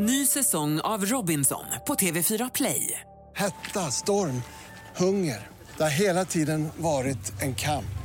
Ny 0.00 0.26
säsong 0.26 0.80
av 0.80 1.04
Robinson 1.06 1.64
på 1.86 1.94
TV4 1.94 2.50
Play. 2.54 3.00
Hetta, 3.36 3.80
storm, 3.80 4.42
hunger. 4.96 5.46
Det 5.76 5.82
har 5.82 5.90
hela 5.90 6.24
tiden 6.24 6.68
varit 6.76 7.42
en 7.42 7.54
kamp. 7.54 7.98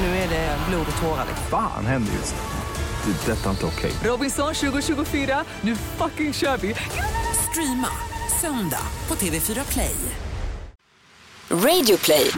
Nu 0.00 0.06
är 0.06 0.28
det 0.28 0.58
blod 0.68 0.86
och 0.96 1.02
tårar. 1.02 1.26
Fan 1.50 1.86
händer 1.86 2.12
just 2.12 2.34
nu. 2.34 3.12
Det. 3.12 3.32
är 3.32 3.36
Detta 3.36 3.46
är 3.46 3.50
inte 3.50 3.66
okej. 3.66 3.92
Robinson 4.04 4.54
2024, 4.54 5.44
nu 5.60 5.76
fucking 5.76 6.32
kör 6.32 6.56
vi! 6.56 6.74
Streama 7.50 7.88
söndag 8.40 8.86
på 9.06 9.14
TV4 9.14 9.72
Play. 9.72 9.96
Radio 11.50 11.96
play. 12.04 12.30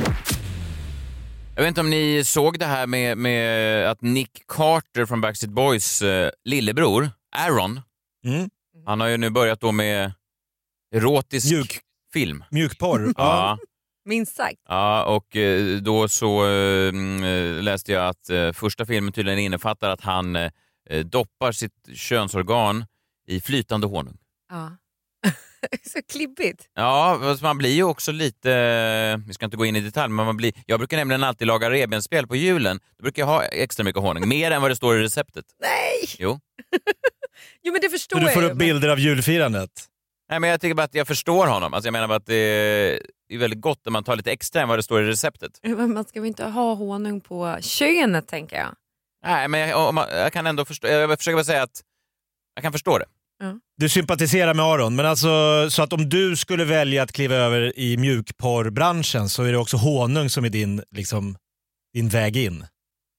Jag 1.55 1.62
vet 1.62 1.69
inte 1.69 1.80
om 1.80 1.91
ni 1.91 2.25
såg 2.25 2.59
det 2.59 2.67
här 2.67 2.87
med, 2.87 3.19
med 3.19 3.91
att 3.91 4.03
Nick 4.03 4.46
Carter 4.48 5.07
från 5.07 5.21
Backstreet 5.21 5.55
Boys 5.55 6.03
eh, 6.03 6.30
lillebror, 6.45 7.11
Aaron, 7.37 7.80
Mm. 8.27 8.48
Han 8.87 9.00
har 9.00 9.09
ju 9.09 9.16
nu 9.16 9.30
börjat 9.30 9.61
då 9.61 9.73
med 9.73 10.12
erotisk 10.95 11.53
Mjuk. 11.53 11.81
film. 12.13 12.45
Mjukporr. 12.50 13.12
Ja, 13.17 13.59
Minst 14.04 14.36
sagt. 14.36 14.57
ja, 14.68 15.04
och 15.04 15.36
eh, 15.36 15.76
då 15.76 16.09
så 16.09 16.46
eh, 16.46 16.89
mm, 16.89 17.25
eh, 17.25 17.62
läste 17.62 17.93
jag 17.93 18.07
att 18.09 18.57
första 18.57 18.86
filmen 18.86 19.12
tydligen 19.12 19.39
innefattar 19.39 19.90
att 19.90 20.00
han 20.00 20.39
doppar 21.04 21.53
sitt 21.53 21.89
könsorgan 21.95 22.85
i 23.26 23.40
flytande 23.40 23.86
honung. 23.86 24.18
Ja. 24.50 24.71
så 25.93 25.98
klibbigt. 26.12 26.68
Ja, 26.75 27.18
fast 27.23 27.43
man 27.43 27.59
blir 27.59 27.75
ju 27.75 27.82
också 27.82 28.12
lite, 28.12 29.23
vi 29.26 29.34
ska 29.34 29.45
inte 29.45 29.57
gå 29.57 29.64
in 29.67 29.76
i 29.76 29.81
detalj, 29.81 30.12
men 30.12 30.26
man 30.26 30.37
blir, 30.37 30.53
jag 30.67 30.81
brukar 30.81 30.96
nämligen 30.96 31.25
alltid 31.25 31.46
laga 31.46 31.71
revbensspjäll 31.71 32.27
på 32.27 32.37
julen. 32.37 32.81
Då 32.98 33.03
brukar 33.03 33.23
jag 33.23 33.27
ha 33.27 33.45
extra 33.45 33.84
mycket 33.84 34.03
honung, 34.03 34.28
mer 34.28 34.50
än 34.50 34.62
vad 34.62 34.70
det 34.70 34.77
står 34.77 34.98
i 34.98 35.03
receptet. 35.03 35.45
Nej! 35.61 36.09
Jo. 36.19 36.41
Jo 37.62 37.72
men 37.72 37.81
det 37.81 37.89
förstår 37.89 38.19
Så 38.20 38.27
du 38.27 38.33
får 38.33 38.42
jag 38.42 38.50
upp 38.53 38.62
ju. 38.62 38.67
bilder 38.67 38.89
av 38.89 38.98
julfirandet? 38.98 39.70
Nej, 40.31 40.41
men 40.41 40.50
jag 40.50 40.61
tycker 40.61 40.75
bara 40.75 40.83
att 40.83 40.95
jag 40.95 41.06
förstår 41.06 41.47
honom. 41.47 41.75
Alltså 41.75 41.86
jag 41.86 41.92
menar 41.92 42.09
bara 42.09 42.17
att 42.17 42.27
det 42.27 42.34
är 43.29 43.39
väldigt 43.39 43.61
gott 43.61 43.81
när 43.84 43.91
man 43.91 44.05
tar 44.05 44.17
lite 44.17 44.33
extra 44.33 44.62
än 44.62 44.69
vad 44.69 44.79
det 44.79 44.83
står 44.83 45.03
i 45.03 45.06
receptet. 45.06 45.53
Men 45.62 45.92
man 45.95 46.05
ska 46.05 46.20
väl 46.20 46.29
inte 46.29 46.45
ha 46.45 46.75
honung 46.75 47.20
på 47.20 47.59
könet 47.61 48.29
tänker 48.29 48.57
jag. 48.57 48.75
Nej, 49.27 49.48
men 49.48 49.61
jag, 49.61 49.89
om 49.89 49.95
man, 49.95 50.07
jag 50.11 50.33
kan 50.33 50.47
ändå 50.47 50.64
förstå, 50.64 50.89
jag 50.89 51.19
försöker 51.19 51.37
bara 51.37 51.45
säga 51.45 51.62
att 51.62 51.83
jag 52.55 52.62
kan 52.62 52.73
förstå 52.73 52.98
det. 52.98 53.05
Du 53.77 53.89
sympatiserar 53.89 54.55
med 54.55 54.64
Aron, 54.64 54.97
men 54.97 55.07
alltså 55.07 55.29
så 55.70 55.83
att 55.83 55.92
om 55.92 56.09
du 56.09 56.37
skulle 56.37 56.64
välja 56.64 57.03
att 57.03 57.12
kliva 57.12 57.34
över 57.34 57.79
i 57.79 57.97
mjukporrbranschen 57.97 59.29
så 59.29 59.42
är 59.42 59.53
det 59.53 59.59
också 59.59 59.77
honung 59.77 60.31
som 60.31 60.45
är 60.45 60.48
din, 60.48 60.83
liksom, 60.91 61.37
din 61.95 62.09
väg 62.09 62.37
in? 62.37 62.64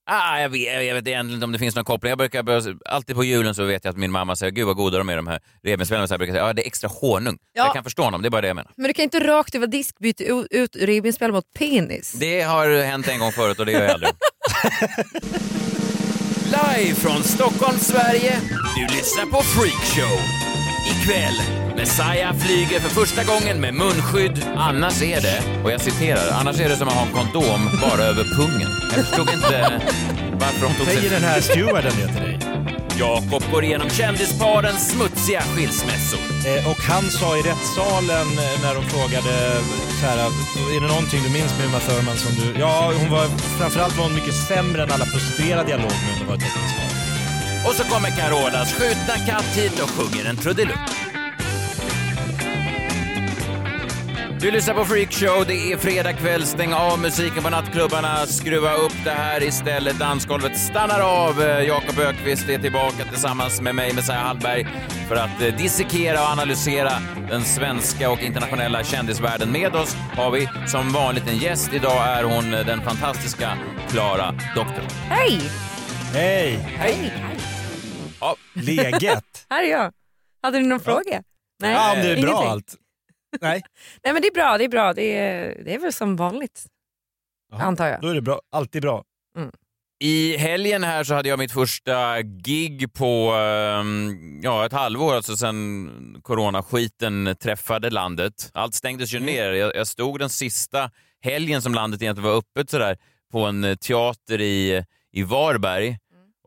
Ah, 0.09 0.39
jag, 0.39 0.49
vet, 0.49 0.85
jag 0.85 0.93
vet 0.93 1.07
egentligen 1.07 1.29
inte 1.31 1.45
om 1.45 1.51
det 1.51 1.59
finns 1.59 1.75
någon 1.75 1.85
koppling. 1.85 2.09
Jag 2.09 2.17
brukar 2.17 2.45
alltid 2.85 3.15
på 3.15 3.23
julen 3.23 3.55
så 3.55 3.63
vet 3.63 3.85
jag 3.85 3.91
att 3.91 3.97
min 3.97 4.11
mamma 4.11 4.35
säger 4.35 4.51
gud 4.51 4.65
vad 4.65 4.75
goda 4.75 4.97
de 4.97 5.09
är 5.09 5.15
de 5.15 5.27
här 5.27 5.39
revbensspjällen. 5.63 6.07
Så 6.07 6.13
jag 6.13 6.19
brukar 6.19 6.33
säga 6.33 6.47
ja, 6.47 6.53
det 6.53 6.63
är 6.63 6.67
extra 6.67 6.89
honung. 6.89 7.37
Ja. 7.53 7.65
Jag 7.65 7.73
kan 7.73 7.83
förstå 7.83 8.03
honom, 8.03 8.21
det 8.21 8.27
är 8.27 8.29
bara 8.29 8.41
det 8.41 8.47
jag 8.47 8.55
menar. 8.55 8.71
Men 8.75 8.87
du 8.87 8.93
kan 8.93 9.03
inte 9.03 9.19
rakt 9.19 9.55
över 9.55 9.67
disk 9.67 9.99
byta 9.99 10.23
ut, 10.23 10.47
ut 10.51 10.75
revbensspjäll 10.75 11.31
mot 11.31 11.53
penis. 11.53 12.11
Det 12.11 12.41
har 12.41 12.83
hänt 12.83 13.07
en 13.07 13.19
gång 13.19 13.31
förut 13.31 13.59
och 13.59 13.65
det 13.65 13.71
gör 13.71 13.81
jag 13.81 13.91
aldrig. 13.91 14.11
Live 16.45 16.95
från 16.95 17.23
Stockholm, 17.23 17.77
Sverige. 17.79 18.39
Du 18.75 18.95
lyssnar 18.95 19.25
på 19.25 19.41
Freakshow. 19.41 20.19
Ikväll, 20.87 21.41
Messiah 21.75 22.33
flyger 22.33 22.79
för 22.79 22.89
första 22.89 23.23
gången 23.23 23.61
med 23.61 23.73
munskydd. 23.73 24.45
Annars 24.55 25.01
är 25.01 25.21
det, 25.21 25.39
och 25.63 25.71
jag 25.71 25.81
citerar, 25.81 26.31
annars 26.39 26.59
är 26.59 26.69
det 26.69 26.75
som 26.75 26.87
att 26.87 26.93
ha 26.93 27.05
en 27.05 27.13
kondom 27.13 27.69
bara 27.81 28.03
över 28.03 28.23
pungen. 28.23 28.69
Jag 28.95 29.05
förstod 29.05 29.29
inte 29.29 29.81
varför 30.31 30.61
de 30.67 30.73
tog 30.73 30.85
Säger 30.85 31.01
sig... 31.01 31.09
den 31.09 31.23
här 31.23 31.41
stewarden 31.41 31.91
det 31.97 32.07
till 32.07 32.23
dig? 32.23 32.39
Jakob 32.99 33.43
går 33.51 33.63
igenom 33.63 33.89
kändisparens 33.89 34.89
smutsiga 34.91 35.41
skilsmässor. 35.41 36.19
Eh, 36.47 36.71
och 36.71 36.81
han 36.81 37.03
sa 37.03 37.37
i 37.37 37.41
rättssalen 37.41 38.27
eh, 38.43 38.61
när 38.63 38.73
de 38.75 38.83
frågade 38.83 39.61
så 39.99 40.05
här, 40.05 40.17
är 40.75 40.81
det 40.81 40.87
någonting 40.87 41.23
du 41.23 41.29
minns 41.29 41.57
med 41.57 41.67
Uma 41.67 41.79
Thurman 41.79 42.17
som 42.17 42.31
du... 42.35 42.59
Ja, 42.59 42.93
hon 42.99 43.11
var 43.11 43.27
framförallt 43.59 43.97
var 43.97 44.03
hon 44.03 44.15
mycket 44.15 44.33
sämre 44.33 44.83
än 44.83 44.91
alla 44.91 45.05
prostituerade 45.05 45.71
jag 45.71 45.79
låg 45.79 45.91
med 45.91 46.13
under 46.13 46.25
våra. 46.25 46.96
Och 47.65 47.73
så 47.73 47.83
kommer 47.83 48.09
Carolas 48.09 48.73
skjutna 48.73 49.13
katt 49.27 49.45
hit 49.55 49.79
och 49.83 49.89
sjunger 49.89 50.29
en 50.29 50.37
trudelutt. 50.37 51.07
Du 54.39 54.51
lyssnar 54.51 54.73
på 54.73 54.85
Freakshow, 54.85 55.45
det 55.47 55.71
är 55.71 55.77
fredag 55.77 56.13
kväll. 56.13 56.45
Stäng 56.45 56.73
av 56.73 56.99
musiken 56.99 57.43
på 57.43 57.49
nattklubbarna, 57.49 58.25
skruva 58.25 58.73
upp 58.73 58.93
det 59.03 59.11
här 59.11 59.43
istället. 59.43 59.99
Dansgolvet 59.99 60.57
stannar 60.57 60.99
av. 60.99 61.41
Jakob 61.67 61.99
Ökvist 61.99 62.49
är 62.49 62.59
tillbaka 62.59 63.05
tillsammans 63.09 63.61
med 63.61 63.75
mig, 63.75 63.93
Messiah 63.93 64.19
Hallberg, 64.19 64.67
för 65.07 65.15
att 65.15 65.41
eh, 65.41 65.55
dissekera 65.57 66.21
och 66.21 66.29
analysera 66.29 66.91
den 67.29 67.43
svenska 67.43 68.09
och 68.09 68.19
internationella 68.19 68.83
kändisvärlden. 68.83 69.51
Med 69.51 69.75
oss 69.75 69.95
har 70.15 70.31
vi 70.31 70.49
som 70.67 70.93
vanligt 70.93 71.27
en 71.27 71.37
gäst. 71.37 71.73
Idag 71.73 72.07
är 72.07 72.23
hon 72.23 72.53
eh, 72.53 72.65
den 72.65 72.81
fantastiska 72.81 73.57
Klara 73.89 74.31
Doktor. 74.55 74.83
Hej! 75.09 75.41
Hej! 76.13 76.59
Hej! 76.77 77.36
Ja, 78.19 78.35
Leget! 78.53 79.45
Här 79.49 79.63
är 79.63 79.71
jag. 79.71 79.93
Hade 80.41 80.57
du 80.59 80.65
någon 80.65 80.79
fråga? 80.79 81.23
Nej, 81.59 81.73
ja, 81.73 81.93
om 81.93 81.99
det 82.01 82.11
är 82.11 82.21
bra 82.21 82.29
ingenting. 82.29 82.49
allt. 82.49 82.75
Nej, 83.41 83.61
Nej 84.03 84.13
men 84.13 84.21
det 84.21 84.27
är 84.27 84.33
bra, 84.33 84.57
det 84.57 84.63
är 84.63 84.69
bra. 84.69 84.93
Det 84.93 85.17
är, 85.17 85.63
det 85.63 85.73
är 85.73 85.79
väl 85.79 85.93
som 85.93 86.15
vanligt. 86.15 86.65
Jaha, 87.51 87.61
Antar 87.61 87.87
jag. 87.87 88.01
Då 88.01 88.07
är 88.07 88.15
det 88.15 88.21
bra. 88.21 88.41
Alltid 88.51 88.81
bra. 88.81 89.03
I 89.99 90.37
helgen 90.37 90.83
här 90.83 91.03
så 91.03 91.13
hade 91.13 91.29
jag 91.29 91.39
mitt 91.39 91.51
första 91.51 92.21
gig 92.21 92.93
på 92.93 93.31
ehm, 93.31 94.39
ja, 94.43 94.65
ett 94.65 94.71
halvår, 94.71 95.15
alltså 95.15 95.37
sen 95.37 96.19
coronaskiten 96.23 97.35
träffade 97.39 97.89
landet. 97.89 98.51
Allt 98.53 98.73
stängdes 98.73 99.13
ju 99.13 99.19
ner. 99.19 99.51
Jag, 99.53 99.75
jag 99.75 99.87
stod 99.87 100.19
den 100.19 100.29
sista 100.29 100.91
helgen 101.21 101.61
som 101.61 101.73
landet 101.73 102.01
egentligen 102.01 102.29
var 102.29 102.37
öppet 102.37 102.69
sådär 102.69 102.97
på 103.31 103.39
en 103.45 103.77
teater 103.77 104.41
i, 104.41 104.83
i 105.11 105.23
Varberg 105.23 105.97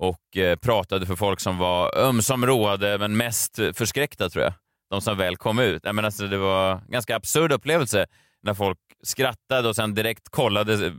och 0.00 0.37
eh, 0.37 0.56
pratade 0.56 1.06
för 1.06 1.16
folk 1.16 1.41
som 1.41 1.59
var 1.59 1.99
ömsom 1.99 2.47
roade 2.47 2.99
men 2.99 3.16
mest 3.16 3.56
förskräckta 3.75 4.28
tror 4.31 4.44
jag. 4.44 4.53
De 4.91 5.00
som 5.00 5.16
väl 5.19 5.37
kom 5.37 5.59
ut. 5.59 5.84
Jag 5.84 5.94
menar, 5.94 6.06
alltså, 6.06 6.27
det 6.27 6.38
var 6.38 6.72
en 6.72 6.81
ganska 6.91 7.16
absurd 7.16 7.53
upplevelse 7.53 8.06
när 8.43 8.55
folk 8.55 8.78
skrattade 9.03 9.69
och 9.69 9.77
sen 9.77 9.94
direkt 9.94 10.28
kollade 10.28 10.87
eh, 10.87 10.93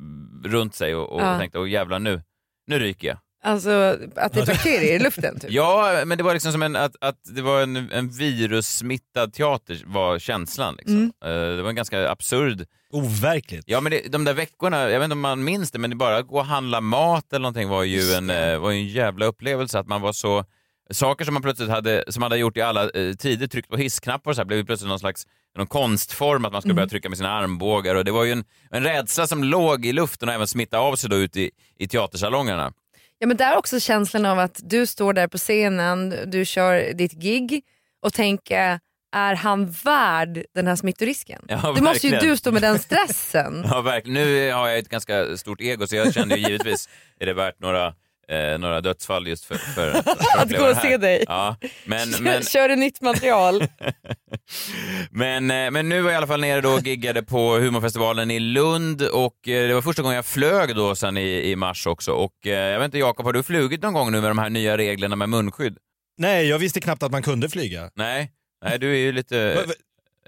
runt 0.44 0.76
sig 0.76 0.96
och, 0.96 1.14
och 1.14 1.22
Ja. 1.22 1.40
tänkte 1.40 1.60
åh 1.60 1.70
jävlar 1.70 2.00
nu, 2.00 2.22
nu 2.68 2.80
ryker 2.80 3.08
jag. 3.08 3.18
Alltså 3.44 3.98
att 4.16 4.34
det 4.34 4.40
är 4.42 4.46
bakterier 4.46 4.96
i 4.96 5.00
luften 5.00 5.40
typ. 5.40 5.52
Ja, 5.54 6.02
men 6.06 6.18
det 6.18 6.24
var 6.24 6.34
liksom 6.34 6.52
som 6.52 6.64
en, 6.64 6.76
att, 6.76 6.96
att 7.02 7.18
det 7.36 7.42
var 7.42 7.62
en, 7.62 7.76
en 7.92 8.10
virussmittad 8.10 9.34
teater 9.34 9.82
var 9.86 10.20
känslan. 10.20 10.76
Liksom. 10.76 10.96
Mm. 10.96 11.12
Eh, 11.52 11.56
det 11.56 11.62
var 11.62 11.70
en 11.70 11.76
ganska 11.76 12.10
absurd... 12.10 12.66
Overkligt. 12.91 13.63
Ja, 13.68 13.81
men 13.81 13.91
det, 13.91 14.12
de 14.12 14.24
där 14.24 14.34
veckorna, 14.34 14.90
jag 14.90 15.00
vet 15.00 15.03
inte 15.03 15.13
om 15.13 15.19
man 15.19 15.44
minns 15.44 15.72
det, 15.72 15.79
men 15.79 15.90
det 15.90 15.96
bara 15.96 16.18
att 16.18 16.28
gå 16.28 16.38
och 16.38 16.46
handla 16.46 16.81
mat 16.81 17.34
eller 17.34 17.41
någonting 17.41 17.69
var 17.69 17.84
ju 17.84 18.13
en, 18.13 18.29
eh, 18.29 18.59
var 18.59 18.72
en 18.72 18.88
jävla 18.88 19.25
upplevelse. 19.25 19.79
Att 19.79 19.88
man 19.88 20.02
var 20.02 20.13
så... 20.13 20.46
Saker 20.91 21.25
som 21.25 21.34
man 21.34 21.44
plötsligt 21.44 21.69
hade, 21.69 22.03
som 22.07 22.19
man 22.22 22.31
hade 22.31 22.41
gjort 22.41 22.57
i 22.57 22.62
alla 22.62 22.90
eh, 22.90 23.13
tider, 23.13 23.47
tryckt 23.47 23.69
på 23.69 23.78
hissknappar 23.78 24.31
och 24.31 24.35
så 24.35 24.41
här, 24.41 24.46
blev 24.46 24.59
ju 24.59 24.66
plötsligt 24.66 24.90
någon 24.90 25.00
slags 25.00 25.28
någon 25.57 25.68
konstform, 25.68 26.46
att 26.46 26.52
man 26.52 26.62
skulle 26.62 26.74
börja 26.74 26.88
trycka 26.88 27.09
med 27.09 27.18
sina 27.18 27.31
armbågar. 27.31 27.96
Och 27.96 28.06
det 28.06 28.12
var 28.12 28.24
ju 28.24 28.31
en, 28.31 28.44
en 28.69 28.84
rädsla 28.84 29.28
som 29.28 29.44
låg 29.44 29.85
i 29.85 29.94
luften 29.94 30.29
och 30.29 30.35
även 30.35 30.47
smittade 30.47 30.84
av 30.84 30.96
sig 30.96 31.09
då 31.09 31.16
ut 31.16 31.38
i, 31.38 31.52
i 31.78 31.88
teatersalongerna. 31.88 32.73
Ja 33.19 33.28
men 33.28 33.38
där 33.38 33.52
är 33.52 33.58
också 33.58 33.79
känslan 33.79 34.25
av 34.25 34.40
att 34.40 34.59
du 34.63 34.85
står 34.85 35.13
där 35.13 35.28
på 35.28 35.38
scenen, 35.38 36.16
du 36.25 36.46
kör 36.46 36.94
ditt 36.94 37.13
gig 37.13 37.63
och 38.02 38.13
tänker 38.13 38.79
är 39.12 39.36
han 39.36 39.72
värd 39.72 40.44
den 40.56 40.68
här 40.68 40.76
smittorisken? 40.76 41.42
Ja, 41.48 41.74
det 41.76 41.82
måste 41.82 42.08
ju 42.08 42.12
verkligen. 42.12 42.34
du 42.34 42.38
stå 42.38 42.52
med 42.52 42.62
den 42.62 42.80
stressen. 42.90 43.66
Ja, 43.70 43.82
verkligen. 43.82 44.14
Nu 44.14 44.52
har 44.52 44.68
jag 44.68 44.78
ett 44.78 44.90
ganska 44.90 45.38
stort 45.38 45.62
ego 45.62 45.88
så 45.88 45.96
jag 45.96 46.14
känner 46.14 46.38
ju 46.38 46.44
givetvis 46.48 46.90
är 47.20 47.26
det 47.26 47.34
värt 47.34 47.60
några, 47.60 47.88
eh, 48.30 48.58
några 48.60 48.82
dödsfall 48.82 49.28
just 49.28 49.46
för, 49.46 49.56
för, 49.56 49.92
för 49.92 50.00
Att 50.00 50.46
uppleva 50.46 50.64
gå 50.64 50.70
och 50.70 50.76
här. 50.76 50.82
se 50.90 50.98
dig. 50.98 51.24
Ja, 51.28 51.56
men, 51.86 52.10
men, 52.20 52.44
Kör 52.44 52.70
du 52.70 52.76
nytt 52.76 53.02
material? 53.02 53.64
men, 55.12 55.52
eh, 55.52 55.72
men 55.72 55.90
nu 55.90 56.02
var 56.02 56.09
jag 56.09 56.16
i 56.16 56.18
alla 56.18 56.28
fall 56.28 56.41
nere 56.41 56.62
då 56.62 56.70
och 56.70 56.88
giggade 56.88 57.24
på 57.24 57.56
humorfestivalen 57.58 58.32
i 58.32 58.40
Lund 58.40 59.02
och 59.02 59.47
eh, 59.47 59.68
det 59.68 59.74
var 59.74 59.82
första 59.82 60.02
gången 60.02 60.16
jag 60.16 60.26
flög 60.26 60.76
då 60.76 60.96
sen 60.96 61.18
i, 61.18 61.52
i 61.52 61.56
mars 61.56 61.88
också. 61.88 62.12
Och 62.12 62.47
eh, 62.47 62.52
jag 62.52 62.80
vet 62.80 62.85
inte 62.85 62.97
Jakob, 62.97 63.26
har 63.26 63.34
du 63.34 63.44
flugit 63.44 63.82
någon 63.82 63.94
gång 63.94 64.12
nu 64.12 64.22
med 64.22 64.30
de 64.30 64.38
här 64.38 64.50
nya 64.50 64.78
reglerna 64.78 65.16
med 65.16 65.30
munskydd? 65.30 65.78
Nej, 66.18 66.47
jag 66.47 66.59
visste 66.59 66.80
knappt 66.82 67.03
att 67.03 67.12
man 67.12 67.24
kunde 67.24 67.50
flyga. 67.50 67.90
Nej, 67.96 68.32
Nej 68.66 68.79
du 68.79 68.91
är 68.93 68.97
ju 68.99 69.11
lite... 69.11 69.66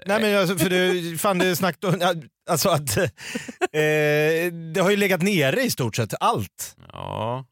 Nej 0.06 0.20
men 0.22 0.36
alltså, 0.40 0.58
för 0.58 0.70
det, 0.70 1.18
fan 1.18 1.38
det 1.38 1.46
är 1.46 1.54
snack 1.54 1.76
alltså 2.50 2.68
att 2.68 2.96
eh, 2.96 3.04
det 4.74 4.80
har 4.80 4.90
ju 4.90 4.96
legat 4.96 5.22
nere 5.22 5.62
i 5.62 5.70
stort 5.70 5.96
sett 5.96 6.14
allt. 6.20 6.76
Ja. 6.92 7.44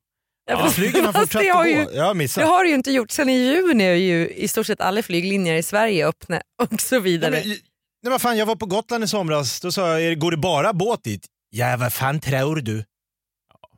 Ja, 0.47 0.65
Ja, 0.65 0.71
flygen 0.71 1.05
har 1.05 1.13
fortsatt 1.13 1.43
det 1.43 1.49
har 1.49 1.65
gå. 1.65 1.71
ju- 1.71 1.87
Jag 1.97 2.05
har 2.05 2.15
missat. 2.15 2.43
Det 2.45 2.49
har 2.49 2.63
du 2.65 2.69
ju 2.69 2.75
inte 2.75 2.93
gjort. 2.93 3.11
Sen 3.11 3.29
i 3.29 3.33
juni 3.33 3.85
är 3.85 3.95
ju 3.95 4.29
i 4.29 4.49
stort 4.49 4.67
sett 4.67 4.81
alla 4.81 5.03
flyglinjer 5.03 5.55
i 5.55 5.63
Sverige 5.63 6.07
öppna 6.09 6.43
och 6.73 6.81
så 6.81 6.99
vidare. 7.01 7.31
Nej, 7.31 7.41
men, 7.41 7.49
nej 8.03 8.11
men 8.11 8.19
fan, 8.21 8.37
jag 8.39 8.47
var 8.47 8.57
på 8.57 8.67
Gotland 8.67 9.05
i 9.05 9.09
somras, 9.09 9.61
då 9.61 9.73
sa 9.73 10.01
jag, 10.01 10.19
går 10.19 10.31
det 10.31 10.37
bara 10.37 10.73
båt 10.73 11.05
dit? 11.05 11.27
Ja 11.51 11.77
vad 11.77 11.93
fan 11.93 12.21
tror 12.21 12.57
du? 12.57 12.85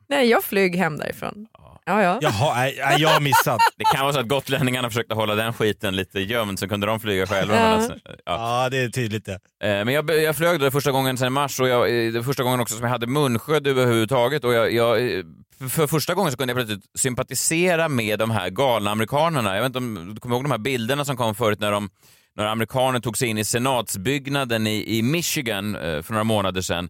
Nej, 0.09 0.29
jag 0.31 0.45
flög 0.45 0.77
hem 0.77 0.97
därifrån. 0.99 1.47
Ja, 1.87 2.03
ja. 2.03 2.19
Jaha, 2.21 2.55
nej, 2.55 2.79
nej, 2.79 3.01
jag 3.03 3.09
har 3.09 3.21
missat. 3.21 3.61
Det 3.77 3.85
kan 3.85 4.03
vara 4.03 4.13
så 4.13 4.21
att 4.21 4.29
gotlänningarna 4.29 4.89
försökte 4.91 5.15
hålla 5.15 5.35
den 5.35 5.53
skiten 5.53 5.97
lite 5.97 6.21
gömd 6.21 6.59
så 6.59 6.69
kunde 6.69 6.87
de 6.87 7.01
flyga 7.01 7.27
själva. 7.27 7.55
Ja. 7.55 7.61
Men 7.61 7.73
alltså, 7.73 7.95
ja. 8.05 8.63
Ja, 8.63 8.69
det 8.71 8.79
är 8.79 8.89
tydligt 8.89 9.25
det. 9.25 9.33
Eh, 9.33 9.85
Men 9.85 9.89
jag, 9.89 10.23
jag 10.23 10.37
flög 10.37 10.61
då 10.61 10.71
första 10.71 10.91
gången 10.93 11.19
sedan 11.19 11.33
mars 11.33 11.61
och 11.61 11.69
jag, 11.69 11.81
eh, 12.07 12.13
det 12.13 12.19
var 12.19 12.25
första 12.25 12.43
gången 12.43 12.61
också 12.61 12.75
som 12.75 12.85
jag 12.85 12.91
hade 12.91 13.07
munskydd 13.07 13.67
överhuvudtaget. 13.67 14.45
Och 14.45 14.55
jag, 14.55 14.73
jag, 14.73 15.17
eh, 15.17 15.25
för 15.69 15.87
första 15.87 16.15
gången 16.15 16.33
så 16.33 16.39
kunde 16.39 16.53
jag 16.53 16.57
plötsligt 16.67 16.99
sympatisera 16.99 17.89
med 17.89 18.19
de 18.19 18.31
här 18.31 18.51
galna 18.51 18.91
amerikanerna. 18.91 19.55
Jag 19.55 19.63
vet 19.63 19.67
inte 19.67 19.79
om 19.79 20.15
du 20.15 20.21
kommer 20.21 20.35
ihåg 20.37 20.45
de 20.45 20.51
här 20.51 20.59
bilderna 20.59 21.05
som 21.05 21.17
kom 21.17 21.35
förut 21.35 21.61
när 21.61 21.73
de 21.73 21.89
några 22.37 22.51
amerikaner 22.51 23.01
tog 23.01 23.19
sig 23.19 23.29
in 23.29 23.39
i 23.39 23.45
senatsbyggnaden 23.45 24.67
i, 24.67 24.99
i 24.99 25.03
Michigan 25.03 25.75
eh, 25.75 26.03
för 26.03 26.13
några 26.13 26.25
månader 26.25 26.61
sedan. 26.61 26.89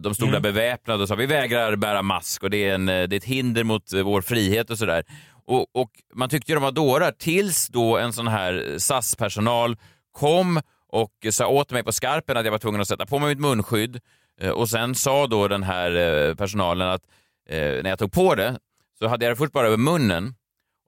De 0.00 0.14
stod 0.14 0.32
där 0.32 0.40
beväpnade 0.40 1.02
och 1.02 1.08
sa 1.08 1.14
vi 1.14 1.26
vägrar 1.26 1.76
bära 1.76 2.02
mask 2.02 2.42
och 2.42 2.50
det 2.50 2.68
är, 2.68 2.74
en, 2.74 2.88
eh, 2.88 3.08
det 3.08 3.16
är 3.16 3.18
ett 3.18 3.24
hinder 3.24 3.64
mot 3.64 3.92
eh, 3.92 4.02
vår 4.02 4.20
frihet 4.22 4.70
och 4.70 4.78
sådär. 4.78 5.04
Och, 5.46 5.76
och 5.76 5.90
man 6.14 6.28
tyckte 6.28 6.52
ju 6.52 6.56
de 6.56 6.62
var 6.64 6.72
dårar 6.72 7.10
tills 7.12 7.68
då 7.68 7.98
en 7.98 8.12
sån 8.12 8.28
här 8.28 8.74
SAS-personal 8.78 9.76
kom 10.12 10.60
och 10.92 11.10
sa 11.30 11.46
åt 11.46 11.70
mig 11.70 11.82
på 11.82 11.92
skarpen 11.92 12.36
att 12.36 12.44
jag 12.44 12.52
var 12.52 12.58
tvungen 12.58 12.80
att 12.80 12.88
sätta 12.88 13.06
på 13.06 13.18
mig 13.18 13.28
mitt 13.28 13.40
munskydd. 13.40 14.00
Eh, 14.40 14.50
Och 14.50 14.68
sen 14.68 14.94
sa 14.94 15.26
då 15.26 15.48
den 15.48 15.62
här 15.62 16.34
personalen 16.34 16.88
att 16.88 17.02
när 17.50 17.88
jag 17.88 17.98
tog 17.98 18.12
på 18.12 18.34
det 18.34 18.58
så 18.98 19.08
hade 19.08 19.24
jag 19.24 19.32
det 19.32 19.36
först 19.36 19.52
bara 19.52 19.66
över 19.66 19.76
munnen 19.76 20.34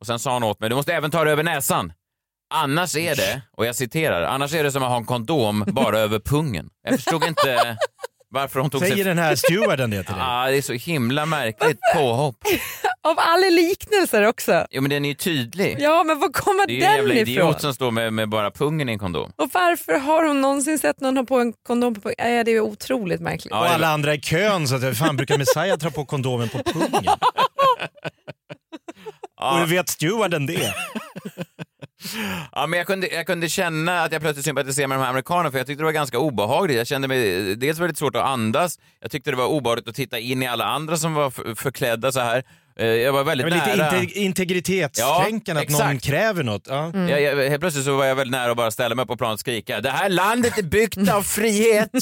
och 0.01 0.07
sen 0.07 0.19
sa 0.19 0.33
han 0.33 0.43
åt 0.43 0.61
mig 0.61 0.69
du 0.71 0.77
måste 0.77 0.95
även 0.95 1.11
ta 1.11 1.25
det 1.25 1.31
över 1.31 1.43
näsan. 1.43 1.93
Annars 2.55 2.97
är 2.97 3.17
det, 3.17 3.43
och 3.53 3.67
jag 3.67 3.77
citerar, 3.77 4.23
annars 4.23 4.55
är 4.55 4.65
det 4.65 4.73
som 4.73 4.83
att 4.83 4.89
ha 4.89 4.97
en 4.97 5.05
kondom 5.05 5.65
bara 5.69 5.99
över 6.07 6.19
pungen. 6.19 6.71
Jag 6.83 6.95
förstod 6.95 7.25
inte 7.25 7.77
varför 8.31 8.61
hon 8.61 8.71
tog 8.71 8.81
Säger 8.81 8.95
sig... 8.95 9.05
den 9.05 9.19
här 9.19 9.37
stewarden 9.37 9.91
det 9.91 10.03
till 10.03 10.15
dig? 10.15 10.23
Ah, 10.29 10.47
det 10.47 10.57
är 10.57 10.63
så 10.63 10.73
himla 10.73 11.27
märkligt 11.27 11.79
påhopp. 11.95 12.37
Av 13.03 13.15
alla 13.19 13.49
liknelser 13.51 14.23
också. 14.27 14.67
Jo 14.71 14.83
men 14.83 14.91
den 14.91 15.05
är 15.05 15.09
ju 15.09 15.15
tydlig. 15.15 15.77
Ja, 15.81 16.05
men 16.05 16.19
var 16.19 16.29
kommer 16.33 16.67
Det 16.67 16.73
är 16.73 16.77
ju 16.77 16.83
en 16.83 16.93
jävla 16.93 17.15
den 17.15 17.23
idiot 17.23 17.39
ifrån? 17.49 17.61
som 17.61 17.75
står 17.75 17.91
med, 17.91 18.13
med 18.13 18.29
bara 18.29 18.51
pungen 18.51 18.89
i 18.89 18.93
en 18.93 18.99
kondom. 18.99 19.33
Och 19.37 19.51
varför 19.53 19.99
har 19.99 20.25
hon 20.25 20.41
någonsin 20.41 20.79
sett 20.79 21.01
någon 21.01 21.17
ha 21.17 21.25
på 21.25 21.39
en 21.41 21.53
kondom 21.67 21.95
på 21.95 22.01
pungen? 22.01 22.15
Nej, 22.19 22.45
det 22.45 22.51
är 22.51 22.61
otroligt 22.61 23.21
märkligt. 23.21 23.51
Ja, 23.51 23.61
och 23.61 23.67
alla 23.67 23.89
andra 23.89 24.15
i 24.15 24.21
kön 24.21 24.69
så 24.69 24.75
att 24.75 24.99
fan 24.99 25.17
brukar 25.17 25.39
Messiah 25.39 25.79
dra 25.79 25.91
på 25.91 26.05
kondomen 26.05 26.49
på 26.49 26.59
pungen? 26.73 27.05
Och 29.41 29.59
hur 29.59 29.67
vet 29.67 29.89
stewarden 29.89 30.47
det? 30.47 30.75
Ja, 32.53 32.67
men 32.67 32.79
jag, 32.79 32.87
kunde, 32.87 33.07
jag 33.07 33.27
kunde 33.27 33.49
känna 33.49 34.03
att 34.03 34.13
jag 34.13 34.21
plötsligt 34.21 34.45
sympatiserade 34.45 34.89
med 34.89 34.99
de 34.99 35.03
här 35.03 35.11
amerikanerna 35.11 35.51
för 35.51 35.59
jag 35.59 35.67
tyckte 35.67 35.83
det 35.83 35.85
var 35.85 35.93
ganska 35.93 36.19
obehagligt. 36.19 36.77
Jag 36.77 36.87
kände 36.87 37.09
mig 37.09 37.57
dels 37.57 37.79
väldigt 37.79 37.99
svårt 37.99 38.17
att 38.17 38.25
andas, 38.25 38.79
jag 39.01 39.11
tyckte 39.11 39.31
det 39.31 39.37
var 39.37 39.47
obehagligt 39.47 39.89
att 39.89 39.95
titta 39.95 40.19
in 40.19 40.43
i 40.43 40.47
alla 40.47 40.65
andra 40.65 40.97
som 40.97 41.15
var 41.15 41.55
förklädda 41.55 42.13
så 42.13 42.21
här. 42.21 42.43
Eh, 42.79 42.87
Jag 42.87 43.13
var 43.13 43.25
väldigt 43.25 43.47
Men 43.47 43.55
lite 43.59 43.77
nära. 43.77 43.99
inte, 44.01 44.19
integritetskränkande 44.19 45.61
Ja, 45.61 45.65
att 45.65 45.71
någon 45.71 45.81
exakt. 45.81 46.05
kräver 46.05 46.43
något. 46.43 46.67
Ja. 46.69 46.93
Jag, 46.95 47.21
jag, 47.23 47.49
helt 47.49 47.61
plötsligt 47.61 47.85
så 47.85 47.97
var 47.97 48.05
jag 48.05 48.17
väldigt 48.17 48.33
nära 48.33 48.51
att 48.51 48.57
bara 48.57 48.71
ställa 48.71 48.95
mig 48.95 49.07
på 49.07 49.17
planet 49.17 49.35
och 49.35 49.41
skrika 49.41 49.81
Det 49.81 49.91
här 49.91 50.09
landet 50.09 50.59
är 50.59 50.63
byggt 50.63 51.11
av 51.11 51.23
frihet! 51.23 51.91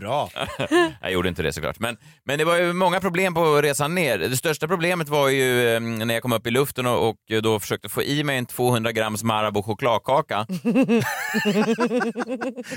Bra. 0.00 0.30
Jag 1.02 1.12
gjorde 1.12 1.28
inte 1.28 1.42
det 1.42 1.52
såklart. 1.52 1.78
Men, 1.78 1.96
men 2.24 2.38
det 2.38 2.44
var 2.44 2.56
ju 2.56 2.72
många 2.72 3.00
problem 3.00 3.34
på 3.34 3.62
resan 3.62 3.94
ner. 3.94 4.18
Det 4.18 4.36
största 4.36 4.68
problemet 4.68 5.08
var 5.08 5.28
ju 5.28 5.74
eh, 5.74 5.80
när 5.80 6.14
jag 6.14 6.22
kom 6.22 6.32
upp 6.32 6.46
i 6.46 6.50
luften 6.50 6.86
och, 6.86 7.08
och 7.08 7.16
då 7.42 7.60
försökte 7.60 7.88
få 7.88 8.02
i 8.02 8.24
mig 8.24 8.38
en 8.38 8.46
200 8.46 8.92
grams 8.92 9.22
Marabou 9.22 9.62
chokladkaka. 9.62 10.46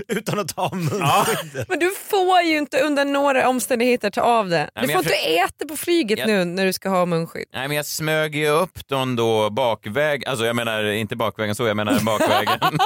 Utan 0.07 0.39
att 0.39 0.55
ta 0.55 0.69
munskyddet. 0.73 1.69
Men 1.69 1.79
du 1.79 1.91
får 2.09 2.41
ju 2.41 2.57
inte 2.57 2.79
under 2.81 3.05
några 3.05 3.49
omständigheter 3.49 4.09
ta 4.09 4.21
av 4.21 4.49
det. 4.49 4.69
Nej, 4.75 4.87
Du 4.87 4.93
får 4.93 4.99
inte 5.01 5.13
äta 5.15 5.65
på 5.67 5.77
flyget 5.77 6.18
Jag- 6.19 6.27
nu 6.27 6.45
när 6.45 6.65
du 6.65 6.73
ska 6.73 6.89
ha 6.89 7.05
munskydd. 7.05 7.45
Nej, 7.53 7.67
men 7.67 7.77
jag 7.77 7.85
smög 7.85 8.35
ju 8.35 8.47
upp 8.49 8.87
dem 8.87 9.15
då 9.15 9.49
bakväg, 9.49 10.25
alltså 10.27 10.45
jag 10.45 10.55
menar 10.55 10.83
inte 10.83 11.15
bakvägen 11.15 11.55
så, 11.55 11.67
jag 11.67 11.77
menar 11.77 11.99
bakvägen. 12.05 12.59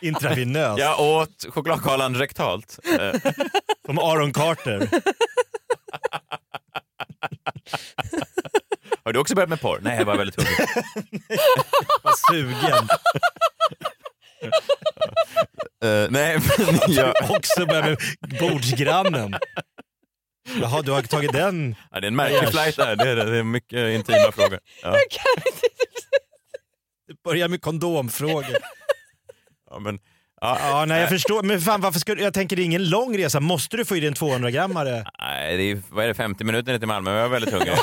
Intravenöst. 0.00 0.78
jag 0.78 1.00
åt 1.00 1.46
chokladkalan 1.48 2.14
rektalt. 2.14 2.78
Eh, 3.00 3.20
Som 3.86 3.98
Aaron 3.98 4.32
Carter. 4.32 4.88
Har 9.04 9.12
du 9.12 9.18
också 9.18 9.34
börjat 9.34 9.48
med 9.50 9.60
porr? 9.60 9.78
Nej, 9.82 9.98
jag 9.98 10.04
var 10.04 10.16
väldigt 10.16 10.36
hungrig. 10.36 10.68
Var 12.02 12.32
sugen. 12.32 12.88
Eh, 15.84 16.10
nej, 16.10 16.38
men 16.58 16.78
jag, 16.94 17.14
Också 17.30 17.66
börja 17.66 17.82
med 17.84 17.98
bordsgrannen. 18.40 19.34
Jaha, 20.60 20.82
du 20.82 20.90
har 20.92 21.02
tagit 21.02 21.32
den. 21.32 21.76
ja, 21.90 22.00
det 22.00 22.06
är 22.06 22.08
en 22.08 22.16
märklig 22.16 22.50
flight 22.50 22.76
där, 22.76 22.96
det 22.96 23.10
är, 23.10 23.16
det 23.16 23.38
är 23.38 23.42
mycket 23.42 23.78
intima 23.94 24.32
frågor. 24.32 24.60
Ja, 24.82 24.88
Jag 24.98 25.10
kan 25.10 25.42
inte. 25.46 25.66
Börja 27.24 27.48
med 27.48 27.62
kondomfrågor. 27.62 28.56
ja, 29.70 29.78
men, 29.78 29.98
ja, 30.40 30.58
Ja, 30.60 30.84
nej 30.84 31.00
jag 31.00 31.08
förstår. 31.08 31.42
Men 31.42 31.60
fan 31.60 31.80
varför 31.80 32.00
ska 32.00 32.18
jag 32.18 32.34
tänker 32.34 32.56
det 32.56 32.62
är 32.62 32.64
ingen 32.64 32.88
lång 32.90 33.18
resa. 33.18 33.40
Måste 33.40 33.76
du 33.76 33.84
få 33.84 33.96
i 33.96 34.00
dig 34.00 34.08
en 34.08 34.14
200-grammare? 34.14 35.04
nej, 35.20 35.56
det 35.56 35.62
är, 35.62 35.82
vad 35.90 36.04
är 36.04 36.08
det, 36.08 36.14
50 36.14 36.44
minuter 36.44 36.72
ner 36.72 36.78
till 36.78 36.88
Malmö, 36.88 37.14
jag 37.16 37.22
var 37.22 37.28
väldigt 37.28 37.52
hungrig. 37.54 37.74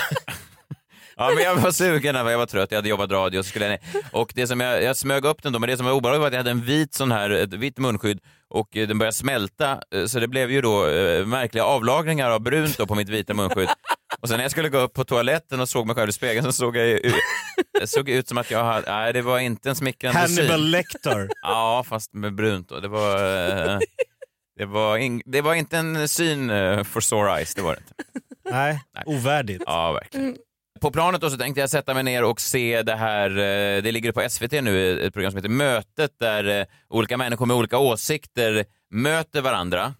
Ja, 1.18 1.32
men 1.36 1.44
jag 1.44 1.56
var 1.56 1.72
sugen, 1.72 2.16
jag 2.16 2.38
var 2.38 2.46
trött, 2.46 2.72
jag 2.72 2.78
hade 2.78 2.90
jobbat 2.90 3.12
radio. 3.12 3.44
Så 3.44 3.50
skulle 3.50 3.66
jag, 3.68 3.80
och 4.12 4.32
det 4.36 4.48
som 4.48 4.60
jag, 4.60 4.84
jag 4.84 4.98
smög 4.98 5.26
upp 5.26 5.44
den 5.44 5.54
då, 5.54 5.60
men 5.60 5.70
det 5.70 5.78
som 5.78 5.86
var 5.86 5.94
obehagligt 5.94 6.20
var 6.20 6.28
att 6.28 6.34
jag 6.34 6.40
hade 6.40 6.52
en 6.52 6.62
vit 6.62 6.94
sån 6.94 7.12
här, 7.12 7.30
ett 7.30 7.54
vitt 7.54 7.78
munskydd 7.78 8.20
och 8.56 8.78
eh, 8.78 8.88
den 8.88 8.98
började 8.98 9.16
smälta. 9.16 9.80
eh, 9.96 10.06
Så 10.06 10.20
det 10.20 10.28
blev 10.28 10.52
ju 10.52 10.62
då 10.62 10.88
eh, 10.88 11.26
märkliga 11.26 11.64
avlagringar 11.64 12.30
av 12.30 12.40
brunt 12.42 12.78
då 12.78 12.88
på 12.88 12.96
mitt 12.96 13.10
vita 13.10 13.34
munskydd. 13.34 13.70
Och 14.22 14.28
sen 14.30 14.38
när 14.38 14.44
jag 14.44 14.52
skulle 14.52 14.70
gå 14.70 14.78
upp 14.78 14.94
på 14.94 15.04
toaletten 15.04 15.60
och 15.60 15.70
såg 15.70 15.88
mig 15.88 15.96
själv 15.96 16.10
i 16.10 16.14
spegeln 16.14 16.46
så 16.46 16.52
såg 16.52 16.78
jag, 16.78 17.00
jag 17.80 17.90
såg 17.90 18.10
ut 18.10 18.28
som 18.28 18.38
att 18.38 18.52
jag 18.52 18.64
hade, 18.64 18.92
nej 18.92 19.14
det 19.14 19.22
var 19.22 19.40
inte 19.40 19.70
en 19.70 19.76
smickrande 19.76 20.20
Hannibal 20.20 20.60
syn. 20.60 20.72
Lecter. 20.72 21.30
Ja, 21.42 21.84
fast 21.88 22.14
med 22.14 22.36
brunt 22.36 22.70
då. 22.70 22.80
Det 22.80 22.88
var, 22.88 23.18
det 24.58 24.66
var, 24.66 24.98
in, 24.98 25.22
det 25.26 25.42
var 25.42 25.54
inte 25.54 25.78
en 25.78 26.08
syn 26.08 26.50
for 26.86 27.02
sore 27.02 27.32
eyes, 27.38 27.56
det 27.56 27.62
var 27.62 27.76
det 27.76 27.82
inte. 27.82 27.94
Nej, 28.52 28.80
ovärdigt. 29.06 29.64
Ja, 29.66 29.92
verkligen. 29.92 30.38
På 30.86 30.92
planet 30.92 31.22
då 31.22 31.30
så 31.30 31.38
tänkte 31.38 31.62
jag 31.62 31.70
sätta 31.70 31.94
mig 31.94 32.04
ner 32.04 32.24
och 32.24 32.42
se 32.42 32.82
det 32.82 32.96
här, 32.96 33.30
eh, 33.30 33.84
det 33.84 33.92
ligger 33.92 34.12
på 34.12 34.30
SVT 34.30 34.52
nu, 34.52 35.02
ett 35.08 35.14
program 35.14 35.32
som 35.32 35.38
heter 35.38 35.50
Mötet 35.50 36.12
där 36.20 36.60
eh, 36.60 36.66
olika 36.90 37.18
människor 37.18 37.46
med 37.46 37.58
olika 37.58 37.78
åsikter 37.78 38.66
möter 38.92 39.42
varandra. 39.42 39.94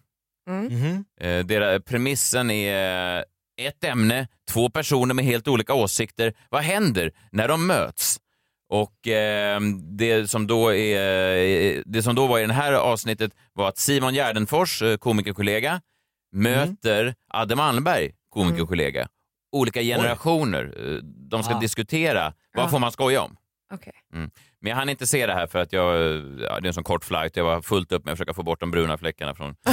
Mhm. 0.50 1.04
Eh, 1.20 1.44
Deras, 1.46 1.82
premissen 1.84 2.50
är 2.50 3.16
eh, 3.18 3.66
ett 3.66 3.84
ämne, 3.84 4.28
två 4.50 4.70
personer 4.70 5.14
med 5.14 5.24
helt 5.24 5.48
olika 5.48 5.74
åsikter. 5.74 6.34
Vad 6.50 6.62
händer 6.62 7.12
när 7.32 7.48
de 7.48 7.66
möts? 7.66 8.16
Och 8.68 9.08
eh, 9.08 9.60
det, 9.98 10.30
som 10.30 10.46
då 10.46 10.74
är, 10.74 11.36
eh, 11.36 11.82
det 11.86 12.02
som 12.02 12.14
då 12.14 12.26
var 12.26 12.38
i 12.38 12.46
det 12.46 12.52
här 12.52 12.72
avsnittet 12.72 13.32
var 13.52 13.68
att 13.68 13.78
Simon 13.78 14.14
Gärdenfors, 14.14 14.82
eh, 14.82 14.96
komikerkollega, 14.96 15.80
möter 16.32 17.14
Adde 17.30 17.56
Malmberg, 17.56 18.12
komikerkollega. 18.28 19.08
Olika 19.56 19.82
generationer. 19.82 20.74
eh, 20.94 20.98
De 21.02 21.42
ska 21.42 21.54
Ah. 21.54 21.60
diskutera 21.60 22.32
vad 22.54 22.64
Ja. 22.64 22.68
får 22.68 22.78
man 22.78 22.92
skoja 22.92 23.22
om. 23.22 23.36
Okej. 23.74 23.92
Men 24.60 24.70
jag 24.70 24.76
hann 24.76 24.88
inte 24.88 25.06
se 25.06 25.26
det 25.26 25.32
här 25.34 25.46
för 25.46 25.58
att 25.58 25.72
jag, 25.72 25.94
ja, 26.40 26.60
det 26.60 26.66
är 26.66 26.66
en 26.66 26.72
sån 26.74 26.84
kort 26.84 27.04
flight. 27.04 27.36
Jag 27.36 27.44
var 27.44 27.60
fullt 27.62 27.92
upp 27.92 28.04
med 28.04 28.12
att 28.12 28.18
försöka 28.18 28.34
få 28.34 28.42
bort 28.42 28.60
de 28.60 28.70
bruna 28.70 28.98
fläckarna 28.98 29.34
från. 29.34 29.54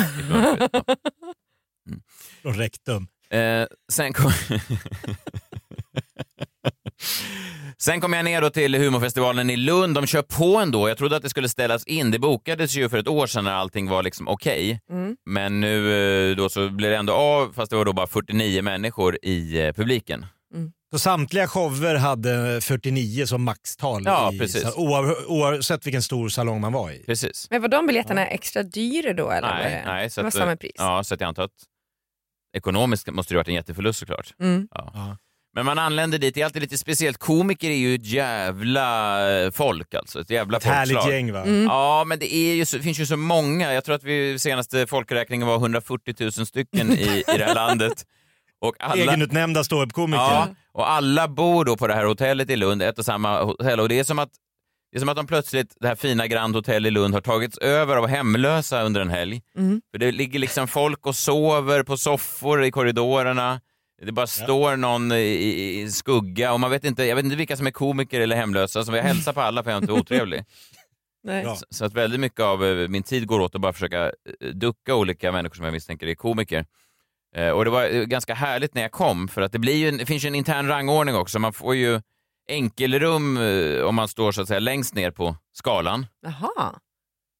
Från 2.42 2.54
rektum. 2.54 3.08
Eh, 3.30 3.66
sen 3.92 4.14
kom... 4.14 4.32
Sen 7.78 8.02
kom 8.02 8.14
jag 8.14 8.26
ner 8.26 8.42
då 8.42 8.50
till 8.50 8.76
humorfestivalen 8.76 9.50
i 9.50 9.56
Lund. 9.56 9.96
De 9.96 10.06
kör 10.08 10.22
på 10.22 10.58
ändå. 10.58 10.90
Jag 10.90 10.98
trodde 10.98 11.16
att 11.16 11.24
det 11.24 11.30
skulle 11.30 11.50
ställas 11.50 11.86
in. 11.86 12.12
Det 12.12 12.20
bokades 12.20 12.76
ju 12.76 12.90
för 12.90 12.98
ett 12.98 13.08
år 13.08 13.28
sedan 13.28 13.44
när 13.44 13.52
allting 13.52 13.90
var 13.90 14.04
liksom 14.04 14.28
okej. 14.28 14.82
Mm. 14.90 15.16
Men 15.26 15.60
nu 15.60 16.32
eh, 16.32 16.36
då 16.36 16.50
så 16.50 16.70
blir 16.70 16.90
det 16.90 16.98
ändå 16.98 17.14
av, 17.14 17.54
fast 17.54 17.70
det 17.70 17.76
var 17.76 17.86
då 17.86 17.94
bara 17.94 18.08
49 18.08 18.62
människor 18.62 19.18
i 19.22 19.62
eh, 19.62 19.74
publiken. 19.74 20.26
Så 20.94 21.00
samtliga 21.00 21.48
shower 21.48 21.96
hade 21.96 22.62
49 22.62 23.26
som 23.26 23.44
maxtal. 23.44 24.02
Ja, 24.06 24.34
i, 24.34 24.40
precis. 24.40 24.66
oavsett 25.28 25.86
vilken 25.86 26.02
stor 26.02 26.30
salong 26.30 26.62
man 26.62 26.74
var 26.74 26.92
i. 26.92 27.04
Precis. 27.06 27.48
Men 27.50 27.62
var 27.62 27.70
de 27.70 27.88
biljetterna 27.88 28.28
extra 28.28 28.64
dyra 28.64 29.14
då? 29.14 29.32
Eller 29.32 29.48
var 29.48 29.56
Nej, 29.56 29.84
nej. 29.86 30.10
Så 30.10 30.22
det 30.22 30.24
var 30.24 30.28
att, 30.28 30.34
samma 30.34 30.56
pris? 30.56 30.72
Ja, 30.76 31.04
så 31.04 31.14
att 31.14 31.22
jag 31.22 31.28
antar 31.28 31.44
att 31.44 31.52
ekonomiskt 32.58 33.12
måste 33.12 33.34
det 33.34 33.38
ha 33.38 33.40
varit 33.40 33.48
en 33.48 33.54
jätteförlust 33.54 34.00
såklart. 34.00 34.34
Mm. 34.40 34.68
Ja. 34.72 35.18
Men 35.56 35.66
man 35.66 35.80
anländer 35.80 36.18
dit, 36.18 36.36
det 36.36 36.42
är 36.42 36.46
alltid 36.46 36.62
lite 36.62 36.78
speciellt. 36.78 37.18
Komiker 37.18 37.70
är 37.70 37.76
ju 37.76 37.96
ett 37.96 38.06
jävla 38.06 39.30
eh, 39.32 39.52
folk 39.52 39.94
alltså. 39.94 40.22
Ett 40.22 40.30
jävla 40.30 40.58
Ett 40.58 40.64
härligt 40.64 41.10
gäng 41.10 41.34
va? 41.34 41.42
Mm. 41.42 41.64
Ja, 41.64 42.04
men 42.08 42.20
det, 42.20 42.36
är 42.36 42.54
ju 42.56 42.66
så, 42.66 42.78
det 42.78 42.84
finns 42.84 43.00
ju 43.00 43.06
så 43.06 43.18
många. 43.18 43.74
Jag 43.74 43.84
tror 43.86 43.96
att 43.96 44.04
vi 44.04 44.40
senaste 44.40 44.88
folkräkningen 44.88 45.48
var 45.48 45.56
140 45.56 46.16
000 46.20 46.32
stycken 46.32 46.92
i, 46.92 47.24
i 47.28 47.38
det 47.38 47.44
här 47.44 47.56
landet. 47.56 48.06
Och 48.62 48.76
alla, 48.80 49.04
Egenutnämnda 49.04 49.64
ståuppkomiker. 49.64 50.24
ja, 50.24 50.48
och 50.72 50.90
alla 50.90 51.28
bor 51.28 51.66
då 51.66 51.78
på 51.78 51.88
det 51.88 51.94
här 51.94 52.06
hotellet 52.06 52.50
i 52.50 52.56
Lund, 52.56 52.82
ett 52.82 53.00
och 53.00 53.06
samma 53.06 53.44
hotell. 53.44 53.80
Och 53.80 53.90
det 53.90 54.00
är 54.00 54.04
som 54.04 54.20
att, 54.20 54.30
det 54.92 54.98
är 54.98 55.00
som 55.00 55.10
att 55.10 55.16
de 55.16 55.28
plötsligt, 55.28 55.78
det 55.80 55.88
här 55.88 55.96
fina 55.96 56.28
Grand 56.28 56.56
Hotel 56.56 56.86
i 56.86 56.92
Lund, 56.92 57.14
har 57.14 57.22
tagits 57.22 57.58
över 57.58 57.96
av 57.98 58.08
hemlösa 58.08 58.84
under 58.84 59.02
en 59.02 59.10
helg. 59.10 59.42
Mm. 59.58 59.82
För 59.92 59.98
det 59.98 60.12
ligger 60.12 60.40
liksom 60.40 60.68
folk 60.68 61.08
och 61.08 61.16
sover 61.16 61.84
på 61.84 61.98
soffor 61.98 62.64
i 62.64 62.72
korridorerna. 62.72 63.62
Det 64.06 64.12
bara 64.12 64.28
står 64.28 64.76
någon 64.78 65.12
i, 65.12 65.80
i, 65.82 65.92
skugga 65.92 66.54
och 66.54 66.60
man 66.60 66.72
vet 66.72 66.84
inte, 66.84 67.04
jag 67.06 67.16
vet 67.16 67.26
inte 67.26 67.38
vilka 67.38 67.58
som 67.58 67.68
är 67.68 67.72
komiker 67.72 68.22
eller 68.22 68.36
hemlösa, 68.36 68.84
så 68.86 68.96
jag 68.96 69.04
hälsar 69.04 69.34
på 69.34 69.42
alla 69.42 69.64
för 69.64 69.72
jag 69.72 69.78
är 69.78 69.82
inte 69.82 69.94
otrevlig. 69.94 70.46
Nej. 71.24 71.44
Ja. 71.44 71.56
Så, 71.56 71.66
så 71.70 71.86
att 71.86 71.94
väldigt 71.94 72.20
mycket 72.20 72.40
av 72.40 72.66
eh, 72.66 72.88
min 72.88 73.04
tid 73.04 73.28
går 73.28 73.40
åt 73.40 73.56
att 73.56 73.62
bara 73.62 73.74
försöka 73.74 74.06
eh, 74.06 74.48
ducka 74.54 74.96
olika 74.96 75.32
människor 75.32 75.56
som 75.56 75.66
jag 75.66 75.72
misstänker 75.72 76.08
är 76.08 76.16
komiker. 76.16 76.66
Eh, 77.36 77.50
Och 77.50 77.66
det 77.66 77.72
var 77.72 77.96
eh, 77.96 78.04
ganska 78.04 78.34
härligt 78.34 78.74
när 78.76 78.82
jag 78.82 78.92
kom, 78.92 79.28
för 79.28 79.42
att 79.42 79.52
det, 79.52 79.60
blir 79.60 79.76
ju 79.76 79.88
en, 79.90 79.98
det 79.98 80.06
finns 80.06 80.24
ju 80.26 80.28
en 80.28 80.36
intern 80.36 80.68
rangordning 80.68 81.16
också. 81.16 81.40
Man 81.40 81.54
får 81.54 81.76
ju 81.76 82.02
enkelrum 82.50 83.38
eh, 83.38 83.82
om 83.84 83.96
man 83.96 84.08
står 84.08 84.32
så 84.32 84.42
att 84.42 84.48
säga 84.48 84.60
längst 84.60 84.96
ner 84.96 85.12
på 85.12 85.36
skalan. 85.54 86.06
Jaha. 86.22 86.74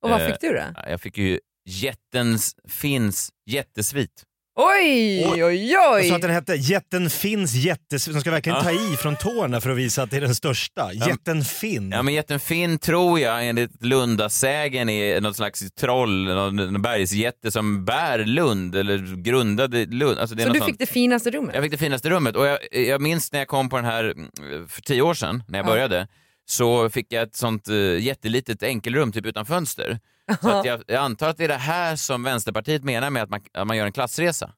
Och 0.04 0.10
vad 0.10 0.22
Eh, 0.22 0.28
fick 0.28 0.42
du 0.42 0.50
då? 0.54 0.64
Jag 0.90 1.02
fick 1.02 1.18
ju 1.18 1.40
jättens 1.66 2.56
Finns 2.68 3.30
jättesvit. 3.46 4.24
Oj, 4.56 5.26
oj, 5.34 5.44
oj! 5.46 5.72
Jag 5.72 6.06
sa 6.06 6.16
att 6.16 6.22
den 6.22 6.32
hette 6.32 6.56
Jätten 6.56 7.10
Finns 7.10 7.54
jättes... 7.54 8.06
De 8.06 8.22
ska 8.22 8.32
verkligen 8.32 8.64
ta 8.64 8.72
i 8.72 8.96
från 8.98 9.16
tårna 9.16 9.62
för 9.62 9.70
att 9.70 9.78
visa 9.78 10.04
att 10.04 10.12
det 10.12 10.18
är 10.18 10.22
den 10.22 10.36
största. 10.36 10.94
Jätten 10.94 11.44
Finn. 11.44 11.92
Ja, 11.92 12.04
men 12.04 12.14
jätten 12.14 12.40
Finn 12.40 12.78
tror 12.80 13.20
jag 13.20 13.48
enligt 13.48 13.84
Lundasägen 13.84 14.90
är 14.90 15.22
något 15.22 15.36
slags 15.36 15.72
troll, 15.80 16.24
någon, 16.24 16.82
bergsjätte 16.82 17.52
som 17.52 17.86
bär 17.86 18.20
Lund 18.26 18.76
eller 18.76 19.24
grundade 19.24 19.86
Lund. 19.86 20.20
Alltså 20.20 20.36
det 20.36 20.44
är 20.44 20.48
Så 20.48 20.54
du 20.54 20.60
sånt. 20.60 20.72
fick 20.72 20.80
det 20.80 20.86
finaste 20.86 21.32
rummet? 21.32 21.56
Jag 21.56 21.64
fick 21.64 21.72
det 21.72 21.78
finaste 21.78 22.10
rummet 22.10 22.36
och 22.36 22.46
jag, 22.46 22.60
jag 22.72 23.02
minns 23.02 23.32
när 23.32 23.40
jag 23.40 23.48
kom 23.48 23.70
på 23.70 23.76
den 23.76 23.86
här 23.86 24.04
mm, 24.04 24.68
för 24.68 24.82
tio 24.82 25.02
år 25.02 25.14
sedan, 25.14 25.44
när 25.48 25.60
jag 25.60 25.66
Ja. 25.66 25.70
började, 25.72 26.08
så 26.46 26.90
fick 26.90 27.14
jag 27.14 27.24
ett 27.24 27.36
sånt 27.36 27.70
uh, 27.70 28.00
jättelitet 28.00 28.64
enkelrum 28.64 29.12
typ 29.12 29.26
utan 29.26 29.46
fönster. 29.46 30.00
Så 30.42 30.50
att 30.50 30.66
jag, 30.66 30.84
jag 30.88 31.04
antar 31.04 31.30
att 31.30 31.38
det 31.38 31.44
är 31.44 31.48
det 31.48 31.54
här 31.54 31.96
som 31.96 32.24
Vänsterpartiet 32.24 32.84
menar 32.84 33.10
med 33.10 33.24
att 33.24 33.30
man, 33.30 33.42
att 33.54 33.68
man 33.68 33.78
gör 33.78 33.86
en 33.86 33.92
klassresa. 33.92 34.54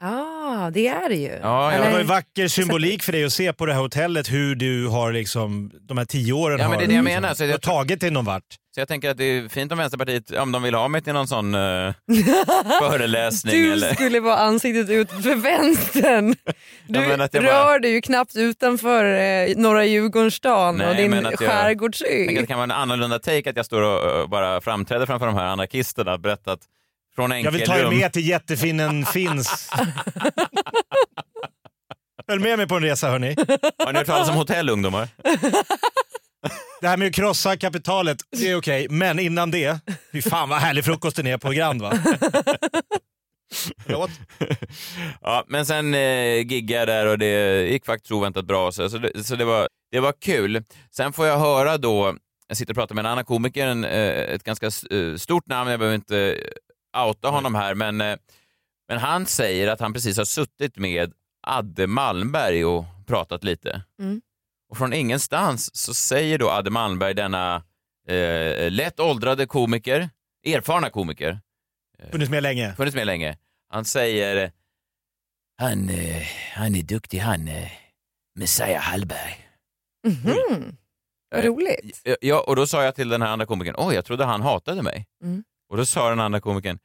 Ja, 0.00 0.70
det 0.74 0.88
är 0.88 1.08
det 1.08 1.14
ju. 1.14 1.38
Ja, 1.42 1.72
ja. 1.72 1.84
Det 1.84 1.90
var 1.92 1.98
ju 1.98 2.04
vacker 2.04 2.48
symbolik 2.48 3.02
för 3.02 3.12
dig 3.12 3.24
att 3.24 3.32
se 3.32 3.52
på 3.52 3.66
det 3.66 3.72
här 3.72 3.80
hotellet 3.80 4.32
hur 4.32 4.54
du 4.54 4.86
har 4.88 5.12
liksom, 5.12 5.70
de 5.88 5.98
här 5.98 6.04
tio 6.04 6.32
åren 6.32 6.58
Ja, 6.60 6.68
men 6.68 6.72
har, 6.72 6.78
det 6.78 6.84
är 6.84 6.88
det 6.88 6.94
jag 6.94 7.04
liksom, 7.04 7.22
menar, 7.22 7.34
så 7.34 7.44
har 7.44 7.48
jag 7.50 7.62
tagit 7.62 8.00
dig 8.00 8.10
någon 8.10 8.24
vart. 8.24 8.42
Så 8.74 8.80
jag 8.80 8.88
tänker 8.88 9.10
att 9.10 9.16
det 9.18 9.24
är 9.24 9.48
fint 9.48 9.72
om 9.72 9.78
Vänsterpartiet, 9.78 10.30
om 10.30 10.52
de 10.52 10.62
vill 10.62 10.74
ha 10.74 10.88
mig 10.88 11.02
till 11.02 11.12
någon 11.12 11.28
sån 11.28 11.54
uh, 11.54 11.92
föreläsning 12.80 13.54
Du 13.54 13.72
eller... 13.72 13.94
skulle 13.94 14.20
vara 14.20 14.36
ansiktet 14.36 14.90
ut 14.90 15.10
för 15.10 15.34
vänstern. 15.34 16.34
Du 16.86 17.00
rör 17.00 17.64
bara- 17.64 17.78
dig 17.78 17.90
ju 17.92 18.00
knappt 18.00 18.36
utanför 18.36 19.04
eh, 19.04 19.56
norra 19.56 19.84
Djurgårdsstan 19.84 20.80
och 20.80 20.96
din 20.96 21.12
jag- 21.12 21.38
skärgårdsö. 21.38 22.06
Jag 22.08 22.42
det 22.42 22.46
kan 22.46 22.56
vara 22.58 22.64
en 22.64 22.70
annorlunda 22.70 23.18
take 23.18 23.50
att 23.50 23.56
jag 23.56 23.66
står 23.66 23.82
och 23.82 24.20
uh, 24.22 24.28
bara 24.28 24.60
framträder 24.60 25.06
framför 25.06 25.26
de 25.26 25.34
här 25.34 25.44
anarkisterna 25.46 26.12
och 26.12 26.20
berättar 26.20 26.52
att 26.52 26.60
från 27.16 27.42
Jag 27.42 27.50
vill 27.50 27.66
ta 27.66 27.78
er 27.78 27.90
med 27.90 28.12
till 28.12 28.28
jättefinnen 28.28 29.06
finns. 29.06 29.70
Följ 32.26 32.42
med 32.42 32.58
mig 32.58 32.68
på 32.68 32.76
en 32.76 32.82
resa 32.82 33.10
hörni. 33.10 33.34
Har 33.78 33.92
ni 33.92 33.98
hört 33.98 34.06
talas 34.06 34.28
om 34.28 34.34
hotellungdomar? 34.34 35.08
Det 36.80 36.88
här 36.88 36.96
med 36.96 37.08
att 37.08 37.14
krossa 37.14 37.56
kapitalet, 37.56 38.18
det 38.30 38.50
är 38.50 38.56
okej. 38.56 38.86
Men 38.90 39.18
innan 39.18 39.50
det, 39.50 39.80
fy 40.12 40.22
fan 40.22 40.48
vad 40.48 40.58
härlig 40.58 40.84
frukosten 40.84 41.26
är 41.26 41.38
på 41.38 41.50
Grand 41.50 41.82
va? 41.82 41.92
Förlåt? 43.86 44.10
Ja, 45.20 45.44
men 45.48 45.66
sen 45.66 45.94
eh, 45.94 46.46
giggade 46.46 46.80
jag 46.80 46.88
där 46.88 47.06
och 47.06 47.18
det 47.18 47.66
gick 47.70 47.86
faktiskt 47.86 48.12
oväntat 48.12 48.44
bra. 48.44 48.72
Så, 48.72 48.90
så, 48.90 48.98
det, 48.98 49.24
så 49.24 49.36
det, 49.36 49.44
var, 49.44 49.68
det 49.92 50.00
var 50.00 50.12
kul. 50.20 50.64
Sen 50.96 51.12
får 51.12 51.26
jag 51.26 51.38
höra 51.38 51.78
då, 51.78 52.16
jag 52.48 52.56
sitter 52.56 52.72
och 52.72 52.76
pratar 52.76 52.94
med 52.94 53.02
en 53.02 53.12
annan 53.12 53.24
komiker, 53.24 53.66
en, 53.66 53.84
eh, 53.84 54.34
ett 54.34 54.44
ganska 54.44 54.66
eh, 54.66 55.16
stort 55.16 55.46
namn, 55.46 55.70
jag 55.70 55.80
behöver 55.80 55.94
inte 55.94 56.36
outa 57.04 57.28
honom 57.28 57.54
här, 57.54 57.74
men, 57.74 58.00
eh, 58.00 58.16
men 58.88 58.98
han 58.98 59.26
säger 59.26 59.68
att 59.68 59.80
han 59.80 59.92
precis 59.92 60.16
har 60.18 60.24
suttit 60.24 60.76
med 60.76 61.12
Adde 61.46 61.86
Malmberg 61.86 62.64
och 62.64 62.84
pratat 63.06 63.44
lite. 63.44 63.82
Mm. 64.00 64.20
Och 64.70 64.78
från 64.78 64.92
ingenstans 64.92 65.76
så 65.76 65.94
säger 65.94 66.38
då 66.38 66.50
Adde 66.50 66.70
Malmberg, 66.70 67.14
denna 67.14 67.62
eh, 68.08 68.70
lätt 68.70 69.00
åldrade 69.00 69.46
komiker, 69.46 70.10
erfarna 70.46 70.90
komiker, 70.90 71.40
Funnits 72.10 72.30
med 72.30 72.42
länge. 72.42 72.74
funnits 72.74 72.94
med 72.96 73.06
länge. 73.06 73.38
Han 73.70 73.84
säger, 73.84 74.52
han, 75.58 75.88
eh, 75.88 76.22
han 76.54 76.74
är 76.76 76.82
duktig 76.82 77.18
han, 77.18 77.48
eh, 77.48 77.68
Messiah 78.38 78.80
Hallberg. 78.82 79.48
Mhm. 80.06 80.76
Vad 81.30 81.44
roligt. 81.44 82.00
Ja, 82.04 82.16
Ja, 82.20 82.40
och 82.40 82.56
då 82.56 82.66
sa 82.66 82.84
jag 82.84 82.94
till 82.94 83.08
den 83.08 83.22
här 83.22 83.28
andra 83.28 83.46
komikern, 83.46 83.74
oj 83.78 83.94
jag 83.94 84.04
trodde 84.04 84.24
han 84.24 84.42
hatade 84.42 84.82
mig. 84.82 85.06
Mm. 85.22 85.44
Och 85.68 85.76
då 85.76 85.86
sa 85.86 86.08
den 86.08 86.20
andra 86.20 86.40
komikern, 86.40 86.78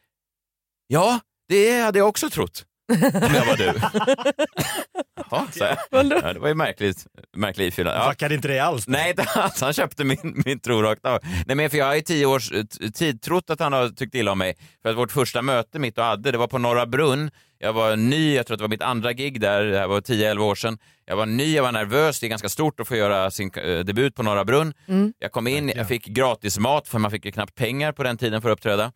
ja 0.88 1.20
det 1.48 1.82
hade 1.82 2.00
jag 2.00 2.08
också 2.10 2.30
trott. 2.30 2.66
Om 2.94 3.34
jag 3.34 3.46
var 3.46 3.58
du. 3.58 3.74
Jaha, 5.32 5.48
sa 5.52 5.66
jag. 5.66 5.78
Ja, 6.24 6.34
det 6.34 6.40
var 6.40 6.48
ju 6.48 6.54
märkligt, 6.54 7.08
märklig 7.36 7.68
ifyllnad. 7.68 7.96
Ja. 7.96 8.10
Fuckade 8.10 8.36
inte 8.36 8.48
dig 8.48 8.60
alls. 8.60 8.88
Nej, 8.88 9.16
alls. 9.36 9.62
han 9.62 9.74
köpte 9.74 10.04
min, 10.04 10.42
min 10.46 10.60
tro 10.60 10.82
rakt 10.82 11.06
av. 11.06 11.20
Nej, 11.46 11.56
men 11.56 11.70
för 11.70 11.78
jag 11.78 11.86
har 11.86 11.96
i 11.96 12.02
tio 12.02 12.26
års 12.26 12.52
tid 12.94 13.22
trott 13.22 13.50
att 13.50 13.60
han 13.60 13.74
har 13.74 13.90
tyckt 13.90 14.16
illa 14.16 14.32
om 14.32 14.38
mig. 14.38 14.58
För 14.82 14.90
att 14.90 14.98
vårt 14.98 15.12
första 15.12 15.42
möte, 15.42 15.80
mitt 15.80 15.98
och 15.98 16.04
Adde, 16.04 16.32
det 16.32 16.38
var 16.38 16.48
på 16.48 16.58
Norra 16.58 16.86
Brunn. 16.86 17.32
Jag 17.64 17.74
var 17.74 17.96
ny, 17.96 18.36
jag 18.36 18.46
tror 18.46 18.56
att 18.56 18.60
det 18.60 18.64
var 18.64 18.70
mitt 18.70 18.82
andra 18.82 19.14
gig 19.14 19.42
där, 19.42 19.64
det 19.64 19.80
här 19.80 19.88
var 19.88 20.02
10-11 20.02 20.40
år 20.40 20.56
sedan. 20.56 20.78
Jag 21.06 21.16
var 21.16 21.26
ny, 21.26 21.56
jag 21.56 21.64
var 21.64 21.72
nervös, 21.72 22.20
det 22.20 22.28
är 22.28 22.30
ganska 22.30 22.50
stort 22.50 22.80
att 22.80 22.88
få 22.88 22.96
göra 22.96 23.32
sin 23.32 23.52
eh, 23.56 23.80
debut 23.80 24.16
på 24.16 24.24
Norra 24.24 24.46
Brunn. 24.46 24.74
Mm. 24.88 25.14
Jag 25.20 25.32
kom 25.32 25.48
in, 25.48 25.72
jag 25.76 25.88
fick 25.88 26.06
gratis 26.06 26.58
mat, 26.58 26.88
för 26.88 27.00
man 27.00 27.12
fick 27.12 27.26
ju 27.26 27.32
knappt 27.32 27.56
pengar 27.56 27.92
på 27.92 28.04
den 28.04 28.18
tiden 28.18 28.42
för 28.42 28.50
att 28.50 28.54
uppträda. 28.54 28.92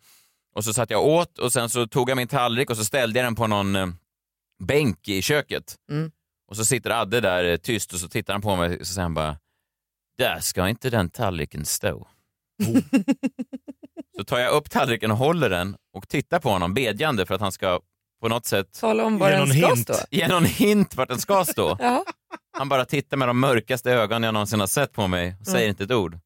Och 0.54 0.64
så 0.64 0.74
satt 0.74 0.90
jag 0.90 1.04
åt 1.06 1.38
och 1.38 1.52
sen 1.52 1.70
så 1.70 1.86
tog 1.86 2.10
jag 2.10 2.16
min 2.16 2.28
tallrik 2.28 2.70
och 2.70 2.76
så 2.76 2.84
ställde 2.84 3.18
jag 3.18 3.26
den 3.26 3.34
på 3.34 3.46
någon 3.46 3.76
eh, 3.76 3.86
bänk 4.64 5.08
i 5.08 5.22
köket. 5.22 5.74
Mm. 5.90 6.10
Och 6.48 6.56
så 6.56 6.64
sitter 6.64 6.90
Adde 6.90 7.20
där 7.20 7.44
eh, 7.44 7.56
tyst 7.56 7.92
och 7.92 8.00
så 8.00 8.08
tittar 8.08 8.32
han 8.34 8.42
på 8.42 8.56
mig 8.56 8.78
och 8.80 8.86
så 8.86 8.92
säger 8.92 9.02
han 9.02 9.14
bara 9.14 9.36
där 10.18 10.40
ska 10.40 10.68
inte 10.68 10.90
den 10.90 11.10
tallriken 11.10 11.64
stå. 11.64 12.08
så 14.16 14.24
tar 14.24 14.38
jag 14.38 14.52
upp 14.52 14.70
tallriken 14.70 15.10
och 15.10 15.16
håller 15.16 15.50
den 15.50 15.76
och 15.92 16.08
tittar 16.08 16.38
på 16.40 16.48
honom 16.50 16.74
bedjande 16.74 17.26
för 17.26 17.34
att 17.34 17.40
han 17.40 17.52
ska 17.52 17.80
på 18.20 18.28
något 18.28 18.46
sätt 18.46 18.72
Tala 18.80 19.04
om 19.04 19.18
var 19.18 19.30
Ge 19.30 19.36
den 19.36 19.46
ska 19.48 19.66
hint. 19.74 19.78
stå. 19.82 19.94
ge 20.10 20.28
någon 20.28 20.44
hint 20.44 20.94
vart 20.96 21.08
den 21.08 21.18
ska 21.20 21.44
stå. 21.44 21.76
Ja. 21.80 22.04
Han 22.58 22.68
bara 22.68 22.84
tittar 22.84 23.16
med 23.16 23.28
de 23.28 23.40
mörkaste 23.40 23.90
ögonen 23.92 24.22
jag 24.22 24.32
någonsin 24.34 24.60
har 24.60 24.66
sett 24.66 24.92
på 24.92 25.06
mig 25.06 25.36
och 25.40 25.46
säger 25.46 25.58
Mm. 25.58 25.68
inte 25.70 25.84
ett 25.84 25.90
ord. 25.92 26.18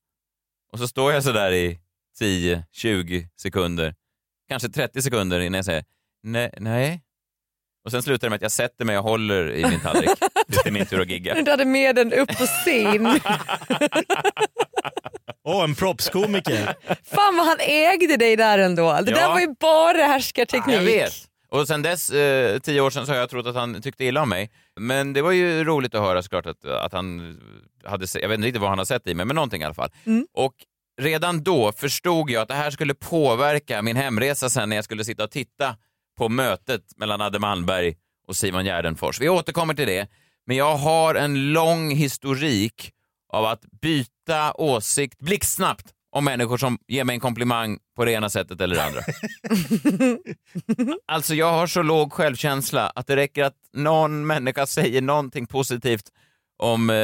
Och 0.72 0.78
så 0.78 0.88
står 0.88 1.12
jag 1.12 1.24
så 1.24 1.32
där 1.32 1.52
i 1.52 1.78
10-20 2.20 3.28
sekunder, 3.40 3.94
kanske 4.48 4.68
30 4.68 5.02
sekunder 5.02 5.40
innan 5.40 5.56
jag 5.58 5.64
säger 5.64 5.84
nej. 6.22 6.54
nej. 6.58 7.02
Och 7.84 7.90
sen 7.90 8.02
slutar 8.02 8.26
det 8.26 8.30
med 8.30 8.36
att 8.36 8.42
jag 8.42 8.52
sätter 8.52 8.84
mig 8.84 8.98
och 8.98 9.04
håller 9.04 9.50
i 9.52 9.64
min 9.66 9.80
tallrik. 9.80 10.10
Det 10.46 10.66
är 10.66 10.70
min 10.70 10.86
tur 10.86 11.00
att 11.00 11.08
gigga. 11.10 11.42
Du 11.42 11.50
hade 11.50 11.64
med 11.64 11.96
den 11.96 12.12
upp 12.12 12.28
på 12.28 12.46
scen. 12.46 13.06
Åh, 15.44 15.64
en 15.64 15.74
proppskomiker. 15.74 16.74
Fan 17.14 17.36
vad 17.36 17.46
han 17.46 17.56
ägde 17.60 18.16
dig 18.16 18.36
där 18.36 18.58
ändå. 18.58 18.92
Det 19.02 19.10
Ja. 19.10 19.16
där 19.16 19.28
var 19.28 19.40
ju 19.40 19.54
bara 19.60 19.96
härskarteknik. 20.06 20.76
Jag 20.76 20.82
vet. 20.82 21.12
Och 21.48 21.66
sen 21.68 21.82
dess, 21.82 22.10
eh, 22.10 22.58
tio 22.58 22.80
år 22.80 22.90
sedan, 22.90 23.06
så 23.06 23.12
har 23.12 23.18
jag 23.18 23.30
trott 23.30 23.46
att 23.46 23.54
han 23.54 23.82
tyckte 23.82 24.04
illa 24.04 24.22
om 24.22 24.28
mig. 24.28 24.50
Men 24.80 25.12
det 25.12 25.22
var 25.22 25.32
ju 25.32 25.64
roligt 25.64 25.94
att 25.94 26.00
höra 26.02 26.22
såklart 26.22 26.46
att, 26.46 26.64
att 26.64 26.92
han 26.92 27.36
hade 27.84 28.06
se- 28.06 28.20
jag 28.20 28.28
vet 28.28 28.34
inte 28.36 28.46
riktigt 28.46 28.60
vad 28.60 28.70
han 28.70 28.78
har 28.78 28.84
sett 28.84 29.06
i 29.06 29.14
mig, 29.14 29.26
men 29.26 29.34
någonting 29.36 29.62
i 29.62 29.64
alla 29.64 29.74
fall. 29.74 29.90
Mm. 30.06 30.26
Och 30.34 30.52
redan 31.00 31.42
då 31.42 31.72
förstod 31.72 32.30
jag 32.30 32.42
att 32.42 32.48
det 32.48 32.54
här 32.54 32.70
skulle 32.70 32.94
påverka 32.94 33.82
min 33.82 33.96
hemresa 33.96 34.50
sen 34.50 34.68
när 34.68 34.76
jag 34.76 34.84
skulle 34.84 35.04
sitta 35.04 35.24
och 35.24 35.30
titta 35.30 35.76
på 36.20 36.28
mötet 36.28 36.82
mellan 36.96 37.20
Adde 37.20 37.38
Malmberg 37.38 37.94
och 38.26 38.36
Simon 38.36 38.64
Gärdenfors. 38.64 39.20
Vi 39.20 39.28
återkommer 39.28 39.74
till 39.74 39.86
det, 39.86 40.08
men 40.46 40.56
jag 40.56 40.76
har 40.76 41.14
en 41.14 41.52
lång 41.52 41.90
historik 41.90 42.92
av 43.32 43.44
att 43.44 43.60
byta 43.80 44.52
åsikt 44.54 45.18
blixtsnabbt 45.18 45.86
om 46.10 46.24
människor 46.24 46.56
som 46.56 46.78
ger 46.88 47.04
mig 47.04 47.14
en 47.14 47.20
komplimang 47.20 47.78
på 47.96 48.04
det 48.04 48.12
ena 48.12 48.28
sättet 48.28 48.60
eller 48.60 48.76
det 48.76 48.84
andra. 48.84 49.00
Alltså 51.06 51.34
jag 51.34 51.52
har 51.52 51.66
så 51.66 51.82
låg 51.82 52.12
självkänsla 52.12 52.92
att 52.94 53.06
det 53.06 53.16
räcker 53.16 53.44
att 53.44 53.56
någon 53.72 54.26
människa 54.26 54.66
säger 54.66 55.02
någonting 55.02 55.46
positivt 55.46 56.04
om 56.58 56.90
eh, 56.90 56.94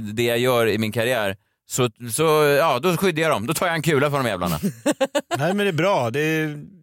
det 0.00 0.24
jag 0.24 0.38
gör 0.38 0.66
i 0.66 0.78
min 0.78 0.92
karriär. 0.92 1.36
Så, 1.66 1.90
så 2.12 2.22
ja, 2.58 2.78
då 2.78 2.96
skyddar 2.96 3.22
jag 3.22 3.30
dem. 3.30 3.46
Då 3.46 3.54
tar 3.54 3.66
jag 3.66 3.74
en 3.74 3.82
kula 3.82 4.10
för 4.10 4.16
de 4.16 4.26
jävlarna. 4.26 4.58
Nej 5.38 5.54
men 5.54 5.58
det 5.58 5.68
är 5.68 5.72
bra. 5.72 6.10
Det 6.10 6.20
är... 6.20 6.81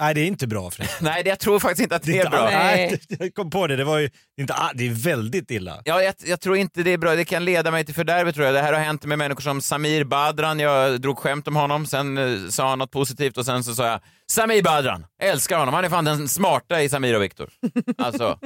Nej 0.00 0.14
det 0.14 0.20
är 0.20 0.26
inte 0.26 0.46
bra 0.46 0.70
för 0.70 0.86
Nej, 1.04 1.22
det, 1.22 1.28
jag 1.28 1.38
tror 1.38 1.58
faktiskt 1.58 1.82
inte 1.82 1.96
att 1.96 2.02
det 2.02 2.12
är 2.12 2.16
inte 2.16 2.30
bra. 2.30 2.44
Nej. 2.44 3.00
Nej, 3.08 3.18
jag 3.20 3.34
kom 3.34 3.50
på 3.50 3.66
det. 3.66 3.76
Det, 3.76 3.84
var 3.84 3.98
ju, 3.98 4.08
det, 4.08 4.40
är 4.40 4.42
inte, 4.42 4.54
det 4.74 4.86
är 4.86 4.90
väldigt 4.90 5.50
illa. 5.50 5.82
Ja, 5.84 6.02
jag, 6.02 6.14
jag 6.26 6.40
tror 6.40 6.56
inte 6.56 6.82
det 6.82 6.92
är 6.92 6.98
bra. 6.98 7.14
Det 7.14 7.24
kan 7.24 7.44
leda 7.44 7.70
mig 7.70 7.84
till 7.84 7.94
fördärvet 7.94 8.34
tror 8.34 8.46
jag. 8.46 8.54
Det 8.54 8.62
här 8.62 8.72
har 8.72 8.80
hänt 8.80 9.04
med 9.04 9.18
människor 9.18 9.40
som 9.40 9.60
Samir 9.60 10.04
Badran. 10.04 10.60
Jag 10.60 11.00
drog 11.00 11.18
skämt 11.18 11.48
om 11.48 11.56
honom, 11.56 11.86
sen 11.86 12.18
eh, 12.18 12.48
sa 12.48 12.68
han 12.68 12.78
något 12.78 12.90
positivt 12.90 13.36
och 13.36 13.46
sen 13.46 13.64
så 13.64 13.74
sa 13.74 13.86
jag 13.86 14.00
Samir 14.30 14.62
Badran, 14.62 15.04
älskar 15.22 15.58
honom. 15.58 15.74
Han 15.74 15.84
är 15.84 15.88
fan 15.88 16.04
den 16.04 16.28
smarta 16.28 16.82
i 16.82 16.88
Samir 16.88 17.16
och 17.16 17.22
Viktor. 17.22 17.48
Alltså, 17.98 18.38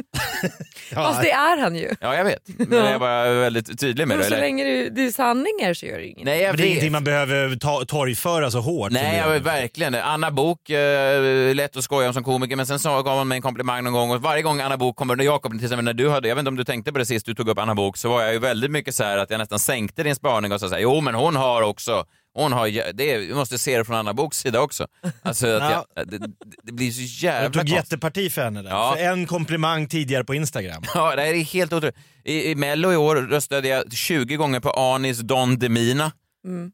Fast 0.94 1.22
det 1.22 1.30
är 1.30 1.56
han 1.60 1.76
ju. 1.76 1.90
ja 2.00 2.14
jag 2.14 2.24
vet. 2.24 2.38
Men 2.58 2.78
jag 2.78 2.88
är 2.90 2.98
bara 2.98 3.32
väldigt 3.32 3.80
tydlig 3.80 4.08
med 4.08 4.16
Men 4.16 4.18
det. 4.18 4.24
så 4.24 4.34
eller? 4.34 4.40
länge 4.44 4.64
det, 4.64 4.88
det 4.90 5.04
är 5.06 5.10
sanningar 5.10 5.74
så 5.74 5.86
gör 5.86 5.98
det 5.98 6.06
inget. 6.06 6.24
Nej, 6.24 6.40
jag 6.42 6.48
Men 6.48 6.56
det 6.56 6.62
är 6.62 6.64
vet. 6.64 6.70
ingenting 6.70 6.92
man 6.92 7.04
behöver 7.04 7.56
ta, 7.56 7.84
torgföra 7.84 8.50
så 8.50 8.60
hårt. 8.60 8.92
Nej, 8.92 9.16
jag 9.16 9.30
vet, 9.30 9.42
verkligen. 9.42 9.94
Anna 9.94 10.30
Bok, 10.30 10.70
eh, 10.70 11.54
lätt 11.54 11.76
att 11.76 11.84
skoja 11.84 12.08
om 12.08 12.14
som 12.14 12.24
komiker, 12.24 12.56
men 12.56 12.66
sen 12.66 12.78
så 12.78 13.02
gav 13.02 13.18
hon 13.18 13.28
mig 13.28 13.36
en 13.36 13.42
komplimang 13.42 13.84
någon 13.84 13.92
gång 13.92 14.10
och 14.10 14.22
varje 14.22 14.42
gång 14.42 14.60
Anna 14.60 14.76
Bok 14.76 14.96
kommer, 14.96 15.38
kommer 15.40 15.56
till 15.56 15.64
exempel 15.66 15.84
när 15.84 15.92
du 15.94 16.10
hade, 16.10 16.28
jag 16.28 16.34
vet 16.34 16.40
inte 16.40 16.48
om 16.48 16.56
du 16.56 16.64
tänkte 16.64 16.92
på 16.92 16.98
det 16.98 17.06
sist 17.06 17.26
du 17.26 17.34
tog 17.34 17.48
upp 17.48 17.58
Anna 17.58 17.74
Bok 17.74 17.96
så 17.96 18.08
var 18.08 18.22
jag 18.22 18.32
ju 18.32 18.38
väldigt 18.38 18.70
mycket 18.70 18.94
så 18.94 19.04
här 19.04 19.18
att 19.18 19.30
jag 19.30 19.38
nästan 19.38 19.58
sänkte 19.58 20.02
din 20.02 20.14
spaning 20.14 20.52
och 20.52 20.60
sa 20.60 20.68
så 20.68 20.74
här, 20.74 20.82
jo 20.82 21.00
men 21.00 21.14
hon 21.14 21.36
har 21.36 21.62
också, 21.62 22.04
hon 22.34 22.52
har, 22.52 22.92
det, 22.92 23.12
är- 23.12 23.18
vi 23.18 23.34
måste 23.34 23.58
se 23.58 23.78
det 23.78 23.84
från 23.84 23.96
Anna 23.96 24.14
Boks 24.14 24.38
sida 24.38 24.60
också. 24.60 24.86
Alltså 25.22 25.46
att 25.46 25.70
jag, 25.96 26.06
det, 26.08 26.18
det 26.62 26.72
blir 26.72 26.90
så 26.90 27.00
Jag 27.00 27.32
jävla 27.34 27.44
tog 27.50 27.54
konstigt. 27.54 27.76
jätteparti 27.76 28.32
för 28.32 28.42
henne 28.44 28.62
där. 28.62 28.70
Ja. 28.70 28.94
För 28.96 29.04
en 29.04 29.26
komplimang 29.26 29.88
tidigare 29.88 30.24
på 30.24 30.34
Instagram. 30.34 30.82
Ja, 30.94 31.16
det 31.16 31.22
här 31.22 31.32
är 31.34 31.42
helt 31.44 31.72
otroligt. 31.72 31.96
I, 32.24 32.50
I 32.50 32.54
Mello 32.54 32.92
i 32.92 32.96
år 32.96 33.16
röstade 33.16 33.68
jag 33.68 33.92
20 33.92 34.36
gånger 34.36 34.60
på 34.60 34.70
Anis 34.70 35.18
Don 35.18 35.58
Demina. 35.58 36.12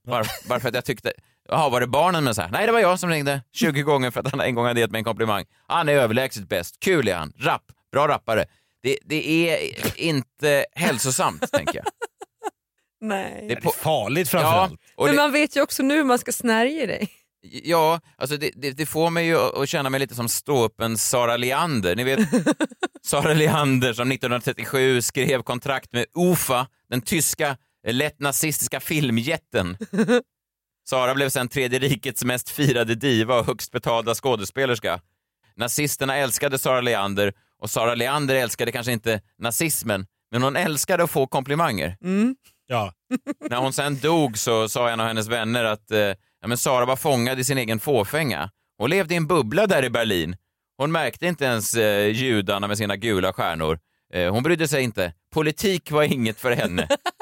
Bara, 0.06 0.24
bara 0.48 0.60
för 0.60 0.68
att 0.68 0.74
jag 0.74 0.84
tyckte, 0.84 1.12
jaha 1.48 1.68
var 1.68 1.80
det 1.80 1.86
barnen 1.86 2.24
med 2.24 2.34
så 2.34 2.42
här? 2.42 2.50
Nej 2.50 2.66
det 2.66 2.72
var 2.72 2.80
jag 2.80 3.00
som 3.00 3.10
ringde 3.10 3.42
20 3.54 3.82
gånger 3.82 4.10
för 4.10 4.20
att 4.20 4.30
han 4.30 4.40
en 4.40 4.54
gång 4.54 4.66
hade 4.66 4.80
gett 4.80 4.90
mig 4.90 4.98
en 4.98 5.04
komplimang. 5.04 5.44
Han 5.66 5.88
är 5.88 5.92
överlägset 5.92 6.48
bäst, 6.48 6.76
kul 6.80 7.08
är 7.08 7.14
han, 7.14 7.32
rapp, 7.38 7.62
bra 7.92 8.08
rappare. 8.08 8.44
Det, 8.82 8.98
det 9.04 9.28
är 9.50 9.58
inte 10.00 10.66
hälsosamt 10.74 11.52
tänker 11.52 11.74
jag. 11.76 11.84
Nej. 13.08 13.34
Det 13.34 13.44
är 13.44 13.48
Det 13.48 13.54
är 13.54 13.60
på, 13.60 13.70
farligt 13.70 14.32
ja, 14.32 14.38
framförallt. 14.40 14.72
och 14.96 15.04
Men 15.06 15.16
det, 15.16 15.22
man 15.22 15.32
vet 15.32 15.56
ju 15.56 15.62
också 15.62 15.82
nu 15.82 15.94
hur 15.94 16.04
man 16.04 16.18
ska 16.18 16.32
snärja 16.32 16.86
dig. 16.86 17.08
ja, 17.42 18.00
alltså 18.18 18.36
det, 18.36 18.50
det, 18.56 18.70
det 18.70 18.86
får 18.86 19.10
mig 19.10 19.26
ju 19.26 19.38
att 19.38 19.68
känna 19.68 19.90
mig 19.90 20.00
lite 20.00 20.14
som 20.14 20.28
ståuppen 20.28 20.98
Sara 20.98 21.36
Leander. 21.36 21.96
Ni 21.96 22.04
vet 22.04 22.18
Sara 23.06 23.34
Leander 23.34 23.92
som 23.92 24.12
1937 24.12 25.02
skrev 25.02 25.42
kontrakt 25.42 25.92
med 25.92 26.06
UFA, 26.18 26.66
den 26.90 27.00
tyska 27.00 27.56
eh, 27.86 27.94
lätt 27.94 28.20
nazistiska 28.20 28.80
filmjätten. 28.80 29.76
Sara 30.88 31.14
blev 31.14 31.28
sen 31.28 31.48
tredje 31.48 31.78
rikets 31.78 32.24
mest 32.24 32.48
firade 32.50 32.94
diva 32.94 33.38
och 33.38 33.46
högst 33.46 33.72
betalda 33.72 34.14
skådespelerska. 34.14 35.00
Nazisterna 35.56 36.16
älskade 36.16 36.58
Sara 36.58 36.80
Leander 36.80 37.32
och 37.62 37.70
Sara 37.70 37.94
Leander 37.94 38.34
älskade 38.34 38.72
kanske 38.72 38.92
inte 38.92 39.20
nazismen, 39.38 40.06
men 40.30 40.42
hon 40.42 40.56
älskade 40.56 41.04
att 41.04 41.10
få 41.10 41.26
komplimanger. 41.26 41.96
Ja. 42.68 42.92
När 43.50 43.56
hon 43.56 43.72
sen 43.72 43.98
dog 43.98 44.38
så 44.38 44.68
sa 44.68 44.88
en 44.90 45.00
av 45.00 45.06
hennes 45.06 45.28
vänner 45.28 45.64
att 45.64 45.90
eh, 45.90 45.98
ja, 46.40 46.46
men 46.46 46.58
Sara 46.58 46.84
var 46.84 46.96
fångad 46.96 47.38
i 47.38 47.44
sin 47.44 47.58
egen 47.58 47.80
fåfänga. 47.80 48.50
Hon 48.78 48.90
levde 48.90 49.14
i 49.14 49.16
en 49.16 49.26
bubbla 49.26 49.66
där 49.66 49.84
i 49.84 49.90
Berlin. 49.90 50.36
Hon 50.78 50.92
märkte 50.92 51.26
inte 51.26 51.44
ens 51.44 51.74
eh, 51.74 52.06
judarna 52.06 52.66
med 52.68 52.78
sina 52.78 52.96
gula 52.96 53.32
stjärnor. 53.32 53.78
Eh, 54.14 54.32
hon 54.32 54.42
brydde 54.42 54.68
sig 54.68 54.82
inte. 54.82 55.12
Politik 55.34 55.90
var 55.90 56.02
inget 56.02 56.40
för 56.40 56.52
henne. 56.52 56.88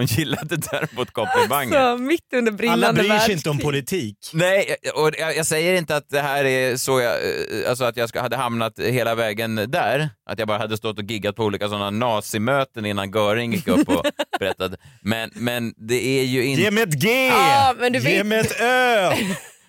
Hon 0.00 0.06
gillade 0.06 0.56
däremot 0.56 1.10
komplimanger. 1.10 1.96
Så 1.96 2.02
mitt 2.02 2.32
under 2.32 2.52
brinnande 2.52 2.86
Alla 2.88 2.98
bryr 2.98 3.18
sig 3.18 3.32
inte 3.32 3.50
om 3.50 3.58
politik. 3.58 4.16
Nej, 4.32 4.76
och 4.94 5.10
jag, 5.18 5.36
jag 5.36 5.46
säger 5.46 5.74
inte 5.78 5.96
att 5.96 6.08
det 6.08 6.20
här 6.20 6.44
är 6.44 6.76
så 6.76 7.00
jag, 7.00 7.14
eh, 7.14 7.70
alltså 7.70 7.84
att 7.84 7.96
jag 7.96 8.08
ska, 8.08 8.20
hade 8.20 8.36
hamnat 8.36 8.78
hela 8.78 9.14
vägen 9.14 9.54
där. 9.56 10.10
Att 10.30 10.38
jag 10.38 10.48
bara 10.48 10.58
hade 10.58 10.76
stått 10.76 10.98
och 10.98 11.04
giggat 11.04 11.36
på 11.36 11.44
olika 11.44 11.68
sådana 11.68 11.90
nazimöten 11.90 12.86
innan 12.86 13.10
Göring 13.10 13.52
gick 13.52 13.68
upp 13.68 13.88
och 13.88 14.04
berättade. 14.38 14.76
Men, 15.02 15.30
men 15.34 15.74
det 15.76 16.20
är 16.20 16.24
ju 16.24 16.44
inte... 16.44 16.62
Ge 16.62 16.70
mig 16.70 16.82
ett 16.82 16.94
G! 17.02 17.26
Ja, 17.26 17.74
men 17.78 17.92
du 17.92 17.98
Ge 17.98 18.16
vet- 18.16 18.26
mig 18.26 18.38
ett 18.40 18.60
Ö! 18.60 19.10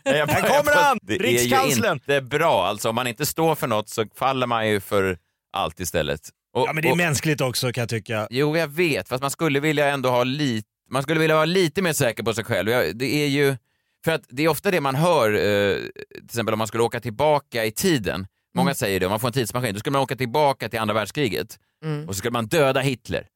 Nej, 0.05 0.17
jag- 0.17 0.27
Här 0.27 0.41
kommer 0.41 0.75
han! 0.75 0.97
Det 1.01 1.13
är 1.13 1.17
ju 1.19 1.23
Rikskanslern! 1.25 1.93
inte 1.93 2.21
bra. 2.21 2.65
Alltså, 2.67 2.89
om 2.89 2.95
man 2.95 3.07
inte 3.07 3.25
står 3.25 3.55
för 3.55 3.67
något 3.67 3.89
så 3.89 4.05
faller 4.15 4.47
man 4.47 4.67
ju 4.69 4.79
för 4.79 5.17
allt 5.53 5.79
istället. 5.79 6.19
Och, 6.53 6.67
Ja 6.67 6.74
men 6.74 6.81
det 6.81 6.88
är 6.88 6.91
och, 6.91 6.98
mänskligt 6.98 7.41
också 7.41 7.72
kan 7.72 7.81
jag 7.81 7.89
tycka. 7.89 8.27
Jo, 8.29 8.58
jag 8.58 8.67
vet. 8.67 9.08
Fast 9.10 9.22
man 9.22 9.31
skulle 9.31 9.60
vilja 9.60 9.89
ändå 9.89 10.10
ha 10.10 10.24
lite... 10.24 10.67
Man 10.89 11.03
skulle 11.03 11.20
vilja 11.20 11.36
vara 11.36 11.46
lite 11.46 11.81
mer 11.81 11.93
säker 11.93 12.24
på 12.24 12.34
sig 12.34 12.43
själv. 12.43 12.70
Jag, 12.70 12.98
det 12.98 13.24
är 13.24 13.27
ju... 13.27 13.58
För 14.05 14.12
att 14.12 14.24
det 14.29 14.43
är 14.43 14.48
ofta 14.48 14.72
det 14.72 14.81
man 14.81 14.96
hör, 14.96 15.34
eh, 15.34 15.75
till 16.15 16.25
exempel 16.25 16.53
om 16.53 16.58
man 16.58 16.67
skulle 16.67 16.84
åka 16.84 17.00
tillbaka 17.00 17.65
i 17.65 17.72
tiden. 17.72 18.27
Många 18.55 18.74
säger 18.74 19.00
det, 19.00 19.05
om 19.05 19.10
man 19.10 19.20
får 19.20 19.27
en 19.27 19.34
tidsmaskin, 19.34 19.74
då 19.74 19.79
skulle 19.79 19.91
man 19.91 20.01
åka 20.01 20.15
tillbaka 20.15 20.70
till 20.70 20.79
andra 20.79 20.93
världskriget 20.93 21.60
och 22.08 22.15
så 22.15 22.17
skulle 22.17 22.31
man 22.31 22.48
döda 22.48 22.79
Hitler. 22.79 23.27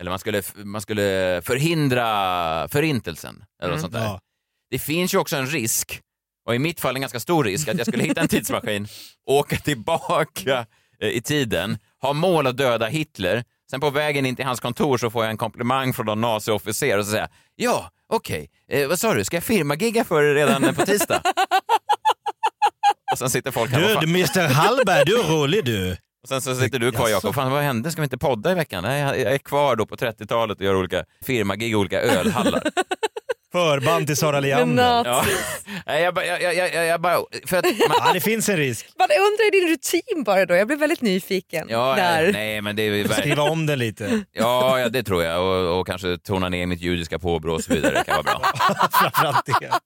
Eller 0.00 0.10
man 0.10 0.18
skulle, 0.18 0.42
man 0.56 0.80
skulle 0.80 1.40
förhindra 1.44 2.68
förintelsen. 2.68 3.44
Eller 3.62 3.72
något 3.72 3.80
sånt 3.80 3.92
där. 3.92 4.04
Ja. 4.04 4.20
Det 4.70 4.78
finns 4.78 5.14
ju 5.14 5.18
också 5.18 5.36
en 5.36 5.46
risk, 5.46 6.00
och 6.46 6.54
i 6.54 6.58
mitt 6.58 6.80
fall 6.80 6.94
en 6.94 7.00
ganska 7.00 7.20
stor 7.20 7.44
risk, 7.44 7.68
att 7.68 7.78
jag 7.78 7.86
skulle 7.86 8.02
hitta 8.04 8.20
en 8.20 8.28
tidsmaskin, 8.36 8.88
åka 9.26 9.56
tillbaka 9.56 10.66
eh, 11.00 11.08
i 11.08 11.20
tiden, 11.22 11.78
ha 12.02 12.12
mål 12.12 12.46
att 12.46 12.56
döda 12.56 12.86
Hitler, 12.86 13.44
sen 13.70 13.80
på 13.80 13.90
vägen 13.90 14.26
in 14.26 14.36
till 14.36 14.44
hans 14.44 14.60
kontor 14.60 14.98
så 14.98 15.10
får 15.10 15.24
jag 15.24 15.30
en 15.30 15.36
komplimang 15.36 15.92
från 15.92 16.06
någon 16.06 16.20
naziofficer 16.20 16.98
och 16.98 17.04
så 17.04 17.10
säger 17.10 17.28
ja, 17.56 17.90
okej, 18.08 18.50
eh, 18.68 18.88
vad 18.88 18.98
sa 18.98 19.14
du, 19.14 19.24
ska 19.24 19.36
jag 19.36 19.44
firmagigga 19.44 20.04
för 20.04 20.22
dig 20.22 20.34
redan 20.34 20.74
på 20.74 20.86
tisdag? 20.86 21.22
och 23.12 23.18
sen 23.18 23.30
sitter 23.30 23.50
folk 23.50 23.70
här 23.70 23.80
Du, 23.80 23.94
fan, 23.94 24.04
Mr 24.04 24.48
Hallberg, 24.54 25.04
du 25.06 25.20
är 25.20 25.24
rolig 25.24 25.64
du. 25.64 25.96
och 26.22 26.28
sen 26.28 26.40
så 26.42 26.54
sitter 26.54 26.78
du 26.78 26.92
kvar 26.92 27.08
Jakob, 27.08 27.34
fan 27.34 27.52
vad 27.52 27.62
hände, 27.62 27.90
ska 27.90 28.00
vi 28.00 28.04
inte 28.04 28.18
podda 28.18 28.52
i 28.52 28.54
veckan? 28.54 28.82
Nej, 28.84 29.00
jag 29.00 29.20
jag 29.20 29.32
är 29.32 29.38
kvar 29.38 29.76
då 29.76 29.86
på 29.86 29.96
30-talet 29.96 30.58
och 30.58 30.64
gör 30.64 30.76
olika 30.76 31.04
firmagig 31.24 31.70
i 31.70 31.74
olika 31.74 32.00
ölhallar. 32.00 32.62
Förband 33.52 34.06
till 34.06 34.16
Sara 34.16 34.40
Leander. 34.40 35.02
Ja. 35.04 35.24
Nej, 35.86 36.02
jag, 36.02 36.14
bara- 36.14 36.26
jag, 36.26 36.42
jag, 36.54 36.74
jag, 36.74 36.86
jag 36.86 37.00
bara... 37.00 37.18
För 37.46 37.56
att 37.56 37.64
man, 37.64 37.74
Ja, 37.98 38.12
det 38.12 38.20
finns 38.20 38.48
en 38.48 38.56
risk. 38.56 38.86
Vad 38.96 39.10
jag 39.10 39.18
undrar 39.26 39.48
i 39.48 39.50
din 39.60 39.68
rutin 39.68 40.24
bara 40.24 40.46
då? 40.46 40.54
Jag 40.54 40.66
blev 40.66 40.78
väldigt 40.78 41.00
nyfiken. 41.00 41.66
ja, 41.70 41.94
där. 41.96 42.32
nej, 42.32 42.60
men 42.60 42.76
det 42.76 42.82
är 42.82 42.84
ju 42.84 42.90
verkligen... 43.02 43.20
Skriva 43.20 43.42
om 43.42 43.66
den 43.66 43.78
lite. 43.78 44.24
Ja, 44.32 44.78
ja, 44.80 44.88
det 44.88 45.02
tror 45.02 45.22
jag. 45.24 45.42
Och, 45.42 45.80
och 45.80 45.86
kanske 45.86 46.18
tona 46.18 46.48
ner 46.48 46.66
mitt 46.66 46.80
judiska 46.80 47.18
påbrå 47.18 47.54
och 47.54 47.64
så 47.64 47.74
vidare. 47.74 47.94
Det 47.94 48.04
kan 48.04 48.24
vara 48.24 48.38
bra. 48.38 48.52
Framförallt 48.92 49.46
det. 49.46 49.70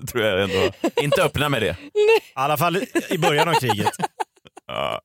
Det 0.00 0.06
tror 0.06 0.24
jag 0.24 0.42
ändå. 0.42 0.70
Inte 1.02 1.22
öppna 1.22 1.48
med 1.48 1.62
det. 1.62 1.76
I 1.94 2.20
alla 2.34 2.56
fall 2.56 2.84
i 3.10 3.18
början 3.18 3.48
av 3.48 3.54
kriget. 3.54 3.92
Ja. 4.66 5.00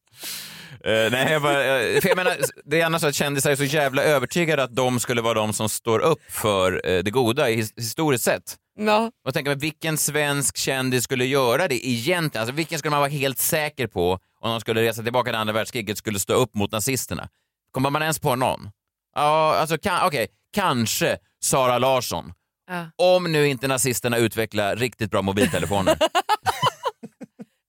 Eh, 0.86 1.12
nej, 1.12 1.32
jag 1.32 1.42
bara, 1.42 1.80
eh, 1.80 2.02
för 2.02 2.10
jag 2.10 2.16
menar, 2.16 2.38
det 2.66 2.82
är 2.82 2.86
annars 2.86 3.02
så 3.02 3.08
att 3.08 3.16
kändisar 3.16 3.52
är 3.52 3.56
så 3.56 3.64
jävla 3.64 4.04
övertygade 4.04 4.64
att 4.64 4.76
de 4.76 5.00
skulle 5.00 5.22
vara 5.22 5.34
de 5.34 5.54
som 5.54 5.70
står 5.70 6.00
upp 6.00 6.22
för 6.30 6.82
eh, 6.90 7.04
det 7.04 7.12
goda 7.12 7.48
his- 7.50 7.74
historiskt 7.78 8.24
sett. 8.24 8.58
Ja. 8.80 9.12
Och 9.28 9.34
tänker 9.34 9.56
vilken 9.56 9.98
svensk 9.98 10.58
kändis 10.58 11.04
skulle 11.04 11.26
göra 11.26 11.68
det 11.68 11.88
egentligen? 11.88 12.42
Alltså, 12.42 12.56
vilken 12.56 12.80
skulle 12.80 12.90
man 12.92 13.00
vara 13.00 13.10
helt 13.10 13.38
säker 13.40 13.88
på 13.88 14.12
om 14.42 14.52
de 14.52 14.60
skulle 14.62 14.82
resa 14.82 15.04
tillbaka 15.04 15.30
till 15.32 15.36
andra 15.40 15.54
världskriget 15.54 15.98
skulle 15.98 16.20
stå 16.20 16.34
upp 16.34 16.56
mot 16.56 16.72
nazisterna? 16.72 17.30
Kommer 17.72 17.90
man 17.90 18.02
ens 18.02 18.20
på 18.20 18.36
någon? 18.36 18.70
Ja, 19.16 19.56
alltså 19.56 19.78
kan, 19.78 20.08
okej, 20.08 20.28
kanske 20.54 21.18
Sara 21.44 21.78
Larsson. 21.78 22.34
Ja. 22.70 22.86
Om 23.16 23.32
nu 23.32 23.48
inte 23.48 23.68
nazisterna 23.68 24.18
utvecklar 24.18 24.76
riktigt 24.76 25.12
bra 25.12 25.22
mobiltelefoner, 25.22 25.98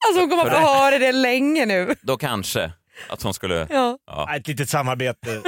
Alltså 0.06 0.20
hon 0.20 0.30
kommer 0.30 0.50
få 0.50 0.56
höra 0.56 0.98
det 0.98 1.12
länge 1.12 1.66
nu. 1.66 1.94
då 2.02 2.16
kanske 2.16 2.72
att 3.08 3.22
hon 3.22 3.34
skulle... 3.34 3.66
Ja. 3.70 3.98
Ja. 4.06 4.36
Ett 4.36 4.48
litet 4.48 4.68
samarbete. 4.68 5.42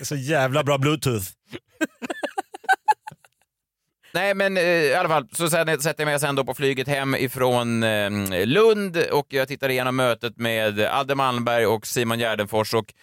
Så 0.00 0.16
jävla 0.16 0.64
bra 0.64 0.78
bluetooth. 0.78 1.26
Nej 4.12 4.34
men 4.34 4.56
eh, 4.56 4.62
i 4.64 4.94
alla 4.94 5.08
fall 5.08 5.28
så 5.32 5.50
sen, 5.50 5.80
sätter 5.80 6.02
jag 6.04 6.06
mig 6.06 6.20
sen 6.20 6.34
då 6.34 6.44
på 6.44 6.54
flyget 6.54 6.88
hem 6.88 7.14
ifrån 7.14 7.82
eh, 7.82 8.46
Lund 8.46 8.96
och 8.96 9.26
jag 9.28 9.48
tittar 9.48 9.68
igenom 9.68 9.96
mötet 9.96 10.36
med 10.36 10.80
Adde 10.80 11.14
Malmberg 11.14 11.66
och 11.66 11.86
Simon 11.86 12.18
Gärdenfors 12.18 12.74
och 12.74 12.94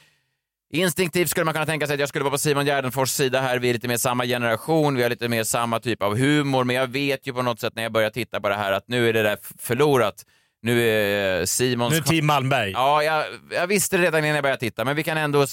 instinktivt 0.70 1.30
skulle 1.30 1.46
man 1.46 1.54
kunna 1.54 1.66
tänka 1.66 1.88
sig 1.88 1.94
att 1.94 2.00
jag 2.00 2.10
skulle 2.10 2.24
vara 2.24 2.32
på 2.32 2.38
Simon 2.38 2.66
Gärdenfors 2.66 3.10
sida 3.10 3.42
här. 3.42 3.60
Vi 3.60 3.70
är 3.70 3.74
lite 3.74 3.88
mer 3.88 3.98
samma 3.98 4.26
generation, 4.26 4.96
vi 4.96 5.04
har 5.04 5.10
lite 5.10 5.30
mer 5.30 5.44
samma 5.44 5.80
typ 5.80 6.04
av 6.04 6.18
humor, 6.18 6.64
men 6.64 6.76
jag 6.76 6.88
vet 6.88 7.28
ju 7.28 7.34
på 7.34 7.42
något 7.42 7.60
sätt 7.60 7.76
när 7.76 7.84
jag 7.84 7.92
börjar 7.92 8.10
titta 8.10 8.42
på 8.42 8.50
det 8.50 8.56
här 8.56 8.72
att 8.72 8.88
nu 8.88 9.10
är 9.10 9.14
det 9.14 9.24
där 9.24 9.38
förlorat. 9.60 10.26
Nu 10.62 10.90
är 10.90 11.46
Simons... 11.46 11.92
Nu 11.92 11.98
är 11.98 12.02
Team 12.02 12.26
Malmberg. 12.26 12.72
Ja, 12.72 13.04
jag, 13.04 13.26
jag 13.52 13.68
visste 13.68 13.98
det 13.98 14.04
redan 14.04 14.20
innan 14.26 14.36
jag 14.36 14.44
började 14.44 14.60
titta, 14.60 14.86
men 14.86 14.96
vi 14.96 15.04
kan 15.04 15.18
ändå 15.18 15.46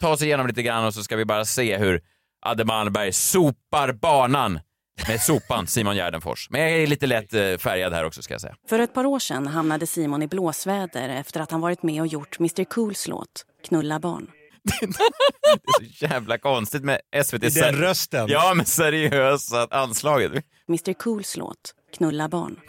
ta 0.00 0.08
oss 0.08 0.22
igenom 0.22 0.46
lite 0.46 0.62
grann 0.62 0.84
och 0.84 0.94
så 0.94 1.02
ska 1.02 1.16
vi 1.16 1.24
bara 1.24 1.44
se 1.44 1.76
hur 1.76 2.00
Adde 2.46 2.64
Malmberg 2.64 3.12
sopar 3.12 3.92
banan 3.92 4.60
med 5.08 5.20
sopan 5.20 5.66
Simon 5.66 5.96
Gärdenfors. 5.96 6.50
Men 6.50 6.60
jag 6.60 6.70
är 6.70 6.86
lite 6.86 7.06
lätt 7.06 7.34
eh, 7.34 7.56
färgad 7.58 7.92
här 7.92 8.04
också 8.04 8.22
ska 8.22 8.34
jag 8.34 8.40
säga. 8.40 8.54
För 8.68 8.78
ett 8.78 8.94
par 8.94 9.06
år 9.06 9.18
sedan 9.18 9.46
hamnade 9.46 9.86
Simon 9.86 10.22
i 10.22 10.28
blåsväder 10.28 11.08
efter 11.08 11.40
att 11.40 11.50
han 11.50 11.60
varit 11.60 11.82
med 11.82 12.00
och 12.00 12.06
gjort 12.06 12.38
Mr 12.38 12.64
Cools 12.64 13.08
låt 13.08 13.46
Knulla 13.68 14.00
barn. 14.00 14.30
Det 14.80 14.84
är 14.84 15.98
så 15.98 16.04
jävla 16.04 16.38
konstigt 16.38 16.84
med 16.84 17.00
SVT. 17.24 17.44
I 17.44 17.48
den 17.48 17.74
rösten. 17.74 18.28
Ja, 18.28 18.52
men 18.54 18.66
seriösa 18.66 19.68
anslaget. 19.70 20.32
Mr 20.68 20.92
Cools 20.92 21.36
låt 21.36 21.74
Knulla 21.96 22.28
barn. 22.28 22.60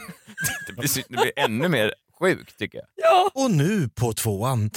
Det 0.68 0.74
blir, 0.74 1.04
det 1.10 1.18
blir 1.22 1.32
ännu 1.36 1.68
mer 1.68 1.94
sjukt 2.20 2.58
tycker 2.60 2.78
jag. 2.96 3.32
Och 3.44 3.52
nu 3.52 3.90
på 3.90 4.14
tvåan, 4.14 4.70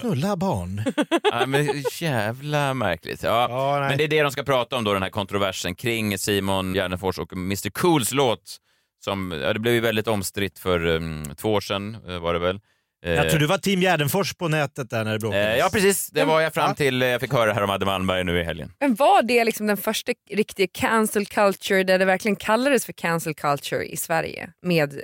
knulla 0.00 0.36
barn. 0.36 0.82
Ja, 1.22 1.46
men 1.46 1.84
jävla 2.00 2.74
märkligt. 2.74 3.22
Ja, 3.22 3.46
Ja, 3.50 3.88
men 3.88 3.98
det 3.98 4.04
är 4.04 4.08
det 4.08 4.22
de 4.22 4.32
ska 4.32 4.42
prata 4.42 4.76
om 4.76 4.84
då, 4.84 4.92
den 4.92 5.02
här 5.02 5.10
kontroversen 5.10 5.74
kring 5.74 6.18
Simon 6.18 6.74
Gärdenfors 6.74 7.18
och 7.18 7.32
Mr 7.32 7.70
Cools 7.70 8.12
låt. 8.12 8.56
Som, 9.04 9.32
ja, 9.42 9.52
det 9.52 9.60
blev 9.60 9.74
ju 9.74 9.80
väldigt 9.80 10.08
omstritt 10.08 10.58
för 10.58 10.86
um, 10.86 11.34
två 11.36 11.52
år 11.52 11.60
sedan 11.60 11.96
eh, 12.08 12.18
var 12.18 12.32
det 12.32 12.38
väl. 12.38 12.60
Eh, 13.06 13.12
Jag 13.12 13.30
tror 13.30 13.40
du 13.40 13.46
var 13.46 13.58
Team 13.58 13.80
Gärdenfors 13.80 14.34
på 14.34 14.48
nätet 14.48 14.90
där 14.90 15.04
när 15.04 15.12
det 15.12 15.18
bråkades. 15.18 15.46
eh, 15.48 15.56
ja 15.56 15.68
precis, 15.72 16.06
det 16.10 16.24
var 16.24 16.40
jag 16.40 16.54
fram 16.54 16.74
till 16.74 17.02
eh, 17.02 17.08
jag 17.08 17.20
fick 17.20 17.32
höra 17.32 17.52
här 17.52 17.62
om 17.62 17.70
Adde 17.70 17.86
Malmberg 17.86 18.24
nu 18.24 18.40
i 18.40 18.44
helgen. 18.44 18.72
Men 18.80 18.94
var 18.94 19.22
det 19.22 19.44
liksom 19.44 19.66
den 19.66 19.76
första 19.76 20.12
riktiga 20.30 20.66
cancel 20.72 21.26
culture 21.26 21.82
där 21.84 21.98
det 21.98 22.04
verkligen 22.04 22.36
kallades 22.36 22.84
för 22.86 22.92
cancel 22.92 23.34
culture 23.34 23.84
i 23.84 23.96
Sverige 23.96 24.50
med 24.62 25.00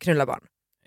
knulla 0.00 0.26
barn? 0.26 0.40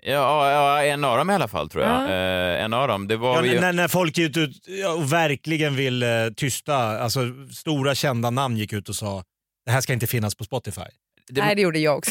Ja, 0.04 0.50
ja, 0.50 0.84
en 0.84 1.04
av 1.04 1.18
dem 1.18 1.30
i 1.30 1.34
alla 1.34 1.48
fall 1.48 1.70
tror 1.70 1.84
jag. 1.84 1.92
Ja. 2.02 2.08
Eh, 2.14 2.64
en 2.64 2.72
av 2.72 2.88
dem. 2.88 3.08
Det 3.08 3.16
var 3.16 3.36
Ja, 3.44 3.52
ju... 3.52 3.60
när, 3.60 3.72
när 3.72 3.88
folk 3.88 4.18
gick 4.18 4.36
ut 4.36 4.66
och 4.96 5.12
verkligen 5.12 5.76
vill 5.76 6.02
eh, 6.02 6.08
tysta, 6.36 6.74
alltså 6.76 7.20
stora 7.52 7.94
kända 7.94 8.30
namn 8.30 8.56
gick 8.56 8.72
ut 8.72 8.88
och 8.88 8.94
sa 8.96 9.24
det 9.66 9.70
här 9.72 9.80
ska 9.80 9.92
inte 9.92 10.06
finnas 10.06 10.34
på 10.34 10.44
Spotify. 10.44 10.80
det, 11.28 11.40
Nej 11.42 11.54
det 11.54 11.62
gjorde 11.62 11.78
jag 11.78 11.98
också. 11.98 12.10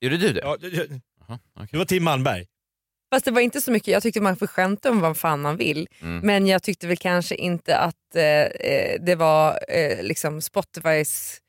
Gjorde 0.00 0.16
du 0.16 0.32
det? 0.32 0.40
Ja, 0.40 0.56
det, 0.60 0.70
det 0.70 0.86
Jaha, 1.28 1.38
okej. 1.54 1.68
det 1.70 1.78
var 1.78 1.84
Tim 1.84 2.04
Malmberg. 2.04 2.46
Fast 3.10 3.24
det 3.24 3.30
var 3.30 3.40
inte 3.40 3.60
så 3.60 3.72
mycket, 3.72 3.88
jag 3.88 4.02
tyckte 4.02 4.20
man 4.20 4.36
får 4.36 4.46
skämta 4.46 4.90
om 4.90 5.00
vad 5.00 5.16
fan 5.16 5.40
man 5.40 5.56
vill. 5.56 5.88
Mm. 6.02 6.18
Men 6.26 6.46
jag 6.46 6.62
tyckte 6.62 6.86
väl 6.86 6.96
kanske 6.96 7.34
inte 7.34 7.76
att 7.76 8.16
eh, 8.16 8.22
eh, 8.22 9.00
det 9.00 9.14
var 9.14 9.58
eh, 9.68 10.02
liksom 10.02 10.40
Spotifys 10.40 11.40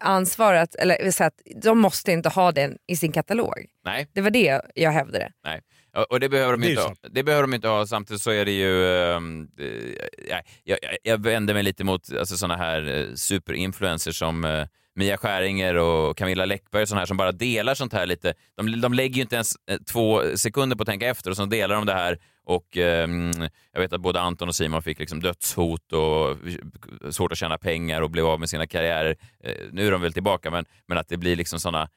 ansvar 0.00 0.54
att, 0.54 0.74
eller 0.74 1.10
så 1.10 1.24
att 1.24 1.34
de 1.62 1.78
måste 1.78 2.12
inte 2.12 2.28
ha 2.28 2.52
den 2.52 2.76
i 2.86 2.96
sin 2.96 3.12
katalog. 3.12 3.66
Nej. 3.84 4.08
Det 4.12 4.20
var 4.20 4.30
det 4.30 4.60
jag 4.74 4.90
hävdade. 4.90 5.32
Ja, 5.92 6.04
Och 6.10 6.20
det 6.20 6.28
behöver 6.28 6.52
de 6.52 6.64
inte 6.64 6.82
ha. 6.82 6.94
Det 7.10 7.22
behöver 7.22 7.42
de 7.42 7.54
inte 7.54 7.68
ha. 7.68 7.86
Samtidigt 7.86 8.22
så 8.22 8.30
är 8.30 8.44
det 8.44 8.52
ju... 8.52 8.84
eh, 8.84 9.20
ja, 10.28 10.40
jag, 10.64 10.78
jag, 10.82 10.96
jag 11.02 11.24
vänder 11.24 11.54
mig 11.54 11.62
lite 11.62 11.84
mot 11.84 12.12
alltså, 12.18 12.36
såna 12.36 12.56
här 12.56 12.88
eh, 12.88 13.14
superinfluencers 13.14 14.18
som 14.18 14.44
eh, 14.44 14.66
Mia 14.94 15.16
Skäringer 15.16 15.74
och 15.74 16.16
Camilla 16.16 16.44
Läckberg 16.44 16.82
och 16.82 16.88
sådana 16.88 17.00
här 17.00 17.06
som 17.06 17.16
bara 17.16 17.32
delar 17.32 17.74
sånt 17.74 17.92
här 17.92 18.06
lite. 18.06 18.34
De, 18.56 18.80
de 18.80 18.94
lägger 18.94 19.14
ju 19.16 19.22
inte 19.22 19.34
ens 19.34 19.52
eh, 19.70 19.78
två 19.92 20.22
sekunder 20.36 20.76
på 20.76 20.82
att 20.82 20.88
tänka 20.88 21.08
efter 21.08 21.30
och 21.30 21.36
så 21.36 21.44
delar 21.44 21.74
de 21.74 21.86
det 21.86 21.92
här 21.92 22.18
och 22.44 22.76
eh, 22.76 23.08
jag 23.72 23.80
vet 23.80 23.92
att 23.92 24.00
både 24.00 24.20
Anton 24.20 24.48
och 24.48 24.54
Simon 24.54 24.82
fick 24.82 24.98
liksom 24.98 25.20
dödshot 25.20 25.92
och 25.92 26.36
svårt 27.14 27.32
att 27.32 27.38
tjäna 27.38 27.58
pengar 27.58 28.00
och 28.00 28.10
blev 28.10 28.26
av 28.26 28.40
med 28.40 28.50
sina 28.50 28.66
karriärer. 28.66 29.16
Eh, 29.44 29.54
nu 29.72 29.86
är 29.86 29.90
de 29.90 30.00
väl 30.00 30.12
tillbaka 30.12 30.50
men, 30.50 30.64
men 30.86 30.98
att 30.98 31.08
det 31.08 31.16
blir 31.16 31.36
liksom 31.36 31.60
såna 31.60 31.88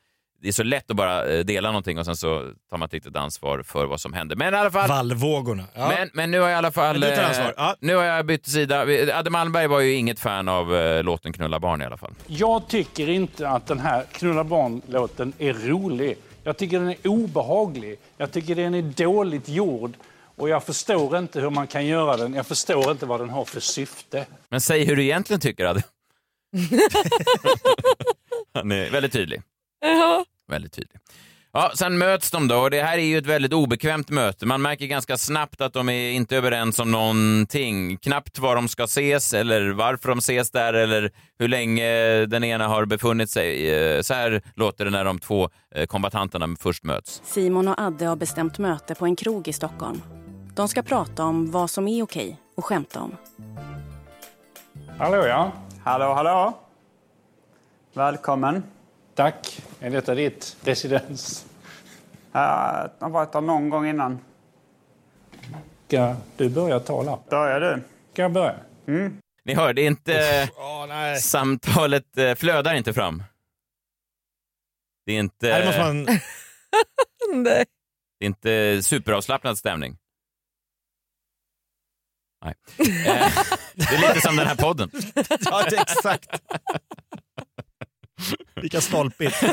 det 0.41 0.47
är 0.47 0.51
så 0.51 0.63
lätt 0.63 0.91
att 0.91 0.97
bara 0.97 1.25
eh, 1.25 1.45
dela 1.45 1.67
någonting 1.67 1.99
och 1.99 2.05
sen 2.05 2.17
så 2.17 2.51
tar 2.69 2.77
man 2.77 2.85
inte 2.85 2.95
riktigt 2.95 3.15
ansvar 3.15 3.63
för 3.63 3.85
vad 3.85 4.01
som 4.01 4.13
händer. 4.13 4.35
Men 4.35 4.53
i 4.53 4.57
alla 4.57 4.71
fall, 4.71 4.89
Vallvågorna. 4.89 5.63
Ja. 5.73 5.87
men, 5.87 6.09
men 6.13 6.31
nu 6.31 6.39
har 6.39 6.47
jag 6.47 6.55
i 6.55 6.57
alla 6.57 6.71
fall... 6.71 6.99
Men 6.99 7.09
du 7.09 7.15
tar 7.15 7.23
eh, 7.23 7.29
ansvar. 7.29 7.53
Ja. 7.57 7.75
Nu 7.79 7.95
har 7.95 8.03
jag 8.03 8.25
bytt 8.25 8.47
sida. 8.47 8.81
Adde 9.13 9.29
Malmberg 9.29 9.67
var 9.67 9.79
ju 9.79 9.93
inget 9.93 10.19
fan 10.19 10.49
av 10.49 10.75
eh, 10.75 11.03
låten 11.03 11.33
Knulla 11.33 11.59
barn 11.59 11.81
i 11.81 11.85
alla 11.85 11.97
fall. 11.97 12.11
Jag 12.27 12.67
tycker 12.67 13.09
inte 13.09 13.49
att 13.49 13.67
den 13.67 13.79
här 13.79 14.05
Knulla 14.11 14.43
barn-låten 14.43 15.33
är 15.37 15.53
rolig. 15.53 16.17
Jag 16.43 16.57
tycker 16.57 16.79
den 16.79 16.89
är 16.89 17.07
obehaglig. 17.07 17.99
Jag 18.17 18.31
tycker 18.31 18.55
den 18.55 18.73
är 18.73 18.81
dåligt 18.81 19.49
gjord. 19.49 19.93
Och 20.35 20.49
jag 20.49 20.63
förstår 20.63 21.17
inte 21.17 21.41
hur 21.41 21.49
man 21.49 21.67
kan 21.67 21.85
göra 21.85 22.17
den. 22.17 22.33
Jag 22.33 22.47
förstår 22.47 22.91
inte 22.91 23.05
vad 23.05 23.19
den 23.19 23.29
har 23.29 23.45
för 23.45 23.59
syfte. 23.59 24.25
Men 24.49 24.61
säg 24.61 24.85
hur 24.85 24.95
du 24.95 25.03
egentligen 25.03 25.39
tycker 25.39 25.65
Adde. 25.65 25.83
Han 28.53 28.71
är 28.71 28.89
väldigt 28.89 29.13
tydlig. 29.13 29.41
Väldigt 30.47 30.73
tydlig. 30.73 30.99
Ja, 31.55 31.71
sen 31.75 31.97
möts 31.97 32.31
de 32.31 32.47
då 32.47 32.57
och 32.57 32.69
det 32.71 32.81
här 32.83 32.97
är 32.97 33.01
ju 33.03 33.17
ett 33.17 33.25
väldigt 33.25 33.53
obekvämt 33.53 34.09
möte. 34.09 34.45
Man 34.45 34.61
märker 34.61 34.85
ganska 34.85 35.17
snabbt 35.17 35.61
att 35.61 35.73
de 35.73 35.89
är 35.89 36.11
inte 36.11 36.37
överens 36.37 36.79
om 36.79 36.91
någonting. 36.91 37.97
Knappt 37.97 38.39
var 38.39 38.55
de 38.55 38.67
ska 38.67 38.83
ses 38.83 39.33
eller 39.33 39.69
varför 39.69 40.09
de 40.09 40.17
ses 40.17 40.51
där 40.51 40.73
eller 40.73 41.11
hur 41.39 41.47
länge 41.47 41.85
den 42.25 42.43
ena 42.43 42.67
har 42.67 42.85
befunnit 42.85 43.29
sig. 43.29 43.71
Eh, 43.71 44.01
Så 44.01 44.13
här 44.13 44.41
låter 44.55 44.85
det 44.85 44.91
när 44.91 45.05
de 45.05 45.19
två 45.19 45.49
eh, 45.75 45.85
kombatanterna 45.85 46.55
först 46.59 46.83
möts. 46.83 47.21
Simon 47.25 47.67
och 47.67 47.81
Adde 47.81 48.05
har 48.05 48.15
bestämt 48.15 48.57
möte 48.57 48.95
på 48.95 49.05
en 49.05 49.15
krog 49.15 49.47
i 49.47 49.53
Stockholm. 49.53 50.01
De 50.55 50.67
ska 50.67 50.81
prata 50.81 51.23
om 51.23 51.51
vad 51.51 51.69
som 51.69 51.87
är 51.87 52.03
okej 52.03 52.39
och 52.57 52.65
skämta 52.65 53.01
om. 53.01 53.15
Hallå 54.97 55.27
ja. 55.27 55.51
Hallå, 55.83 56.13
hallå. 56.13 56.53
Välkommen. 57.93 58.63
Tack. 59.15 59.61
Är 59.79 59.89
detta 59.89 60.15
ditt 60.15 60.57
residens? 60.63 61.45
Jag 62.31 62.89
har 62.99 63.09
varit 63.09 63.31
där 63.31 63.41
någon 63.41 63.69
gång 63.69 63.87
innan. 63.87 64.19
Ska 65.87 66.15
du 66.37 66.49
börja 66.49 66.79
tala? 66.79 67.19
Börjar 67.29 67.59
du? 67.59 67.81
Ska 68.13 68.21
jag 68.21 68.31
börja? 68.31 68.55
Ni 69.45 69.53
hör, 69.53 69.73
det 69.73 69.81
är 69.81 69.87
inte... 69.87 70.49
Åh, 70.57 70.85
nej. 70.87 71.19
Samtalet 71.19 72.17
eh, 72.17 72.35
flödar 72.35 72.73
inte 72.73 72.93
fram. 72.93 73.23
Det 75.05 75.11
är 75.11 75.19
inte, 75.19 75.51
Här 75.51 75.65
måste 75.65 75.79
man... 75.81 76.03
Nej. 77.43 77.65
det 78.19 78.25
är 78.25 78.27
inte 78.27 78.83
superavslappnad 78.83 79.57
stämning. 79.57 79.97
Nej. 82.45 82.53
Eh, 83.75 83.85
det 83.89 83.95
är 83.95 84.07
lite 84.07 84.21
som 84.21 84.35
den 84.35 84.47
här 84.47 84.55
podden. 84.55 84.91
ja, 85.45 85.63
det 85.69 85.75
är 85.77 85.81
exakt. 85.81 86.41
Lika 88.55 88.81
stolpigt. 88.81 89.35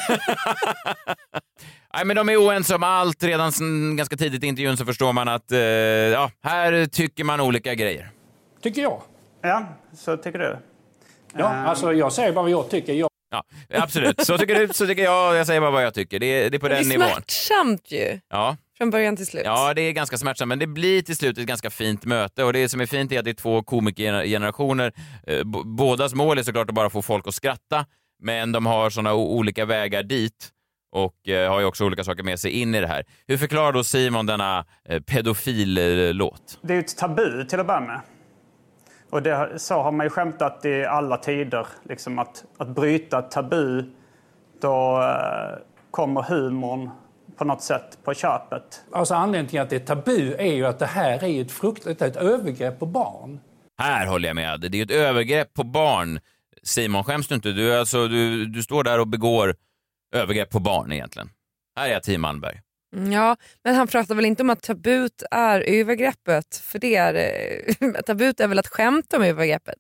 Nej, 1.94 2.04
men 2.04 2.16
de 2.16 2.28
är 2.28 2.36
oense 2.36 2.74
om 2.74 2.82
allt. 2.82 3.22
Redan 3.22 3.52
sen, 3.52 3.96
ganska 3.96 4.16
tidigt 4.16 4.44
i 4.44 4.46
intervjun 4.46 4.76
så 4.76 4.84
förstår 4.84 5.12
man 5.12 5.28
att 5.28 5.52
eh, 5.52 5.58
ja, 5.58 6.30
här 6.42 6.86
tycker 6.86 7.24
man 7.24 7.40
olika 7.40 7.74
grejer. 7.74 8.10
Tycker 8.62 8.82
jag. 8.82 9.02
Ja, 9.42 9.66
så 9.96 10.16
tycker 10.16 10.38
du. 10.38 10.56
Ja, 11.36 11.46
alltså 11.48 11.92
jag 11.92 12.12
säger 12.12 12.32
bara 12.32 12.42
vad 12.42 12.50
jag 12.50 12.70
tycker. 12.70 12.92
Jag 12.92 13.10
Ja, 13.32 13.44
absolut. 13.74 14.20
Så 14.26 14.38
tycker 14.38 14.54
du, 14.54 14.68
så 14.68 14.86
tycker 14.86 15.02
jag. 15.04 15.36
Jag 15.36 15.46
säger 15.46 15.60
bara 15.60 15.70
vad 15.70 15.84
jag 15.84 15.94
tycker. 15.94 16.18
Det 16.18 16.26
är, 16.26 16.50
det 16.50 16.56
är 16.56 16.58
på 16.58 16.68
Det 16.68 16.74
är 16.74 16.78
den 16.80 16.88
nivån. 16.88 17.06
smärtsamt 17.08 17.90
ju. 17.92 18.20
Ja. 18.30 18.56
Från 18.78 18.90
början 18.90 19.16
till 19.16 19.26
slut. 19.26 19.42
Ja, 19.44 19.74
det 19.74 19.82
är 19.82 19.92
ganska 19.92 20.18
smärtsamt, 20.18 20.48
men 20.48 20.58
det 20.58 20.66
blir 20.66 21.02
till 21.02 21.16
slut 21.16 21.38
ett 21.38 21.46
ganska 21.46 21.70
fint 21.70 22.04
möte. 22.04 22.44
Och 22.44 22.52
det 22.52 22.68
som 22.68 22.80
är 22.80 22.86
fint 22.86 23.12
är 23.12 23.18
att 23.18 23.24
det 23.24 23.30
är 23.30 23.34
två 23.34 23.62
komikergenerationer. 23.62 24.92
Eh, 25.26 25.44
Bådas 25.64 26.14
mål 26.14 26.38
är 26.38 26.42
såklart 26.42 26.68
att 26.68 26.74
bara 26.74 26.90
få 26.90 27.02
folk 27.02 27.28
att 27.28 27.34
skratta, 27.34 27.86
men 28.20 28.52
de 28.52 28.66
har 28.66 28.90
sådana 28.90 29.14
olika 29.14 29.64
vägar 29.64 30.02
dit 30.02 30.50
och 30.92 31.28
eh, 31.28 31.50
har 31.50 31.60
ju 31.60 31.66
också 31.66 31.84
olika 31.84 32.04
saker 32.04 32.22
med 32.22 32.40
sig 32.40 32.50
in 32.50 32.74
i 32.74 32.80
det 32.80 32.86
här. 32.86 33.04
Hur 33.26 33.36
förklarar 33.36 33.72
då 33.72 33.84
Simon 33.84 34.26
denna 34.26 34.64
eh, 34.84 35.00
pedofil-låt? 35.00 36.58
Det 36.62 36.72
är 36.72 36.76
ju 36.76 36.80
ett 36.80 36.96
tabu 36.96 37.44
till 37.44 37.60
att 37.60 37.66
börja 37.66 37.80
med. 37.80 38.00
Och 39.10 39.22
det, 39.22 39.58
så 39.58 39.82
har 39.82 39.92
man 39.92 40.06
ju 40.06 40.10
skämtat 40.10 40.64
i 40.64 40.84
alla 40.84 41.16
tider. 41.16 41.66
Liksom 41.88 42.18
att, 42.18 42.44
att 42.58 42.68
bryta 42.68 43.18
ett 43.18 43.30
tabu, 43.30 43.84
då 44.60 45.02
eh, 45.02 45.58
kommer 45.90 46.22
humorn 46.22 46.90
på 47.36 47.44
något 47.44 47.62
sätt 47.62 47.98
på 48.04 48.14
köpet. 48.14 48.84
Alltså 48.92 49.14
anledningen 49.14 49.46
till 49.50 49.60
att 49.60 49.70
det 49.70 49.76
är 49.76 49.80
tabu 49.96 50.34
är 50.34 50.52
ju 50.52 50.66
att 50.66 50.78
det 50.78 50.86
här 50.86 51.24
är 51.24 51.40
ett 51.40 51.52
fruktansvärt 51.52 52.02
ett 52.02 52.16
övergrepp 52.16 52.78
på 52.78 52.86
barn. 52.86 53.40
Här 53.78 54.06
håller 54.06 54.28
jag 54.28 54.34
med. 54.34 54.60
Det 54.60 54.66
är 54.66 54.76
ju 54.76 54.82
ett 54.82 54.90
övergrepp 54.90 55.54
på 55.54 55.64
barn. 55.64 56.20
Simon, 56.62 57.04
skäms 57.04 57.28
du 57.28 57.34
inte? 57.34 57.52
Du, 57.52 57.72
är 57.72 57.78
alltså, 57.78 58.08
du, 58.08 58.46
du 58.46 58.62
står 58.62 58.84
där 58.84 58.98
och 59.00 59.08
begår 59.08 59.54
övergrepp 60.14 60.50
på 60.50 60.60
barn 60.60 60.92
egentligen. 60.92 61.30
Här 61.78 61.88
är 61.88 61.92
jag 61.92 62.02
Team 62.02 62.20
Malmberg. 62.20 62.60
Mm, 62.96 63.12
Ja, 63.12 63.36
men 63.64 63.74
han 63.74 63.86
pratar 63.88 64.14
väl 64.14 64.24
inte 64.24 64.42
om 64.42 64.50
att 64.50 64.62
tabut 64.62 65.22
är 65.30 65.60
övergreppet? 65.60 66.56
För 66.56 66.78
det 66.78 66.96
är, 66.96 67.14
eh, 67.14 67.92
tabut 68.06 68.40
är 68.40 68.48
väl 68.48 68.58
att 68.58 68.68
skämta 68.68 69.16
om 69.16 69.22
övergreppet? 69.22 69.78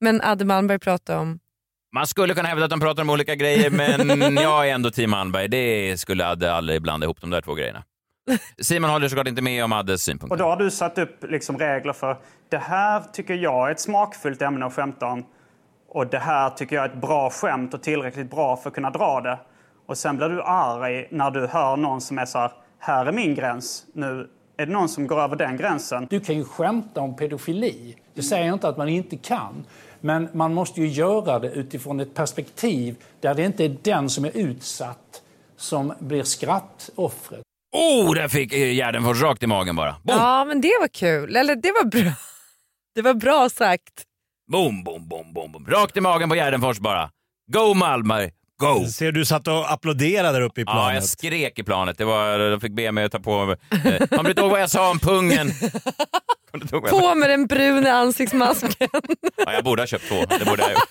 Men 0.00 0.20
Adde 0.20 0.44
Malmberg 0.44 0.78
pratar 0.78 1.16
om... 1.16 1.38
Man 1.94 2.06
skulle 2.06 2.34
kunna 2.34 2.48
hävda 2.48 2.64
att 2.64 2.70
de 2.70 2.80
pratar 2.80 3.02
om 3.02 3.10
olika 3.10 3.34
grejer, 3.34 3.70
men 3.70 4.36
jag 4.36 4.68
är 4.68 4.74
ändå 4.74 4.90
Team 4.90 5.10
Malmberg. 5.10 5.48
Det 5.48 6.00
skulle 6.00 6.26
Adde 6.26 6.52
aldrig 6.52 6.82
blanda 6.82 7.04
ihop 7.04 7.20
de 7.20 7.30
där 7.30 7.40
två 7.40 7.54
grejerna. 7.54 7.84
Simon 8.62 8.90
håller 8.90 9.08
såklart 9.08 9.28
inte 9.28 9.42
med 9.42 9.64
om 9.64 9.72
Addes 9.72 10.02
synpunkter. 10.02 10.34
Och 10.34 10.38
då 10.38 10.44
har 10.44 10.56
du 10.56 10.70
satt 10.70 10.98
upp 10.98 11.24
liksom 11.28 11.58
regler 11.58 11.92
för 11.92 12.18
det 12.48 12.58
här 12.58 13.02
tycker 13.12 13.34
jag 13.34 13.68
är 13.68 13.72
ett 13.72 13.80
smakfullt 13.80 14.42
ämne 14.42 14.66
att 14.66 14.74
skämta 14.74 15.06
om. 15.06 15.26
Och 15.88 16.06
det 16.06 16.18
här 16.18 16.50
tycker 16.50 16.76
jag 16.76 16.84
är 16.84 16.88
ett 16.88 17.00
bra 17.00 17.30
skämt 17.30 17.74
och 17.74 17.82
tillräckligt 17.82 18.30
bra 18.30 18.56
för 18.56 18.68
att 18.68 18.74
kunna 18.74 18.90
dra 18.90 19.20
det. 19.20 19.38
Och 19.86 19.98
sen 19.98 20.16
blir 20.16 20.28
du 20.28 20.42
arg 20.42 21.08
när 21.10 21.30
du 21.30 21.46
hör 21.46 21.76
någon 21.76 22.00
som 22.00 22.18
är 22.18 22.26
så 22.26 22.38
här, 22.38 22.52
här 22.78 23.06
är 23.06 23.12
min 23.12 23.34
gräns. 23.34 23.86
Nu 23.92 24.28
är 24.56 24.66
det 24.66 24.72
någon 24.72 24.88
som 24.88 25.06
går 25.06 25.20
över 25.20 25.36
den 25.36 25.56
gränsen. 25.56 26.06
Du 26.10 26.20
kan 26.20 26.34
ju 26.36 26.44
skämta 26.44 27.00
om 27.00 27.16
pedofili. 27.16 27.96
Det 28.14 28.22
säger 28.22 28.46
jag 28.46 28.54
inte 28.54 28.68
att 28.68 28.76
man 28.76 28.88
inte 28.88 29.16
kan. 29.16 29.64
Men 30.00 30.28
man 30.32 30.54
måste 30.54 30.80
ju 30.80 30.86
göra 30.88 31.38
det 31.38 31.48
utifrån 31.50 32.00
ett 32.00 32.14
perspektiv 32.14 32.96
där 33.20 33.34
det 33.34 33.44
inte 33.44 33.64
är 33.64 33.76
den 33.82 34.10
som 34.10 34.24
är 34.24 34.36
utsatt 34.36 35.22
som 35.56 35.92
blir 35.98 36.22
skrattoffret. 36.22 37.42
Oh, 37.72 38.14
där 38.14 38.28
fick 38.28 38.52
Gärdenfors 38.52 39.22
rakt 39.22 39.42
i 39.42 39.46
magen 39.46 39.76
bara. 39.76 39.92
Boom, 40.02 40.16
Ja, 40.18 40.44
men 40.44 40.60
det 40.60 40.72
var 40.80 40.88
kul. 40.88 41.36
Eller 41.36 41.56
det 41.56 41.72
var 41.72 41.84
bra. 41.84 42.12
Det 42.94 43.02
var 43.02 43.14
bra 43.14 43.48
sagt. 43.48 44.04
Boom, 44.52 44.84
boom, 44.84 45.08
boom, 45.08 45.32
boom, 45.32 45.52
boom. 45.52 45.66
Rakt 45.68 45.96
i 45.96 46.00
magen 46.00 46.28
på 46.28 46.34
Gärdenfors 46.34 46.78
bara. 46.78 47.10
Go 47.52 47.74
Malmberg, 47.74 48.30
go! 48.60 48.86
Ser 48.86 49.12
du 49.12 49.24
satt 49.24 49.48
och 49.48 49.72
applåderade 49.72 50.32
där 50.38 50.40
uppe 50.40 50.60
i 50.60 50.64
Ja, 50.66 50.72
planet. 50.72 50.94
jag 50.94 51.04
skrek 51.04 51.58
i 51.58 51.62
planet. 51.62 51.98
Det 51.98 52.04
var, 52.04 52.38
de 52.50 52.60
fick 52.60 52.72
be 52.72 52.92
mig 52.92 53.04
att 53.04 53.12
ta 53.12 53.18
på 53.18 53.44
mig... 53.46 53.56
Eh, 53.70 54.06
Kommer 54.08 54.22
du 54.24 54.30
inte 54.30 54.42
ihåg 54.42 54.50
vad 54.50 54.60
jag 54.60 54.70
sa 54.70 54.90
om 54.90 54.98
pungen? 54.98 55.50
Jag? 56.70 56.90
På 56.90 57.14
med 57.14 57.30
den 57.30 57.46
bruna 57.46 57.90
ansiktsmasken. 57.92 58.70
Ja, 59.46 59.52
jag 59.52 59.64
borde 59.64 59.82
ha 59.82 59.86
köpt 59.86 60.08
två. 60.08 60.14
Det 60.38 60.44
borde 60.44 60.62
jag 60.62 60.68
ha 60.68 60.72
gjort. 60.72 60.88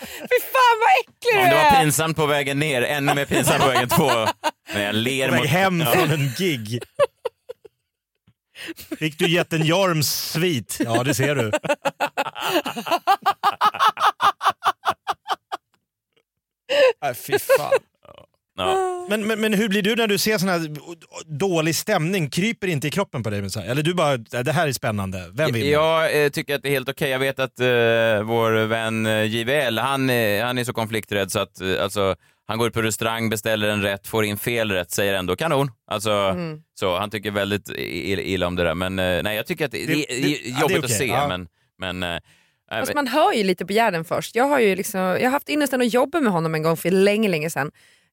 Fy 0.00 0.40
fan 0.52 0.76
vad 0.80 0.90
äcklig 1.00 1.38
Om 1.38 1.44
du 1.44 1.50
det 1.50 1.54
var 1.64 1.70
är! 1.78 1.80
pinsamt 1.82 2.16
på 2.16 2.26
vägen 2.26 2.58
ner, 2.58 2.82
ännu 2.82 3.14
mer 3.14 3.24
pinsamt 3.24 3.60
på 3.62 3.68
vägen 3.68 3.88
två. 3.88 4.10
Men 4.74 4.82
jag 4.82 4.94
ler 4.94 5.26
På 5.28 5.32
väg 5.32 5.40
mot... 5.42 5.50
hem 5.50 5.80
Ja. 5.80 5.86
från 5.86 6.10
en 6.10 6.30
gig. 6.38 6.82
Fick 8.98 9.18
du 9.18 9.28
jätten 9.30 9.66
Jorms 9.66 10.30
svit? 10.32 10.78
Ja, 10.84 11.02
det 11.04 11.14
ser 11.14 11.34
du. 11.34 11.50
Nej, 17.02 17.14
fy 17.14 17.38
fan. 17.38 17.72
Ja. 18.56 19.06
Men 19.08 19.26
Men, 19.26 19.40
men, 19.40 19.54
hur 19.54 19.68
blir 19.68 19.82
du 19.82 19.96
när 19.96 20.06
du 20.06 20.18
ser 20.18 20.38
sån 20.38 20.48
här 20.48 20.68
dålig 21.26 21.76
stämning? 21.76 22.30
Kryper 22.30 22.66
inte 22.66 22.88
i 22.88 22.90
kroppen 22.90 23.22
på 23.22 23.30
dig? 23.30 23.38
Eller 23.66 23.82
du 23.82 23.94
bara, 23.94 24.16
det 24.16 24.52
här 24.52 24.68
är 24.68 24.72
spännande, 24.72 25.30
vem 25.32 25.52
vinner? 25.52 25.70
Jag 25.70 26.24
eh, 26.24 26.30
tycker 26.30 26.54
att 26.54 26.62
det 26.62 26.68
är 26.68 26.72
helt 26.72 26.88
okej. 26.88 27.10
Jag 27.10 27.18
vet 27.18 27.38
att 27.38 27.60
eh, 27.60 27.66
vår 28.22 28.66
vän 28.66 29.06
eh, 29.06 29.24
JVL, 29.24 29.78
han, 29.78 30.10
eh, 30.10 30.44
han 30.44 30.58
är 30.58 30.64
så 30.64 30.72
konflikträdd 30.72 31.32
så 31.32 31.38
att 31.38 31.60
eh, 31.60 31.82
alltså, 31.82 32.16
han 32.46 32.58
går 32.58 32.68
ut 32.68 32.74
på 32.74 32.82
restaurang, 32.82 33.28
beställer 33.28 33.68
en 33.68 33.82
rätt, 33.82 34.06
får 34.06 34.24
in 34.24 34.36
fel 34.38 34.70
rätt, 34.72 34.90
säger 34.90 35.14
ändå 35.14 35.36
kanon. 35.36 35.70
Alltså, 35.86 36.10
Mm. 36.10 36.62
så, 36.74 36.98
han 36.98 37.10
tycker 37.10 37.30
väldigt 37.30 37.70
illa 37.78 38.46
om 38.46 38.56
det 38.56 38.64
där. 38.64 38.74
Men 38.74 38.98
eh, 38.98 39.22
nej, 39.22 39.36
jag 39.36 39.46
tycker 39.46 39.64
att 39.64 39.72
det, 39.72 39.86
det, 39.86 39.92
Det- 39.94 40.12
är 40.12 40.22
det- 40.22 40.48
ja, 40.48 40.60
jobbigt 40.60 40.76
det 40.76 40.80
är 40.80 40.84
att 40.84 40.90
se. 40.90 41.06
ja. 41.06 41.28
Men, 41.28 41.48
men, 41.78 42.02
eh, 42.16 42.20
Fast 42.70 42.94
man 42.94 43.06
hör 43.06 43.32
ju 43.32 43.44
lite 43.44 43.66
på 43.66 43.72
Gärden 43.72 44.04
först. 44.04 44.34
Jag 44.34 44.44
har 44.44 44.60
ju 44.60 44.76
liksom, 44.76 45.00
jag 45.00 45.20
har 45.24 45.30
haft 45.30 45.48
ynnesten 45.48 45.80
att 45.80 45.94
jobba 45.94 46.20
med 46.20 46.32
honom 46.32 46.54
en 46.54 46.62
gång 46.62 46.76
för 46.76 46.90
länge, 46.90 47.28
länge 47.28 47.50
sedan. 47.50 47.70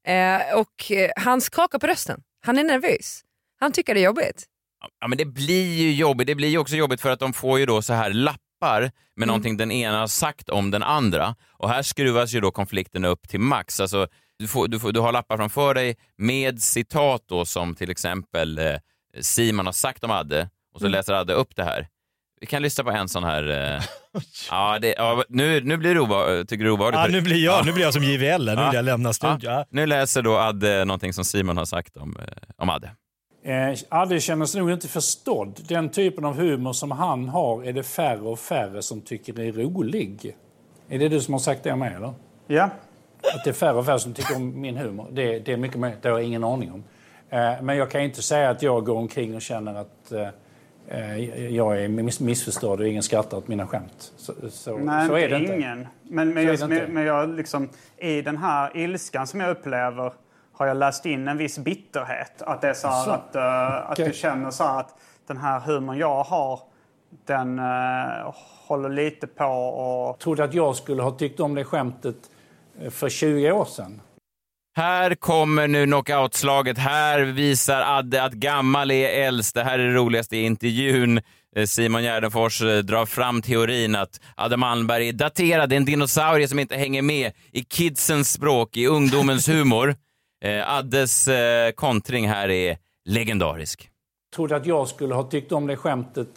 Eh, 0.07 0.57
och 0.59 0.91
eh, 0.91 1.09
han 1.15 1.41
skakar 1.41 1.79
på 1.79 1.87
rösten. 1.87 2.21
Han 2.45 2.57
är 2.57 2.63
nervös. 2.63 3.21
Han 3.59 3.71
tycker 3.71 3.93
det 3.93 3.99
är 3.99 4.05
jobbigt. 4.05 4.45
Ja, 5.01 5.07
men 5.07 5.17
det 5.17 5.25
blir 5.25 5.73
ju 5.73 5.93
jobbigt. 5.93 6.27
Det 6.27 6.35
blir 6.35 6.47
ju 6.49 6.57
också 6.57 6.75
jobbigt 6.75 7.01
för 7.01 7.09
att 7.09 7.19
de 7.19 7.33
får 7.33 7.59
ju 7.59 7.65
då 7.65 7.81
så 7.81 7.93
här 7.93 8.09
lappar 8.61 8.91
med 9.15 9.27
någonting 9.27 9.57
den 9.57 9.71
ena 9.71 9.99
har 9.99 10.07
sagt 10.07 10.49
om 10.49 10.71
den 10.71 10.83
andra. 10.83 11.35
Och 11.53 11.69
här 11.69 11.81
skruvas 11.81 12.33
ju 12.33 12.39
då 12.39 12.51
konflikten 12.51 13.05
upp 13.05 13.29
till 13.29 13.39
max. 13.39 13.79
Alltså, 13.79 14.07
du, 14.39 14.47
får, 14.47 14.67
du, 14.67 14.79
får, 14.79 14.91
du 14.91 14.99
har 14.99 15.11
lappar 15.11 15.37
framför 15.37 15.73
dig 15.73 15.95
med 16.17 16.61
citat 16.61 17.23
då 17.27 17.45
som 17.45 17.75
till 17.75 17.89
exempel 17.89 18.57
eh, 18.57 18.75
Simon 19.21 19.65
har 19.65 19.73
sagt 19.73 20.03
om 20.03 20.11
Adde 20.11 20.49
och 20.73 20.81
så 20.81 20.87
läser 20.87 21.13
Adde 21.13 21.33
upp 21.33 21.55
det 21.55 21.63
här. 21.63 21.87
Vi 22.41 22.47
kan 22.47 22.61
lyssna 22.61 22.83
på 22.83 22.91
en 22.91 23.09
sån 23.09 23.23
här... 23.23 23.49
Eh, 23.49 23.83
ja, 24.49 24.79
det, 24.79 24.95
ja, 24.97 25.23
nu, 25.29 25.61
nu 25.63 25.77
blir 25.77 25.95
det 25.95 26.45
tycker 26.45 26.63
du 26.63 26.71
obehagligt. 26.71 27.01
Ja, 27.01 27.07
nu 27.07 27.21
blir 27.21 27.45
jag, 27.45 27.59
Ja. 27.59 27.63
nu 27.65 27.71
blir 27.73 27.83
jag 27.83 27.93
som 27.93 28.03
JVL, 28.03 28.45
nu 28.45 28.65
vill 28.65 28.73
jag 28.73 28.85
lämna 28.85 29.13
studion. 29.13 29.65
Nu 29.69 29.85
läser 29.85 30.21
då 30.21 30.37
Adde 30.37 30.85
någonting 30.85 31.13
som 31.13 31.25
Simon 31.25 31.57
har 31.57 31.65
sagt 31.65 31.97
om, 31.97 32.17
eh, 32.19 32.25
om 32.57 32.69
Adde. 32.69 32.91
Eh, 33.43 33.77
Adde 33.89 34.19
känner 34.19 34.45
sig 34.45 34.61
nog 34.61 34.71
inte 34.71 34.87
förstådd. 34.87 35.59
Den 35.67 35.89
typen 35.89 36.25
av 36.25 36.35
humor 36.35 36.73
som 36.73 36.91
han 36.91 37.29
har 37.29 37.63
är 37.63 37.73
det 37.73 37.83
färre 37.83 38.21
och 38.21 38.39
färre 38.39 38.81
som 38.81 39.01
tycker 39.01 39.39
är 39.39 39.51
rolig. 39.51 40.35
Är 40.89 40.99
det 40.99 41.09
du 41.09 41.21
som 41.21 41.33
har 41.33 41.39
sagt 41.39 41.63
det 41.63 41.75
med 41.75 41.95
eller? 41.95 42.13
Ja. 42.47 42.69
Att 43.35 43.43
det 43.43 43.49
är 43.49 43.53
färre 43.53 43.73
och 43.73 43.85
färre 43.85 43.99
som 43.99 44.13
tycker 44.13 44.35
om 44.35 44.61
min 44.61 44.77
humor. 44.77 45.07
Det, 45.11 45.39
det 45.39 45.53
är 45.53 45.57
mycket 45.57 45.79
mer, 45.79 45.95
det 46.01 46.09
har 46.09 46.19
jag 46.19 46.27
ingen 46.27 46.43
aning 46.43 46.71
om. 46.71 46.83
Eh, 47.29 47.61
men 47.61 47.77
jag 47.77 47.91
kan 47.91 48.01
inte 48.01 48.21
säga 48.21 48.49
att 48.49 48.61
jag 48.61 48.85
går 48.85 48.95
omkring 48.95 49.35
och 49.35 49.41
känner 49.41 49.75
att 49.75 50.11
eh, 50.11 50.27
eh, 50.87 51.47
jag 51.55 51.83
är 51.83 51.87
miss, 51.87 52.19
missförstådd 52.19 52.79
och 52.79 52.87
ingen 52.87 53.03
skrattar 53.03 53.37
åt 53.37 53.47
mina 53.47 53.67
skämt. 53.67 54.13
Så, 54.17 54.33
så, 54.49 54.77
Nej, 54.77 55.07
så 55.07 55.15
är 55.15 55.29
det 55.29 55.39
inte. 55.39 55.55
ingen. 55.55 55.87
Men, 56.03 56.33
men, 56.33 56.49
inte. 56.49 56.67
men, 56.67 56.93
men 56.93 57.03
jag 57.03 57.29
liksom, 57.29 57.69
i 57.97 58.21
den 58.21 58.37
här 58.37 58.77
ilskan 58.77 59.27
som 59.27 59.39
jag 59.39 59.49
upplever 59.49 60.13
har 60.53 60.67
jag 60.67 60.77
läst 60.77 61.05
in 61.05 61.27
en 61.27 61.37
viss 61.37 61.57
bitterhet. 61.59 62.41
Att 62.41 62.61
det 62.61 62.69
är 62.69 62.73
så 62.73 62.87
här 62.87 63.03
Så. 63.03 63.11
att, 63.11 63.35
eh, 63.35 63.91
att 63.91 63.95
du 63.95 64.13
känner 64.13 64.51
så 64.51 64.63
här 64.63 64.79
att 64.79 64.95
den 65.27 65.37
här 65.37 65.59
humorn 65.59 65.97
jag 65.97 66.23
har, 66.23 66.59
den 67.25 67.59
eh, 67.59 68.35
håller 68.67 68.89
lite 68.89 69.27
på 69.27 69.45
och... 69.45 70.19
trodde 70.19 70.43
att 70.43 70.53
jag 70.53 70.75
skulle 70.75 71.03
ha 71.03 71.11
tyckt 71.11 71.39
om 71.39 71.55
det 71.55 71.63
skämtet 71.63 72.15
eh, 72.81 72.89
för 72.89 73.09
20 73.09 73.51
år 73.51 73.65
sedan. 73.65 74.01
Här 74.75 75.15
kommer 75.15 75.67
nu 75.67 75.85
knockoutslaget. 75.85 76.77
Här 76.77 77.19
visar 77.19 77.81
Adde 77.81 78.23
att 78.23 78.33
gammal 78.33 78.91
är 78.91 79.27
äldst. 79.27 79.55
Det 79.55 79.63
här 79.63 79.79
är 79.79 79.87
det 79.87 79.93
roligaste 79.93 80.37
i 80.37 80.43
intervjun. 80.43 81.21
Simon 81.65 82.03
Gärdenfors 82.03 82.59
drar 82.59 83.05
fram 83.05 83.41
teorin 83.41 83.95
att 83.95 84.19
Adde 84.35 84.57
Malmberg 84.57 85.09
är 85.09 85.13
daterad, 85.13 85.69
det 85.69 85.75
är 85.75 85.77
en 85.77 85.85
dinosaurie 85.85 86.47
som 86.47 86.59
inte 86.59 86.75
hänger 86.75 87.01
med 87.01 87.31
i 87.51 87.63
kidsens 87.63 88.33
språk, 88.33 88.77
i 88.77 88.87
ungdomens 88.87 89.49
humor. 89.49 89.95
Eh, 90.41 90.73
Addes 90.77 91.27
eh, 91.27 91.71
kontring 91.71 92.27
här 92.29 92.49
är 92.49 92.77
legendarisk. 93.05 93.89
trodde 94.35 94.55
att 94.55 94.65
jag 94.65 94.87
skulle 94.87 95.13
ha 95.15 95.23
tyckt 95.23 95.51
om 95.51 95.67
det 95.67 95.77
skämtet 95.77 96.27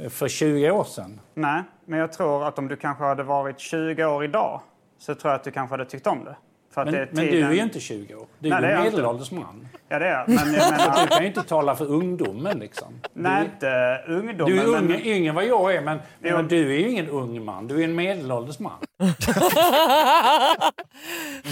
eh, 0.00 0.08
för 0.10 0.28
20 0.28 0.70
år 0.70 0.84
sedan. 0.84 1.20
Nej, 1.34 1.62
men 1.86 1.98
jag 1.98 2.12
tror 2.12 2.48
att 2.48 2.58
om 2.58 2.68
du 2.68 2.76
kanske 2.76 3.04
hade 3.04 3.22
varit 3.22 3.60
20 3.60 4.04
år 4.04 4.24
idag 4.24 4.60
så 4.98 5.14
tror 5.14 5.30
jag 5.32 5.38
att 5.38 5.44
du 5.44 5.50
kanske 5.50 5.72
hade 5.72 5.84
tyckt 5.84 6.06
om 6.06 6.24
det. 6.24 6.36
För 6.74 6.80
att 6.80 6.86
Men, 6.86 6.94
det 6.94 7.00
är 7.00 7.08
men 7.12 7.24
du 7.24 7.30
tiden- 7.30 7.48
är 7.50 7.54
ju 7.54 7.60
inte 7.62 7.80
20 7.80 8.14
år. 8.14 8.26
Du 8.38 8.48
Nej, 8.50 8.64
är 8.64 8.78
inte. 8.78 8.90
medelålders 8.90 9.30
man. 9.30 9.68
Ja, 9.88 9.98
det 9.98 10.06
är. 10.06 10.24
Men 10.26 10.36
jag 10.54 10.70
menar... 10.70 11.00
du 11.02 11.06
kan 11.08 11.20
ju 11.22 11.26
inte 11.28 11.42
tala 11.42 11.76
för 11.76 11.84
ungdomen 11.86 12.58
liksom. 12.58 13.00
Nej, 13.12 13.40
du, 13.42 13.46
inte 13.54 14.02
ungdomen. 14.08 14.56
du 14.56 14.60
är 14.62 14.66
ung, 14.66 14.86
men... 14.86 15.00
yngre 15.06 15.28
än 15.28 15.34
vad 15.34 15.44
jag 15.46 15.74
är, 15.74 15.80
men, 15.82 15.98
men 16.20 16.48
du 16.48 16.74
är 16.74 16.78
ju 16.78 16.88
ingen 16.90 17.08
ung 17.08 17.44
man. 17.44 17.66
Du 17.68 17.80
är 17.80 17.84
en 17.84 17.94
medelålders 17.94 18.58
man. 18.58 18.72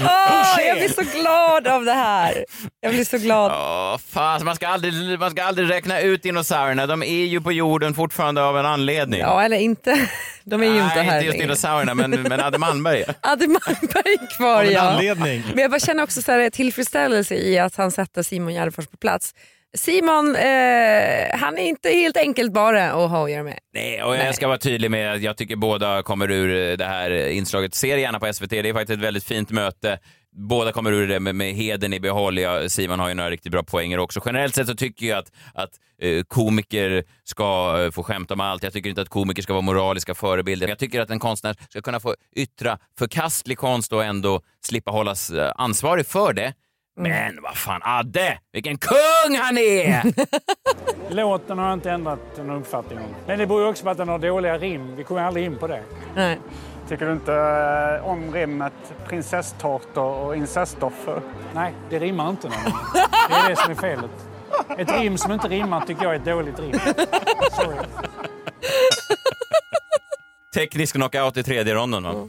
Ah, 0.02 0.61
jag 0.61 0.76
blir 0.78 0.88
så 0.88 1.18
glad 1.18 1.66
av 1.66 1.85
det 1.85 1.92
här. 1.92 2.44
Jag 2.80 2.92
blir 2.94 3.04
så 3.04 3.18
glad. 3.18 3.52
Åh, 3.52 3.98
fan, 3.98 4.44
man, 4.44 4.56
ska 4.56 4.68
aldrig, 4.68 5.18
man 5.18 5.30
ska 5.30 5.42
aldrig 5.42 5.70
räkna 5.70 6.00
ut 6.00 6.22
dinosaurierna. 6.22 6.87
De 6.87 7.02
är 7.02 7.24
ju 7.24 7.40
på 7.40 7.52
jorden 7.52 7.94
fortfarande 7.94 8.42
av 8.44 8.59
en 8.59 8.66
anledning. 8.66 9.20
Ja, 9.20 9.42
eller 9.42 9.56
inte. 9.56 10.09
De 10.44 10.62
är 10.62 10.66
ju 10.66 10.72
inte 10.72 11.00
här 11.00 11.14
inte 11.16 11.26
just 11.26 11.38
dinosaurierna, 11.38 11.94
men, 11.94 12.11
men 12.11 12.40
Adde 12.40 12.59
Malmberg. 12.59 13.04
Adde 13.20 13.46
Malmberg 13.48 14.12
är 14.20 14.37
kvar 14.37 14.56
Av 14.56 14.64
en 14.64 14.72
ja. 14.72 14.80
anledning. 14.80 15.42
Men 15.54 15.59
jag 15.62 15.70
bara 15.70 15.80
känner 15.80 16.02
också 16.02 16.22
så 16.22 16.32
här, 16.32 16.50
tillfredsställelse 16.50 17.35
i 17.35 17.59
att 17.59 17.76
han 17.76 17.90
sätter 17.90 18.22
Simon 18.22 18.54
Gärdenfors 18.54 18.87
på 18.87 18.96
plats. 18.96 19.35
Simon, 19.74 20.37
eh, 20.37 21.38
han 21.38 21.59
är 21.59 21.68
inte 21.68 21.88
helt 21.90 22.16
enkelt 22.16 22.52
bara 22.52 22.92
att 22.92 23.11
ha 23.11 23.24
att 23.24 23.31
göra 23.31 23.42
med. 23.42 23.59
Nej, 23.74 24.02
och 24.02 24.16
jag 24.16 24.35
ska 24.35 24.48
vara 24.48 24.59
tydlig 24.59 24.90
med 24.90 25.12
att 25.12 25.22
jag 25.22 25.37
tycker 25.37 25.57
båda 25.57 26.02
kommer 26.02 26.31
ur 26.31 26.76
det 26.76 26.85
här 26.85 27.29
inslaget. 27.29 27.74
Se 27.74 27.94
det 27.94 28.00
gärna 28.00 28.20
på 28.20 28.33
SVT, 28.33 28.50
det 28.50 28.68
är 28.68 28.72
faktiskt 28.72 28.96
ett 28.98 29.05
väldigt 29.05 29.24
fint 29.24 29.50
möte. 29.50 29.98
Båda 30.38 30.72
kommer 30.72 30.92
ur 30.92 31.09
det 31.09 31.20
med, 31.20 31.35
med 31.35 31.55
heden 31.55 31.92
i 31.92 32.00
behåll. 32.00 32.38
Ja, 32.38 32.68
Simon 32.68 33.00
har 33.00 33.09
ju 33.09 33.14
några 33.14 33.31
riktigt 33.31 33.52
bra 33.52 33.62
poänger 33.62 33.98
också. 33.98 34.20
Generellt 34.26 34.55
sett 34.55 34.66
så 34.66 34.74
tycker 34.74 35.07
jag 35.07 35.18
att, 35.18 35.33
att 35.55 35.70
eh, 36.02 36.22
komiker 36.22 37.05
ska 37.24 37.81
eh, 37.85 37.90
få 37.90 38.02
skämta 38.02 38.35
om 38.35 38.40
allt. 38.40 38.62
Jag 38.62 38.72
tycker 38.72 38.90
inte 38.90 39.02
att 39.02 39.09
komiker 39.09 39.42
ska 39.42 39.52
vara 39.52 39.62
moraliska 39.62 40.14
förebilder. 40.14 40.68
Jag 40.68 40.79
tycker 40.79 41.00
att 41.00 41.11
en 41.11 41.18
konstnär 41.18 41.57
ska 41.68 41.83
kunna 41.83 42.00
få 42.00 42.14
yttra 42.37 42.79
förkastlig 42.98 43.59
konst 43.59 43.92
och 43.92 44.05
ändå 44.05 44.40
slippa 44.66 44.90
hållas 44.90 45.31
eh, 45.31 45.52
ansvarig 45.57 46.07
för 46.07 46.33
det. 46.33 46.55
Men 46.96 47.42
vad 47.42 47.56
fan, 47.56 47.80
Adde! 47.85 48.38
Vilken 48.52 48.78
kung 48.78 49.37
han 49.38 49.59
är! 49.59 50.02
Låten 51.14 51.59
har 51.59 51.66
jag 51.66 51.72
inte 51.74 51.90
ändrat 51.90 52.38
en 52.38 52.50
uppfattning 52.50 52.98
om. 52.98 53.14
Men 53.26 53.38
det 53.38 53.46
beror 53.46 53.61
ju 53.61 53.68
också 53.68 53.85
på 53.85 53.90
att 53.90 53.96
den 53.96 54.09
har 54.09 54.18
dåliga 54.18 54.59
rim. 54.59 54.96
Vi 54.96 55.04
kommer 55.04 55.22
aldrig 55.22 55.44
in 55.44 55.59
på 55.59 55.66
det. 55.66 55.82
Nej. 56.14 56.38
Tycker 56.88 57.06
du 57.06 57.12
inte 57.12 57.35
eh, 57.35 58.09
om 58.09 58.32
rimmet 58.35 58.72
prinsesstårtor 59.09 60.14
och 60.14 60.37
incestoffer? 60.37 61.20
Nej, 61.54 61.74
det 61.90 61.98
rimmar 61.98 62.30
inte 62.30 62.48
nämligen. 62.48 62.78
Det 63.28 63.35
är 63.35 63.48
det 63.48 63.56
som 63.56 63.70
är 63.70 63.74
felet. 63.74 64.11
Ett 64.78 65.00
rim 65.00 65.18
som 65.18 65.32
inte 65.32 65.48
rimmar 65.48 65.80
tycker 65.80 66.02
jag 66.02 66.12
är 66.12 66.18
ett 66.18 66.24
dåligt 66.24 66.59
rim. 66.59 66.78
Sorry. 67.52 67.76
Teknisk 70.54 70.94
knockout 70.94 71.37
i 71.37 71.42
tredje 71.42 71.74
ronden. 71.74 72.02
Va? 72.02 72.28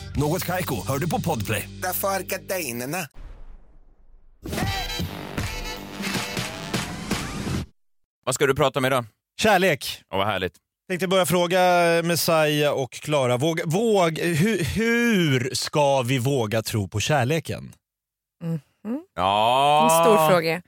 Något 0.17 0.45
Kaiko, 0.45 0.87
hör 0.87 0.97
du 0.97 1.09
på 1.09 1.21
Podplay. 1.21 1.69
Därför 1.81 2.07
är 2.07 2.19
gardinerna. 2.19 2.97
Vad 8.25 8.35
ska 8.35 8.47
du 8.47 8.55
prata 8.55 8.79
om 8.79 8.85
idag? 8.85 9.05
Kärlek. 9.41 10.01
Åh, 10.13 10.17
vad 10.17 10.27
härligt. 10.27 10.53
Tänkte 10.89 11.07
börja 11.07 11.25
fråga 11.25 11.59
Messiah 12.03 12.73
och 12.73 12.91
Klara. 12.91 13.37
Våg, 13.37 13.61
våg, 13.65 14.19
hur, 14.19 14.63
hur 14.63 15.49
ska 15.53 16.01
vi 16.01 16.17
våga 16.17 16.61
tro 16.61 16.87
på 16.87 16.99
kärleken? 16.99 17.73
Ja. 19.15 19.83
En 19.83 20.05
stor 20.05 20.29
fråga. 20.29 20.61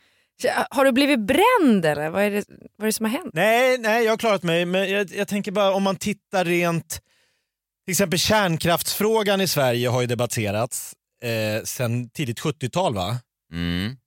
Har 0.70 0.86
du 0.86 0.92
blivit 0.92 1.20
bränd 1.20 1.86
eller? 1.86 2.10
Vad 2.10 2.24
är 2.24 2.32
det, 2.32 2.46
vad 2.78 2.86
är 2.86 2.86
det 2.86 2.94
som 2.94 3.06
har 3.06 3.12
hänt? 3.12 3.34
Nej, 3.34 3.78
nej, 3.78 4.04
jag 4.04 4.12
har 4.12 4.18
klarat 4.18 4.44
mig. 4.44 4.66
Men 4.66 4.90
jag, 4.92 5.12
jag 5.12 5.28
tänker 5.28 5.52
bara 5.52 5.74
om 5.74 5.84
man 5.84 5.96
tittar 5.96 6.46
rent 6.46 7.02
Till 7.86 7.92
exempel 7.92 8.20
kärnkraftsfrågan 8.20 9.42
i 9.42 9.48
Sverige 9.48 9.90
har 9.90 10.02
ju 10.02 10.08
debatterats 10.08 10.94
eh, 11.24 11.64
sedan 11.64 12.10
tidigt 12.10 12.40
70-tal 12.42 12.96
va? 12.96 13.18
Mm. 13.54 13.98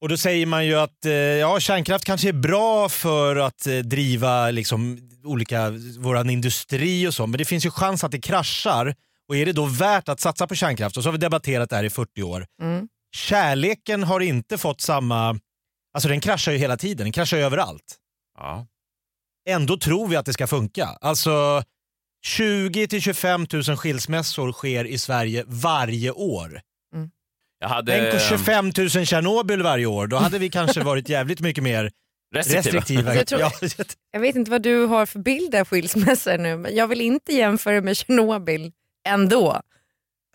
Och 0.00 0.08
då 0.08 0.16
säger 0.16 0.46
man 0.46 0.66
ju 0.66 0.74
att 0.74 1.04
eh, 1.04 1.12
ja, 1.12 1.60
kärnkraft 1.60 2.04
kanske 2.04 2.28
är 2.28 2.32
bra 2.32 2.88
för 2.88 3.36
att 3.36 3.66
eh, 3.66 3.76
driva 3.78 4.50
liksom, 4.50 4.98
olika, 5.24 5.70
våran 5.98 6.30
industri 6.30 7.08
och 7.08 7.14
så, 7.14 7.26
men 7.26 7.38
det 7.38 7.44
finns 7.44 7.66
ju 7.66 7.70
chans 7.70 8.04
att 8.04 8.12
det 8.12 8.20
kraschar. 8.20 8.94
Och 9.28 9.36
är 9.36 9.46
det 9.46 9.52
då 9.52 9.64
värt 9.64 10.08
att 10.08 10.20
satsa 10.20 10.46
på 10.46 10.54
kärnkraft? 10.54 10.96
Och 10.96 11.02
så 11.02 11.08
har 11.08 11.12
vi 11.12 11.18
debatterat 11.18 11.70
det 11.70 11.76
här 11.76 11.84
i 11.84 11.90
40 11.90 12.22
år. 12.22 12.46
Mm. 12.62 12.88
Kärleken 13.16 14.02
har 14.02 14.20
inte 14.20 14.58
fått 14.58 14.80
samma... 14.80 15.38
Alltså 15.94 16.08
den 16.08 16.20
kraschar 16.20 16.52
ju 16.52 16.58
hela 16.58 16.76
tiden, 16.76 17.04
den 17.04 17.12
kraschar 17.12 17.36
ju 17.36 17.42
överallt. 17.42 17.96
Ja. 18.38 18.66
Ändå 19.48 19.76
tror 19.76 20.08
vi 20.08 20.16
att 20.16 20.26
det 20.26 20.32
ska 20.32 20.46
funka. 20.46 20.86
Alltså 21.00 21.62
20 22.24 22.86
till 22.86 23.00
25 23.02 23.46
000 23.52 23.62
skilsmässor 23.76 24.52
sker 24.52 24.84
i 24.84 24.98
Sverige 24.98 25.44
varje 25.46 26.10
år. 26.10 26.60
Jag 27.60 27.68
hade... 27.68 27.92
Tänk 27.98 28.12
på 28.12 28.18
25 28.36 28.72
000 28.78 28.88
Tjernobyl 29.06 29.62
varje 29.62 29.86
år, 29.86 30.06
då 30.06 30.16
hade 30.16 30.38
vi 30.38 30.50
kanske 30.50 30.80
varit 30.80 31.08
jävligt 31.08 31.40
mycket 31.40 31.64
mer 31.64 31.90
Restriktiva. 32.34 32.60
restriktiva. 32.80 33.14
Jag 33.14 33.26
tror- 33.26 33.40
Ja, 33.40 33.50
Jag 34.12 34.20
vet 34.20 34.36
inte 34.36 34.50
vad 34.50 34.62
du 34.62 34.86
har 34.86 35.06
för 35.06 35.18
bild 35.18 35.54
av 35.54 35.64
skilsmässor 35.64 36.38
nu, 36.38 36.56
men 36.56 36.76
jag 36.76 36.86
vill 36.88 37.00
inte 37.00 37.32
jämföra 37.34 37.80
med 37.80 37.96
Tjernobyl 37.96 38.72
ändå. 39.08 39.60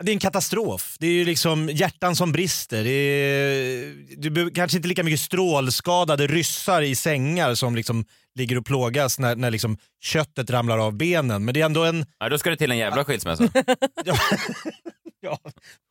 det 0.02 0.10
är 0.10 0.12
en 0.12 0.18
katastrof. 0.20 0.96
Det 1.00 1.06
är 1.06 1.12
ju 1.12 1.24
liksom 1.24 1.68
hjärtan 1.68 2.16
som 2.16 2.32
brister. 2.32 2.84
Det 2.84 2.90
är, 2.90 3.94
du 4.16 4.30
behöver 4.30 4.52
kanske 4.54 4.76
inte 4.76 4.88
lika 4.88 5.02
mycket 5.02 5.20
strålskadade 5.20 6.26
ryssar 6.26 6.82
i 6.82 6.94
sängar 6.94 7.54
som 7.54 7.76
liksom 7.76 8.04
ligger 8.38 8.58
och 8.58 8.66
plågas 8.66 9.18
när, 9.18 9.36
när 9.36 9.50
liksom 9.50 9.76
köttet 10.02 10.50
ramlar 10.50 10.78
av 10.78 10.96
benen. 10.96 11.44
Men 11.44 11.54
det 11.54 11.60
är 11.60 11.64
ändå 11.64 11.84
en 11.84 12.06
Ja, 12.18 12.28
då 12.28 12.38
ska 12.38 12.50
det 12.50 12.56
till 12.56 12.70
en 12.70 12.78
jävla 12.78 13.04
skilsmässa. 13.04 13.48
ja, 15.20 15.38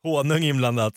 honung 0.02 0.42
inblandat. 0.42 0.94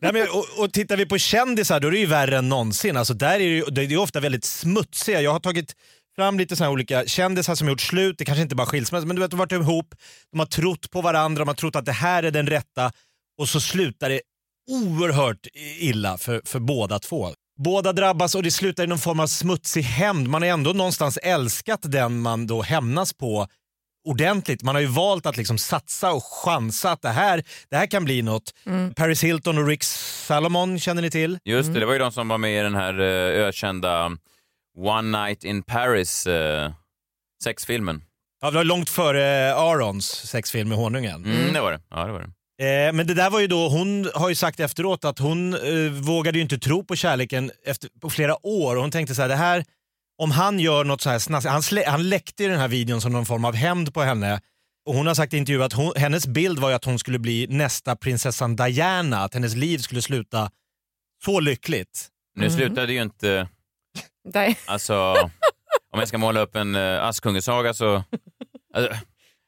Nej, 0.00 0.12
men, 0.12 0.22
och, 0.22 0.64
och 0.64 0.72
tittar 0.72 0.96
vi 0.96 1.06
på 1.06 1.18
kändisar 1.18 1.80
då 1.80 1.88
är 1.88 1.92
det 1.92 1.98
ju 1.98 2.06
värre 2.06 2.38
än 2.38 2.48
någonsin. 2.48 2.96
Alltså, 2.96 3.14
där 3.14 3.34
är 3.34 3.38
det, 3.38 3.44
ju, 3.44 3.64
det 3.64 3.82
är 3.82 3.96
ofta 3.96 4.20
väldigt 4.20 4.44
smutsiga. 4.44 5.20
Jag 5.20 5.32
har 5.32 5.40
tagit 5.40 5.74
fram 6.16 6.38
lite 6.38 6.56
såna 6.56 6.70
olika 6.70 7.06
kändisar 7.06 7.54
som 7.54 7.68
gjort 7.68 7.80
slut, 7.80 8.18
det 8.18 8.24
kanske 8.24 8.42
inte 8.42 8.54
bara 8.54 8.66
skilsmässa, 8.66 9.06
men 9.06 9.16
du 9.16 9.22
vet, 9.22 9.30
de 9.30 9.40
har 9.40 9.46
varit 9.46 9.62
ihop, 9.62 9.94
de 10.30 10.38
har 10.38 10.46
trott 10.46 10.90
på 10.90 11.00
varandra, 11.00 11.38
de 11.38 11.48
har 11.48 11.54
trott 11.54 11.76
att 11.76 11.84
det 11.84 11.92
här 11.92 12.22
är 12.22 12.30
den 12.30 12.46
rätta 12.46 12.92
och 13.38 13.48
så 13.48 13.60
slutar 13.60 14.10
det 14.10 14.20
oerhört 14.70 15.46
illa 15.78 16.18
för, 16.18 16.42
för 16.44 16.58
båda 16.58 16.98
två. 16.98 17.34
Båda 17.64 17.92
drabbas 17.92 18.34
och 18.34 18.42
det 18.42 18.50
slutar 18.50 18.84
i 18.84 18.86
någon 18.86 18.98
form 18.98 19.20
av 19.20 19.26
smutsig 19.26 19.82
hämnd. 19.82 20.28
Man 20.28 20.42
har 20.42 20.48
ändå 20.48 20.72
någonstans 20.72 21.16
älskat 21.22 21.80
den 21.82 22.20
man 22.20 22.46
då 22.46 22.62
hämnas 22.62 23.12
på 23.12 23.48
ordentligt. 24.08 24.62
Man 24.62 24.74
har 24.74 24.82
ju 24.82 24.86
valt 24.86 25.26
att 25.26 25.36
liksom 25.36 25.58
satsa 25.58 26.12
och 26.12 26.24
chansa 26.24 26.92
att 26.92 27.02
det 27.02 27.08
här, 27.08 27.42
det 27.70 27.76
här 27.76 27.86
kan 27.86 28.04
bli 28.04 28.22
något. 28.22 28.54
Paris 28.96 29.24
Hilton 29.24 29.58
och 29.58 29.66
Rick 29.66 29.82
Salomon 29.82 30.78
känner 30.78 31.02
ni 31.02 31.10
till? 31.10 31.38
Just 31.44 31.74
det, 31.74 31.80
det 31.80 31.86
var 31.86 31.92
ju 31.92 31.98
de 31.98 32.12
som 32.12 32.28
var 32.28 32.38
med 32.38 32.60
i 32.60 32.62
den 32.62 32.74
här 32.74 33.00
eh, 33.00 33.46
ökända 33.46 34.10
One 34.78 35.24
Night 35.24 35.44
in 35.44 35.62
Paris 35.62 36.26
eh, 36.26 36.72
sexfilmen. 37.44 38.02
Ja, 38.40 38.50
det 38.50 38.56
var 38.56 38.64
långt 38.64 38.90
före 38.90 39.54
Arons 39.54 40.06
sexfilm 40.06 40.68
med 40.68 40.78
honungen. 40.78 41.24
Mm, 41.24 41.52
det 41.52 41.60
var 41.60 41.72
det. 41.72 41.80
Ja, 41.90 42.04
det 42.04 42.12
var 42.12 42.20
det. 42.20 42.30
Eh, 42.62 42.92
men 42.92 43.06
det 43.06 43.14
där 43.14 43.30
var 43.30 43.40
ju 43.40 43.46
då, 43.46 43.68
hon 43.68 44.10
har 44.14 44.28
ju 44.28 44.34
sagt 44.34 44.60
efteråt 44.60 45.04
att 45.04 45.18
hon 45.18 45.54
eh, 45.54 45.90
vågade 45.92 46.38
ju 46.38 46.42
inte 46.42 46.58
tro 46.58 46.84
på 46.84 46.96
kärleken 46.96 47.50
efter, 47.64 47.90
på 48.00 48.10
flera 48.10 48.46
år. 48.46 48.76
Och 48.76 48.82
hon 48.82 48.90
tänkte 48.90 49.14
så 49.14 49.22
här, 49.22 49.28
det 49.28 49.36
här, 49.36 49.64
om 50.18 50.30
han 50.30 50.60
gör 50.60 50.84
något 50.84 51.00
så 51.00 51.10
här 51.10 51.18
snaskigt, 51.18 51.52
han, 51.52 51.62
slä, 51.62 51.84
han 51.86 52.08
läckte 52.08 52.42
ju 52.42 52.48
den 52.48 52.58
här 52.60 52.68
videon 52.68 53.00
som 53.00 53.12
någon 53.12 53.26
form 53.26 53.44
av 53.44 53.54
hämnd 53.54 53.94
på 53.94 54.02
henne. 54.02 54.40
Och 54.86 54.94
hon 54.94 55.06
har 55.06 55.14
sagt 55.14 55.34
i 55.34 55.36
intervju 55.36 55.62
att 55.62 55.72
hon, 55.72 55.92
hennes 55.96 56.26
bild 56.26 56.58
var 56.58 56.68
ju 56.68 56.74
att 56.74 56.84
hon 56.84 56.98
skulle 56.98 57.18
bli 57.18 57.46
nästa 57.50 57.96
prinsessan 57.96 58.56
Diana, 58.56 59.18
att 59.24 59.34
hennes 59.34 59.54
liv 59.54 59.78
skulle 59.78 60.02
sluta 60.02 60.50
så 61.24 61.40
lyckligt. 61.40 62.08
Nu 62.36 62.50
slutade 62.50 62.92
ju 62.92 63.02
inte... 63.02 63.48
Alltså, 64.66 64.94
om 65.92 65.98
jag 65.98 66.08
ska 66.08 66.18
måla 66.18 66.40
upp 66.40 66.56
en 66.56 66.74
uh, 66.74 67.04
Askungesaga 67.04 67.74
så... 67.74 68.04
Alltså, 68.74 68.94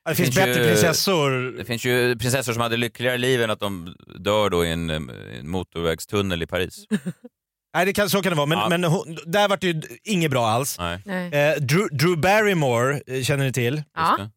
Ja, 0.04 0.10
Det 0.10 0.14
finns 0.14 0.34
bättre 0.36 0.62
ju- 0.62 0.68
prinsessor. 0.68 1.30
Det 1.58 1.64
finns 1.64 1.84
ju 1.84 2.16
prinsessor 2.18 2.52
som 2.52 2.62
hade 2.62 2.76
lyckligare 2.76 3.18
liv 3.18 3.42
än 3.42 3.50
att 3.50 3.60
de 3.60 3.94
dör 4.18 4.50
då 4.50 4.64
i 4.64 4.70
en, 4.70 4.90
eh, 4.90 4.96
en 4.96 5.48
motorvägstunnel 5.48 6.42
i 6.42 6.46
Paris. 6.46 6.84
Nej, 7.74 7.86
det 7.86 7.92
kan, 7.92 8.10
så 8.10 8.22
kan 8.22 8.30
det 8.30 8.36
vara, 8.36 8.46
men, 8.46 8.58
Ja. 8.58 8.68
men 8.68 8.84
hon, 8.84 9.18
där 9.26 9.48
var 9.48 9.56
det 9.56 9.66
ju 9.66 9.82
inget 10.04 10.30
bra 10.30 10.46
alls. 10.48 10.78
Nej. 10.78 10.98
Nej. 11.04 11.32
Eh, 11.32 11.56
Drew, 11.60 11.88
Drew 11.92 12.16
Barrymore 12.18 13.00
eh, 13.06 13.22
känner 13.22 13.44
ni 13.44 13.52
till. 13.52 13.82
Ja. 13.94 14.30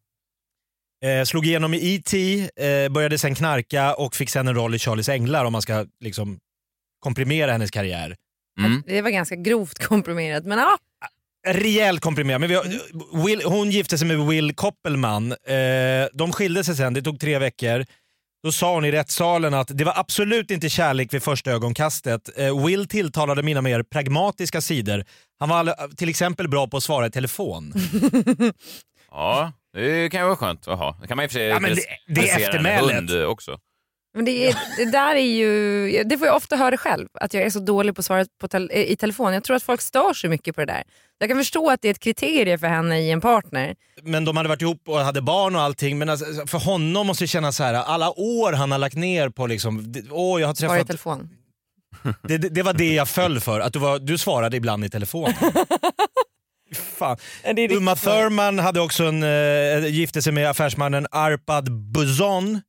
Eh, 1.08 1.24
slog 1.24 1.46
igenom 1.46 1.74
i 1.74 1.94
E.T., 1.94 2.40
eh, 2.56 2.88
började 2.88 3.18
sen 3.18 3.34
knarka 3.34 3.94
och 3.94 4.14
fick 4.14 4.30
sen 4.30 4.48
en 4.48 4.54
roll 4.54 4.74
i 4.74 4.78
Charlies 4.78 5.08
Änglar 5.08 5.44
om 5.44 5.52
man 5.52 5.62
ska 5.62 5.86
liksom 6.00 6.38
komprimera 7.00 7.52
hennes 7.52 7.70
karriär. 7.70 8.16
Mm. 8.60 8.82
Det 8.86 9.02
var 9.02 9.10
ganska 9.10 9.36
grovt 9.36 9.78
komprimerat, 9.84 10.44
men 10.44 10.58
ja. 10.58 10.78
Rejält 11.52 12.00
komprimerad. 12.00 12.40
Men 12.40 12.48
vi 12.50 12.54
har, 12.54 12.64
Will, 13.24 13.42
hon 13.44 13.70
gifte 13.70 13.98
sig 13.98 14.06
med 14.08 14.18
Will 14.26 14.54
Koppelman. 14.54 15.32
Eh, 15.32 16.06
de 16.12 16.32
skilde 16.32 16.64
sig 16.64 16.76
sen, 16.76 16.94
det 16.94 17.02
tog 17.02 17.20
tre 17.20 17.38
veckor. 17.38 17.84
Då 18.42 18.52
sa 18.52 18.74
hon 18.74 18.84
i 18.84 18.92
rättssalen 18.92 19.54
att 19.54 19.68
det 19.78 19.84
var 19.84 19.92
absolut 19.98 20.50
inte 20.50 20.68
kärlek 20.68 21.14
vid 21.14 21.22
första 21.22 21.50
ögonkastet. 21.50 22.38
Eh, 22.38 22.64
Will 22.66 22.88
tilltalade 22.88 23.42
mina 23.42 23.60
mer 23.62 23.82
pragmatiska 23.82 24.60
sidor. 24.60 25.04
Han 25.40 25.48
var 25.48 25.94
till 25.96 26.08
exempel 26.08 26.48
bra 26.48 26.66
på 26.66 26.76
att 26.76 26.82
svara 26.82 27.06
i 27.06 27.10
telefon. 27.10 27.72
Ja, 29.10 29.52
det 29.72 30.10
kan 30.10 30.20
ju 30.20 30.26
vara 30.26 30.36
skönt 30.36 30.68
att 30.68 30.78
ha. 30.78 30.98
Det 31.00 31.06
kan 31.08 31.16
man 31.16 31.24
i 31.24 31.26
och 31.26 31.30
för 31.30 31.38
sig 31.38 31.46
Ja, 31.46 31.60
men 31.60 31.74
det- 31.74 31.82
det 32.20 32.30
är 32.30 32.38
eftermälet. 32.40 33.26
också. 33.26 33.58
Men 34.14 34.24
det, 34.24 34.48
är, 34.48 34.56
det 34.76 34.90
där 34.90 35.14
är 35.14 35.36
ju, 35.36 36.04
det 36.04 36.18
får 36.18 36.26
jag 36.26 36.36
ofta 36.36 36.56
höra 36.56 36.76
själv, 36.76 37.08
att 37.14 37.34
jag 37.34 37.42
är 37.42 37.50
så 37.50 37.58
dålig 37.58 37.94
på 37.94 37.98
att 37.98 38.04
svara 38.04 38.26
på 38.40 38.48
tel, 38.48 38.70
i 38.72 38.96
telefon. 38.96 39.34
Jag 39.34 39.44
tror 39.44 39.56
att 39.56 39.62
folk 39.62 39.80
stör 39.80 40.14
sig 40.14 40.30
mycket 40.30 40.54
på 40.54 40.60
det 40.60 40.66
där. 40.66 40.82
Jag 41.18 41.30
kan 41.30 41.38
förstå 41.38 41.70
att 41.70 41.82
det 41.82 41.88
är 41.88 41.90
ett 41.90 41.98
kriterie 41.98 42.58
för 42.58 42.66
henne 42.66 43.00
i 43.00 43.10
en 43.10 43.20
partner. 43.20 43.74
men 44.02 44.24
de 44.24 44.36
hade 44.36 44.48
varit 44.48 44.62
ihop 44.62 44.88
och 44.88 44.98
hade 44.98 45.22
barn 45.22 45.56
och 45.56 45.62
allting. 45.62 45.98
Men 45.98 46.08
alltså, 46.08 46.46
för 46.46 46.58
honom 46.58 47.06
måste 47.06 47.24
det 47.24 47.28
kännas 47.28 47.56
så 47.56 47.64
här, 47.64 47.74
alla 47.74 48.10
år 48.20 48.52
han 48.52 48.72
har 48.72 48.78
lagt 48.78 48.96
ner 48.96 49.28
på 49.28 49.46
liksom, 49.46 49.94
åh 50.10 50.40
jag 50.40 50.48
har 50.48 50.54
Svara 50.54 50.70
i 50.70 50.74
träffat... 50.74 50.86
telefon. 50.86 51.28
Det, 52.22 52.38
det, 52.38 52.48
det 52.48 52.62
var 52.62 52.72
det 52.72 52.94
jag 52.94 53.08
föll 53.08 53.40
för, 53.40 53.60
att 53.60 53.72
du, 53.72 53.78
var, 53.78 53.98
du 53.98 54.18
svarade 54.18 54.56
ibland 54.56 54.84
i 54.84 54.90
telefon. 54.90 55.32
Fan. 56.74 57.16
Uma 57.70 57.96
Thurman 57.96 58.58
hade 58.58 58.80
också 58.80 59.04
en, 59.04 59.22
eh, 59.22 59.86
gifte 59.86 60.22
sig 60.22 60.32
med 60.32 60.50
affärsmannen 60.50 61.06
Arpad 61.10 61.72
Buzon. 61.72 62.60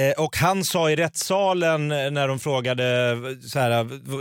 Eh, 0.00 0.24
och 0.24 0.36
han 0.36 0.64
sa 0.64 0.90
i 0.90 0.96
rättssalen 0.96 1.92
eh, 1.92 2.10
när 2.10 2.28
de 2.28 2.38
frågade, 2.38 3.16
så 3.42 3.58
här, 3.58 3.70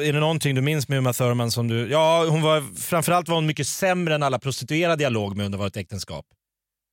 är 0.03 0.13
det 0.13 0.19
någonting 0.19 0.55
du 0.55 0.61
minns 0.61 0.87
med 0.87 0.97
Uma 0.97 1.13
Thurman 1.13 1.51
som 1.51 1.67
du... 1.67 1.91
Ja, 1.91 2.25
hon 2.29 2.41
var, 2.41 2.75
framförallt 2.79 3.27
var 3.27 3.35
hon 3.35 3.45
mycket 3.45 3.67
sämre 3.67 4.15
än 4.15 4.23
alla 4.23 4.39
prostituerade 4.39 5.03
jag 5.03 5.13
låg 5.13 5.37
med 5.37 5.45
under 5.45 5.57
vårt 5.57 5.77
äktenskap. 5.77 6.25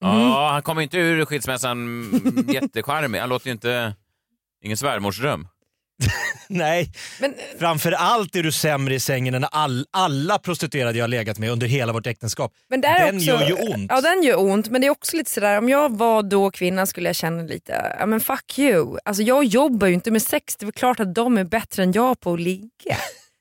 Ja, 0.01 0.51
han 0.53 0.63
kommer 0.63 0.83
inte 0.83 0.99
ur 0.99 1.25
skilsmässan 1.25 1.79
mm, 1.79 2.45
jättecharmig. 2.49 3.19
Han 3.19 3.29
låter 3.29 3.47
ju 3.47 3.53
inte... 3.53 3.95
Ingen 4.65 4.77
svärmorsdröm. 4.77 5.49
Nej, 6.49 6.93
Men, 7.21 7.35
framförallt 7.59 8.37
är 8.37 8.43
du 8.43 8.53
sämre 8.53 8.95
i 8.95 9.01
sängen 9.01 9.35
än 9.35 9.47
all, 9.51 9.87
alla 9.91 10.39
prostituerade 10.39 10.99
jag 10.99 11.03
har 11.03 11.09
legat 11.09 11.39
med 11.39 11.51
under 11.51 11.67
hela 11.67 11.93
vårt 11.93 12.07
äktenskap. 12.07 12.53
men 12.69 12.81
där 12.81 12.95
är 12.95 13.07
Den 13.07 13.17
också, 13.17 13.27
gör 13.27 13.47
ju 13.47 13.55
ont. 13.55 13.91
Ja 13.91 14.01
den 14.01 14.23
gör 14.23 14.41
ont 14.41 14.69
men 14.69 14.81
det 14.81 14.87
är 14.87 14.91
också 14.91 15.17
lite 15.17 15.31
sådär, 15.31 15.59
om 15.59 15.69
jag 15.69 15.97
var 15.97 16.23
då 16.23 16.51
kvinna 16.51 16.87
skulle 16.87 17.09
jag 17.09 17.17
känna 17.17 17.43
lite, 17.43 17.97
ja 17.99 18.07
men 18.07 18.21
fuck 18.21 18.59
you. 18.59 18.99
Alltså 19.05 19.23
jag 19.23 19.45
jobbar 19.45 19.87
ju 19.87 19.95
inte 19.95 20.11
med 20.11 20.23
sex, 20.23 20.57
det 20.57 20.65
är 20.65 20.67
väl 20.67 20.73
klart 20.73 21.01
att 21.01 21.15
de 21.15 21.39
är 21.39 21.45
bättre 21.45 21.83
än 21.83 21.93
jag 21.93 22.21
på 22.21 22.33
att 22.33 22.41
ligga. 22.41 22.97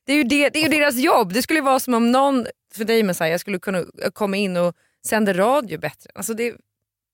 Det 0.06 0.14
är 0.14 0.18
ju, 0.18 0.24
det, 0.24 0.50
det 0.50 0.60
är 0.60 0.64
ju 0.64 0.70
deras 0.80 0.96
jobb. 0.96 1.34
Det 1.34 1.42
skulle 1.42 1.60
ju 1.60 1.66
vara 1.66 1.80
som 1.80 1.94
om 1.94 2.12
någon, 2.12 2.46
för 2.76 2.84
dig 2.86 3.04
Messiah, 3.04 3.38
skulle 3.38 3.60
kunna 3.60 3.84
komma 4.14 4.38
in 4.38 4.58
och 4.58 4.76
sända 5.08 5.34
radio 5.34 5.80
bättre. 5.80 6.10
Alltså 6.16 6.34
det, 6.34 6.54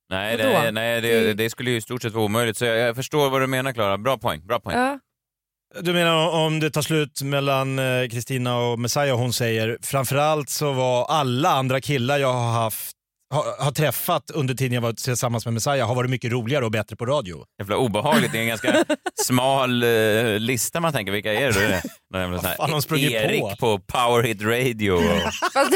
Nej, 0.10 0.38
det, 0.38 0.72
nej 0.72 1.02
det, 1.02 1.34
det 1.34 1.50
skulle 1.50 1.72
ju 1.72 1.78
i 1.78 1.82
stort 1.82 2.02
sett 2.02 2.14
vara 2.14 2.26
omöjligt. 2.26 2.58
Så 2.58 2.66
jag, 2.66 2.78
jag 2.78 2.96
förstår 2.96 3.30
vad 3.30 3.42
du 3.42 3.48
menar, 3.48 3.74
Klara. 3.74 3.98
Bra 3.98 4.18
poäng. 4.18 4.46
Bra 4.46 4.60
poäng. 4.60 4.78
ja. 4.78 5.00
Du 5.80 5.94
menar 5.94 6.30
om 6.30 6.60
det 6.60 6.72
tar 6.72 6.82
slut 6.82 7.22
mellan 7.22 7.80
eh, 7.80 8.08
Kristina 8.08 8.58
och 8.58 8.80
Messiah 8.80 9.18
hon 9.18 9.34
säger 9.34 9.78
framförallt 9.82 10.50
så 10.50 10.74
var 10.74 11.06
alla 11.06 11.50
andra 11.50 11.82
killar 11.82 12.18
jag 12.18 12.34
har 12.34 12.52
haft 12.52 12.96
har, 13.32 13.64
har 13.64 13.72
träffat 13.72 14.32
under 14.32 14.54
tiden 14.54 14.74
jag 14.74 14.82
varit 14.82 14.98
tillsammans 14.98 15.46
med 15.46 15.54
Messiah 15.54 15.88
har 15.88 15.96
varit 15.96 16.10
mycket 16.10 16.32
roligare 16.32 16.66
och 16.66 16.72
bättre 16.72 16.96
på 16.96 17.06
radio. 17.06 17.46
Jävla 17.60 17.78
obehagligt. 17.78 18.32
Det 18.32 18.38
är 18.38 18.42
en 18.42 18.48
ganska 18.48 18.86
smal 19.26 19.84
eh, 19.84 20.40
lista 20.40 20.80
man 20.80 20.94
tänker. 20.94 21.12
Vilka 21.12 21.34
är 21.34 21.52
det? 21.52 21.82
här 22.14 22.56
fan, 22.58 22.72
de 22.72 22.82
sprungit 22.82 23.12
på. 23.12 23.18
Erik 23.18 23.60
på 23.60 23.80
Power 23.80 24.24
Hit 24.24 24.42
Radio. 24.42 24.92
Och... 24.92 25.34
Fast 25.54 25.72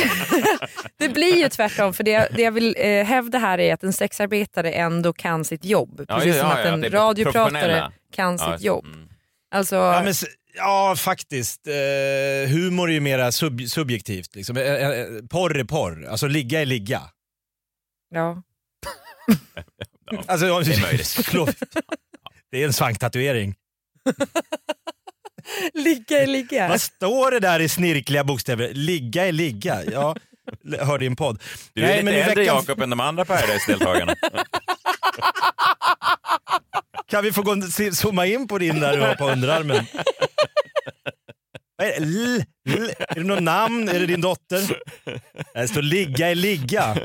det, 0.99 1.09
blir 1.09 1.35
ju 1.37 1.49
tvärtom 1.49 1.93
för 1.93 2.03
det, 2.03 2.29
det 2.35 2.41
jag 2.41 2.51
vill 2.51 2.75
eh, 2.77 3.05
hävda 3.05 3.37
här 3.37 3.59
är 3.59 3.73
att 3.73 3.83
en 3.83 3.93
sexarbetare 3.93 4.71
ändå 4.71 5.13
kan 5.13 5.45
sitt 5.45 5.65
jobb. 5.65 6.05
Ja, 6.07 6.15
Precis 6.15 6.35
ja, 6.35 6.41
som 6.41 6.49
ja, 6.49 6.57
att 6.57 6.65
ja, 6.65 6.71
en 6.71 6.81
det 6.81 6.87
är 6.87 6.91
radiopratare 6.91 7.91
kan 8.15 8.37
Ja, 8.37 8.53
sitt 8.53 8.65
jobb. 8.65 8.85
mm. 8.85 9.09
Alltså, 9.51 9.75
Ja, 9.75 10.01
men, 10.03 10.13
ja 10.55 10.95
faktiskt. 10.97 11.67
Eh, 11.67 11.73
humor 12.49 12.89
är 12.89 12.93
ju 12.93 12.99
mera 12.99 13.31
sub, 13.31 13.61
subjektivt. 13.69 14.35
Liksom. 14.35 14.57
Eh, 14.57 14.63
eh, 14.73 15.05
porr 15.29 15.57
är 15.57 15.63
porr, 15.63 16.05
alltså 16.05 16.27
ligga 16.27 16.61
är 16.61 16.65
ligga. 16.65 17.01
ja. 18.09 18.41
Alltså, 20.27 20.45
det 20.59 20.75
är 20.75 20.81
möjligt. 20.81 21.17
det 22.51 22.61
är 22.61 22.65
en 22.65 22.73
svanktatuering. 22.73 23.55
ligga 25.73 26.21
är 26.23 26.27
ligga. 26.27 26.67
Vad 26.67 26.81
står 26.81 27.31
det 27.31 27.39
där 27.39 27.59
i 27.59 27.69
snirkliga 27.69 28.23
bokstäver? 28.23 28.73
Ligga 28.73 29.27
är 29.27 29.31
ligga. 29.31 29.83
Ja, 29.91 30.15
hör 30.79 30.99
din 30.99 31.15
podd. 31.15 31.41
Du 31.73 31.83
är 31.85 32.03
lite 32.03 32.15
i 32.17 32.19
äldre 32.21 32.35
veckan- 32.43 32.55
Jakob 32.55 32.81
än 32.81 32.89
de 32.89 32.99
andra 32.99 33.25
Paradise-deltagarna. 33.25 34.15
Kan 37.09 37.23
vi 37.23 37.31
få 37.31 37.41
gå, 37.41 37.61
zooma 37.91 38.25
in 38.25 38.47
på 38.47 38.57
din 38.57 38.79
där 38.79 38.97
du 38.97 39.03
har 39.03 39.15
på 39.15 39.29
underarmen? 39.29 39.85
Vad 41.77 41.87
är 41.87 41.91
det? 41.91 41.97
L, 41.97 42.43
L, 42.69 42.91
är 42.99 43.15
det 43.15 43.23
något 43.23 43.43
namn? 43.43 43.89
Är 43.89 43.99
det 43.99 44.05
din 44.05 44.21
dotter? 44.21 44.79
Det 45.53 45.67
står 45.67 45.81
ligga 45.81 46.29
är 46.29 46.35
ligga. 46.35 46.97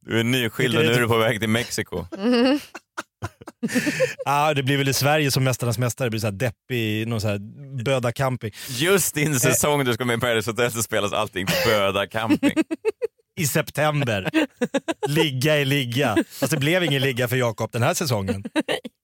Du 0.00 0.20
är 0.20 0.24
nyskild 0.24 0.76
och 0.76 0.84
nu 0.84 0.92
är 0.92 1.00
du 1.00 1.08
på 1.08 1.18
väg 1.18 1.40
till 1.40 1.48
Mexiko. 1.48 2.06
Ah, 4.24 4.54
det 4.54 4.62
blir 4.62 4.76
väl 4.76 4.88
i 4.88 4.94
Sverige 4.94 5.30
som 5.30 5.44
Mästarnas 5.44 5.78
mästare, 5.78 6.06
det 6.06 6.10
blir 6.10 6.20
så 6.20 6.26
här 6.26 6.32
deppig, 6.32 7.08
någon 7.08 7.20
så 7.20 7.28
här 7.28 7.38
böda 7.84 8.12
camping. 8.12 8.50
Just 8.68 9.14
din 9.14 9.40
säsong 9.40 9.84
du 9.84 9.94
ska 9.94 10.04
med 10.04 10.18
i 10.18 10.20
Paradise 10.20 10.50
Hotel 10.50 10.72
så 10.72 10.82
spelas 10.82 11.12
allting 11.12 11.46
Böda 11.66 12.06
camping. 12.06 12.52
I 13.40 13.46
september. 13.46 14.30
Ligga 15.08 15.56
är 15.56 15.64
ligga. 15.64 16.16
Fast 16.30 16.50
det 16.52 16.58
blev 16.58 16.84
ingen 16.84 17.02
ligga 17.02 17.28
för 17.28 17.36
Jakob 17.36 17.72
den 17.72 17.82
här 17.82 17.94
säsongen. 17.94 18.44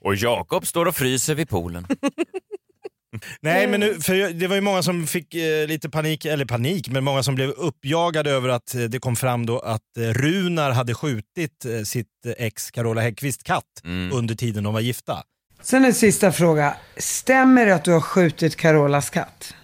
Och 0.00 0.14
Jakob 0.14 0.66
står 0.66 0.86
och 0.86 0.96
fryser 0.96 1.34
vid 1.34 1.48
poolen. 1.48 1.86
Nej, 3.40 3.66
men 3.66 3.80
nu, 3.80 3.94
för 4.00 4.32
det 4.32 4.46
var 4.46 4.54
ju 4.54 4.60
många 4.60 4.82
som 4.82 5.06
fick 5.06 5.34
eh, 5.34 5.66
lite 5.66 5.90
panik, 5.90 6.24
eller 6.24 6.44
panik, 6.44 6.88
men 6.88 7.04
många 7.04 7.22
som 7.22 7.34
blev 7.34 7.50
uppjagade 7.50 8.30
över 8.30 8.48
att 8.48 8.74
eh, 8.74 8.82
det 8.82 8.98
kom 8.98 9.16
fram 9.16 9.46
då 9.46 9.58
att 9.58 9.96
eh, 9.98 10.02
Runar 10.02 10.70
hade 10.70 10.94
skjutit 10.94 11.64
eh, 11.64 11.82
sitt 11.82 12.06
eh, 12.26 12.32
ex 12.46 12.70
Carola 12.70 13.00
Häggkvist 13.00 13.42
katt 13.42 13.64
under 14.12 14.34
tiden 14.34 14.64
de 14.64 14.74
var 14.74 14.80
gifta. 14.80 15.22
Sen 15.62 15.84
en 15.84 15.94
sista 15.94 16.32
fråga. 16.32 16.76
Stämmer 16.96 17.66
det 17.66 17.74
att 17.74 17.84
du 17.84 17.92
har 17.92 18.00
skjutit 18.00 18.56
Carolas 18.56 19.10
katt? 19.10 19.54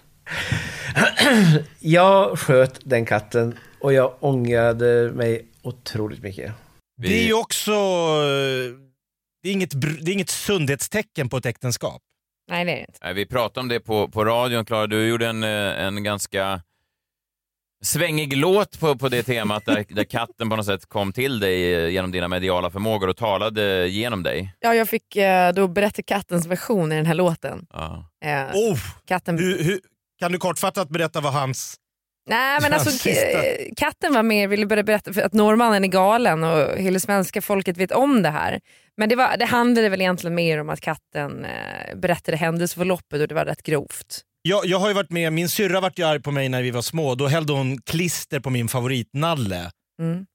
Jag 1.80 2.38
sköt 2.38 2.80
den 2.84 3.06
katten 3.06 3.58
och 3.80 3.92
jag 3.92 4.14
ångrade 4.20 5.12
mig 5.14 5.46
otroligt 5.62 6.22
mycket. 6.22 6.52
Det 7.02 7.20
är 7.22 7.26
ju 7.26 7.32
också... 7.34 7.70
eh, 7.72 8.86
Det 9.46 9.50
är, 9.50 9.52
inget, 9.52 9.80
det 9.80 10.10
är 10.10 10.12
inget 10.12 10.30
sundhetstecken 10.30 11.28
på 11.28 11.36
ett 11.36 11.46
äktenskap. 11.46 12.02
Nej 12.50 12.64
det 12.64 12.70
är 12.70 12.76
det 12.76 12.80
inte. 12.80 12.98
Nej, 13.02 13.14
Vi 13.14 13.26
pratade 13.26 13.60
om 13.60 13.68
det 13.68 13.80
på, 13.80 14.08
på 14.08 14.24
radion, 14.24 14.64
Klara. 14.64 14.86
Du 14.86 15.08
gjorde 15.08 15.26
en, 15.26 15.42
eh, 15.42 15.84
en 15.84 16.02
ganska 16.02 16.62
svängig 17.84 18.36
låt 18.36 18.80
på, 18.80 18.98
på 18.98 19.08
det 19.08 19.22
temat 19.22 19.64
där, 19.66 19.84
där 19.94 20.04
katten 20.04 20.50
på 20.50 20.56
något 20.56 20.66
sätt 20.66 20.86
kom 20.86 21.12
till 21.12 21.40
dig 21.40 21.74
eh, 21.74 21.88
genom 21.88 22.10
dina 22.10 22.28
mediala 22.28 22.70
förmågor 22.70 23.08
och 23.08 23.16
talade 23.16 23.88
genom 23.88 24.22
dig. 24.22 24.54
Ja, 24.60 24.74
jag 24.74 24.88
fick 24.88 25.16
eh, 25.16 25.52
då 25.52 25.68
berätta 25.68 26.02
kattens 26.02 26.46
version 26.46 26.92
i 26.92 26.96
den 26.96 27.06
här 27.06 27.14
låten. 27.14 27.66
Ja. 27.72 28.10
Eh, 28.24 28.54
Oh, 28.54 28.78
katten... 29.08 29.38
hur, 29.38 29.64
hur, 29.64 29.80
kan 30.18 30.32
du 30.32 30.38
kortfattat 30.38 30.88
berätta 30.88 31.20
vad 31.20 31.32
hans... 31.32 31.76
Nej 32.28 32.58
men 32.62 32.72
alltså 32.72 33.08
katten 33.76 34.14
var 34.14 34.22
med, 34.22 34.48
ville 34.48 34.66
börja 34.66 34.82
berätta 34.82 35.12
för 35.12 35.22
att 35.22 35.32
norrmannen 35.32 35.84
är 35.84 35.88
galen 35.88 36.44
och 36.44 36.78
hela 36.78 36.98
svenska 36.98 37.42
folket 37.42 37.76
vet 37.76 37.92
om 37.92 38.22
det 38.22 38.30
här. 38.30 38.60
Men 38.96 39.08
det, 39.08 39.16
var, 39.16 39.36
det 39.36 39.44
handlade 39.44 39.88
väl 39.88 40.00
egentligen 40.00 40.34
mer 40.34 40.60
om 40.60 40.68
att 40.68 40.80
katten 40.80 41.44
eh, 41.44 41.96
berättade 41.96 42.36
händelseförloppet 42.36 43.20
och 43.20 43.28
det 43.28 43.34
var 43.34 43.44
rätt 43.44 43.62
grovt. 43.62 44.22
Jag, 44.42 44.66
jag 44.66 44.78
har 44.78 44.88
ju 44.88 44.94
varit 44.94 45.10
med, 45.10 45.32
min 45.32 45.48
syrra 45.48 45.80
vart 45.80 45.98
ju 45.98 46.02
arg 46.02 46.22
på 46.22 46.30
mig 46.30 46.48
när 46.48 46.62
vi 46.62 46.70
var 46.70 46.82
små. 46.82 47.14
Då 47.14 47.26
hällde 47.26 47.52
hon 47.52 47.82
klister 47.82 48.40
på 48.40 48.50
min 48.50 48.68
favoritnalle. 48.68 49.70
Mm. 50.02 50.26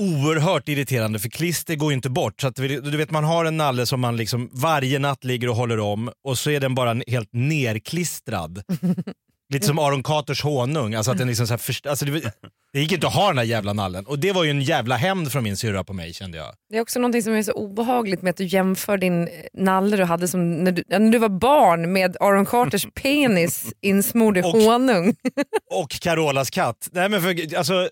Oerhört 0.00 0.68
irriterande 0.68 1.18
för 1.18 1.28
klister 1.28 1.74
går 1.74 1.92
ju 1.92 1.94
inte 1.94 2.10
bort. 2.10 2.40
Så 2.40 2.46
att, 2.46 2.56
du 2.56 2.96
vet 2.96 3.10
man 3.10 3.24
har 3.24 3.44
en 3.44 3.56
nalle 3.56 3.86
som 3.86 4.00
man 4.00 4.16
liksom 4.16 4.50
varje 4.52 4.98
natt 4.98 5.24
ligger 5.24 5.48
och 5.48 5.56
håller 5.56 5.80
om 5.80 6.10
och 6.24 6.38
så 6.38 6.50
är 6.50 6.60
den 6.60 6.74
bara 6.74 7.00
helt 7.06 7.32
nerklistrad. 7.32 8.62
Lite 9.52 9.66
som 9.66 9.78
Aron 9.78 10.02
Carters 10.02 10.42
honung. 10.42 10.94
Alltså 10.94 11.10
att 11.12 11.18
den 11.18 11.28
liksom 11.28 11.46
så 11.46 11.52
här 11.52 11.58
först- 11.58 11.86
alltså 11.86 12.04
det, 12.04 12.32
det 12.72 12.80
gick 12.80 12.92
inte 12.92 13.06
att 13.06 13.14
ha 13.14 13.28
den 13.28 13.38
här 13.38 13.44
jävla 13.44 13.72
nallen. 13.72 14.06
Och 14.06 14.18
det 14.18 14.32
var 14.32 14.44
ju 14.44 14.50
en 14.50 14.62
jävla 14.62 14.96
hämnd 14.96 15.32
från 15.32 15.44
min 15.44 15.56
syrra 15.56 15.84
på 15.84 15.92
mig 15.92 16.12
kände 16.14 16.38
jag. 16.38 16.54
Det 16.70 16.76
är 16.76 16.80
också 16.80 16.98
något 17.00 17.24
som 17.24 17.32
är 17.34 17.42
så 17.42 17.52
obehagligt 17.52 18.22
med 18.22 18.30
att 18.30 18.36
du 18.36 18.44
jämför 18.44 18.98
din 18.98 19.28
eh, 19.28 19.34
nalle 19.54 19.96
du 19.96 20.04
hade 20.04 20.28
som 20.28 20.64
när 20.64 20.72
du, 20.72 20.84
när 20.88 21.10
du 21.12 21.18
var 21.18 21.28
barn 21.28 21.92
med 21.92 22.16
Aaron 22.20 22.46
Carters 22.46 22.86
penis 22.94 23.72
insmord 23.80 24.36
i 24.36 24.40
honung. 24.40 25.14
Och 25.70 25.90
Carolas 25.90 26.50
katt. 26.50 26.88
Nej, 26.92 27.08
men 27.08 27.22
för, 27.22 27.56
alltså, 27.56 27.88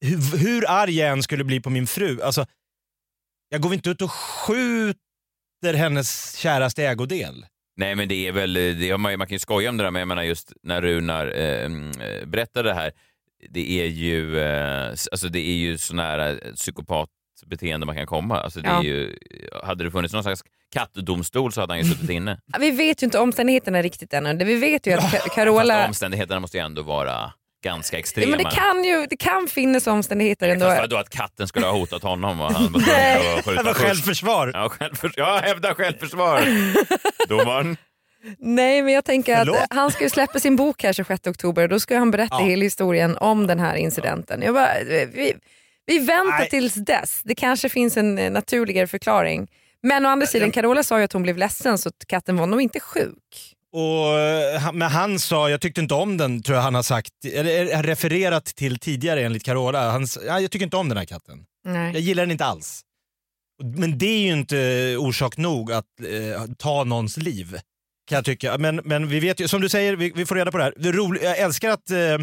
hur, 0.00 0.36
hur 0.38 0.70
arg 0.70 0.96
jag 0.98 1.08
än 1.08 1.22
skulle 1.22 1.44
bli 1.44 1.60
på 1.60 1.70
min 1.70 1.86
fru, 1.86 2.22
alltså, 2.22 2.46
jag 3.48 3.60
går 3.60 3.68
väl 3.68 3.76
inte 3.76 3.90
ut 3.90 4.02
och 4.02 4.12
skjuter 4.12 5.74
hennes 5.74 6.36
käraste 6.36 6.84
ägodel. 6.86 7.46
Nej, 7.76 7.94
men 7.94 8.08
det 8.08 8.26
är 8.28 8.32
väl, 8.32 8.52
det 8.52 8.90
har 8.90 8.98
man, 8.98 9.18
man 9.18 9.26
kan 9.26 9.34
ju 9.34 9.38
skoja 9.38 9.70
om 9.70 9.76
det 9.76 9.84
där, 9.84 9.90
men 9.90 10.00
jag 10.00 10.08
menar 10.08 10.22
just 10.22 10.52
när 10.62 10.82
Runar 10.82 11.32
eh, 11.36 11.64
mm, 11.64 11.90
eh, 12.00 12.26
berättade 12.26 12.68
det 12.68 12.74
här, 12.74 12.92
det 13.50 13.80
är 13.82 13.86
ju, 13.86 14.38
eh, 14.40 14.88
alltså 14.90 15.28
det 15.28 15.40
är 15.48 15.56
ju 15.56 15.78
så 15.78 15.94
nära 15.94 16.28
ett 16.28 16.54
psykopatbeteende 16.56 17.86
man 17.86 17.96
kan 17.96 18.06
komma. 18.06 18.40
Alltså 18.40 18.60
det 18.60 18.68
Ja. 18.68 18.78
är 18.80 18.84
ju, 18.84 19.16
hade 19.62 19.84
det 19.84 19.90
funnits 19.90 20.14
någon 20.14 20.22
slags 20.22 20.44
kattdomstol 20.72 21.52
så 21.52 21.60
hade 21.60 21.72
han 21.72 21.78
ju 21.80 21.84
suttit 21.94 22.10
inne. 22.10 22.40
Vi 22.60 22.70
vet 22.70 23.02
ju 23.02 23.04
inte 23.04 23.18
omständigheterna 23.18 23.82
riktigt 23.82 24.12
ännu. 24.14 24.44
Vi 24.44 24.54
vet 24.54 24.86
ju 24.86 24.92
att 24.92 25.00
Ka- 25.00 25.10
Fast 25.18 25.34
Carola... 25.34 25.86
omständigheterna 25.86 26.40
måste 26.40 26.56
ju 26.56 26.64
ändå 26.64 26.82
vara 26.82 27.32
ganska 27.66 27.96
Ja, 27.96 27.98
extrema. 28.00 28.30
men 28.36 28.44
det, 28.44 28.50
kan 28.50 28.84
ju, 28.84 29.06
det 29.10 29.16
kan 29.16 29.46
finnas 29.46 29.86
omständigheter 29.86 30.48
ändå. 30.48 30.66
Fast 30.66 30.80
vadå 30.80 30.96
att 30.96 31.08
katten 31.10 31.48
skulle 31.48 31.66
ha 31.66 31.72
hotat 31.72 32.02
honom 32.02 32.40
och 32.40 32.52
han 32.52 32.62
var 32.72 32.80
tvungen 32.80 32.88
Nej. 32.88 33.38
att 33.38 33.44
skjuta 33.44 33.62
Det 33.62 33.66
var 33.66 33.74
självförsvar. 33.74 34.50
Ja, 34.54 34.68
självförs 34.68 35.12
jag 35.16 35.38
hävdar 35.38 35.74
självförsvar. 35.74 36.42
Domaren. 37.28 37.76
Nej 38.38 38.82
men 38.82 38.92
jag 38.94 39.04
tänker 39.04 39.36
Förlåt? 39.36 39.56
att 39.56 39.66
han 39.76 39.90
ska 39.90 40.04
ju 40.04 40.10
släppa 40.10 40.40
sin 40.40 40.56
bok 40.56 40.82
här 40.82 40.92
26 40.92 41.26
oktober 41.26 41.62
och 41.62 41.68
då 41.68 41.80
ska 41.80 41.98
han 41.98 42.10
berätta 42.10 42.36
hela 42.36 42.62
historien 42.62 43.16
om 43.16 43.46
den 43.46 43.58
här 43.60 43.76
incidenten. 43.76 44.42
Jag 44.42 44.54
bara, 44.54 44.70
vi, 45.12 45.34
vi 45.86 45.98
väntar 45.98 46.38
Nej. 46.38 46.48
tills 46.50 46.74
dess. 46.74 47.20
Det 47.24 47.34
kanske 47.34 47.68
finns 47.68 47.96
en 47.96 48.18
eh, 48.18 48.30
naturligare 48.30 48.86
förklaring. 48.86 49.48
Men 49.82 50.06
å 50.06 50.08
andra 50.08 50.26
sidan, 50.26 50.50
Carola 50.50 50.82
sa 50.82 50.98
ju 50.98 51.04
att 51.04 51.12
hon 51.12 51.22
blev 51.22 51.36
ledsen 51.38 51.78
så 51.78 51.88
att 51.88 52.04
katten 52.08 52.36
var 52.36 52.46
nog 52.46 52.62
inte 52.62 52.80
sjuk. 52.80 53.54
Och, 53.72 54.18
eh, 54.18 54.72
men 54.72 54.90
han 54.90 55.18
sa, 55.18 55.50
jag 55.50 55.60
tyckte 55.60 55.80
inte 55.80 55.94
om 55.94 56.16
den, 56.16 56.42
tror 56.42 56.56
jag 56.56 56.62
han 56.62 56.74
har 56.74 56.82
sagt, 56.82 57.12
eller 57.32 57.74
eh, 57.74 57.82
refererat 57.82 58.44
till 58.44 58.78
tidigare 58.78 59.22
enligt 59.24 59.44
Carola. 59.44 59.90
Han, 59.90 60.06
ja, 60.26 60.40
jag 60.40 60.50
tycker 60.50 60.64
inte 60.64 60.76
om 60.76 60.88
den 60.88 60.98
här 60.98 61.04
katten. 61.04 61.44
Jag 61.64 61.72
Nej. 61.72 62.00
gillar 62.00 62.22
den 62.22 62.30
inte 62.30 62.44
alls. 62.44 62.82
Men 63.62 63.98
det 63.98 64.06
är 64.06 64.18
ju 64.18 64.32
inte 64.32 64.96
orsak 64.98 65.36
nog 65.36 65.72
att 65.72 65.84
eh, 66.00 66.42
ta 66.58 66.84
någons 66.84 67.16
liv. 67.16 67.58
Kan 68.08 68.16
jag 68.16 68.24
tycka. 68.24 68.58
Men, 68.58 68.76
men 68.84 69.08
vi 69.08 69.20
vet 69.20 69.40
ju, 69.40 69.48
som 69.48 69.60
du 69.60 69.68
säger, 69.68 69.96
vi, 69.96 70.12
vi 70.14 70.26
får 70.26 70.34
reda 70.34 70.50
på 70.52 70.58
det 70.58 70.64
här. 70.64 70.74
Det 70.76 70.88
är 70.88 70.92
roligt, 70.92 71.22
jag 71.22 71.38
älskar 71.38 71.70
att 71.70 71.90
eh, 71.90 72.18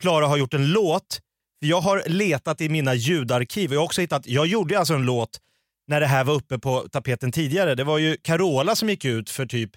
Klara 0.00 0.26
har 0.26 0.36
gjort 0.36 0.54
en 0.54 0.66
låt. 0.72 1.20
Jag 1.58 1.80
har 1.80 2.02
letat 2.06 2.60
i 2.60 2.68
mina 2.68 2.94
ljudarkiv 2.94 3.70
och 3.70 3.74
jag 3.74 3.80
har 3.80 3.84
också 3.84 4.00
hittat, 4.00 4.26
jag 4.26 4.46
gjorde 4.46 4.78
alltså 4.78 4.94
en 4.94 5.02
låt 5.02 5.38
när 5.88 6.00
det 6.00 6.06
här 6.06 6.24
var 6.24 6.34
uppe 6.34 6.58
på 6.58 6.88
tapeten 6.92 7.32
tidigare. 7.32 7.74
Det 7.74 7.84
var 7.84 7.98
ju 7.98 8.16
Carola 8.22 8.76
som 8.76 8.88
gick 8.88 9.04
ut 9.04 9.30
för 9.30 9.46
typ 9.46 9.70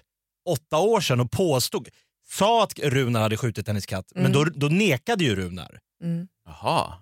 åtta 0.46 0.78
år 0.78 1.00
sedan 1.00 1.20
och 1.20 1.30
påstod, 1.30 1.88
sa 2.28 2.62
att 2.64 2.78
Runar 2.78 3.20
hade 3.20 3.36
skjutit 3.36 3.66
hennes 3.68 3.86
katt, 3.86 4.06
men 4.14 4.26
Mm. 4.26 4.32
då, 4.32 4.44
då 4.44 4.66
nekade 4.66 5.24
ju 5.24 5.36
Runar. 5.36 5.78
Mm. 6.04 6.26
Jaha. 6.46 6.94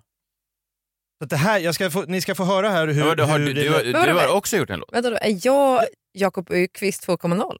Så 1.17 1.23
att 1.23 1.29
det 1.29 1.37
här, 1.37 1.59
jag 1.59 1.75
ska 1.75 1.91
få, 1.91 2.01
ni 2.01 2.21
ska 2.21 2.35
få 2.35 2.43
höra 2.43 2.69
här 2.69 2.87
hur... 2.87 3.05
Ja, 3.07 3.15
du, 3.15 3.23
har, 3.23 3.39
hur 3.39 3.53
du, 3.53 3.53
du, 3.53 3.91
du 3.91 4.13
har 4.13 4.27
också 4.27 4.57
gjort 4.57 4.69
en 4.69 4.79
låt? 4.79 4.93
Vänta 4.93 5.09
då, 5.09 5.17
är 5.21 5.39
jag 5.47 5.83
Jakob 6.13 6.47
Öqvist 6.51 7.07
2.0? 7.07 7.57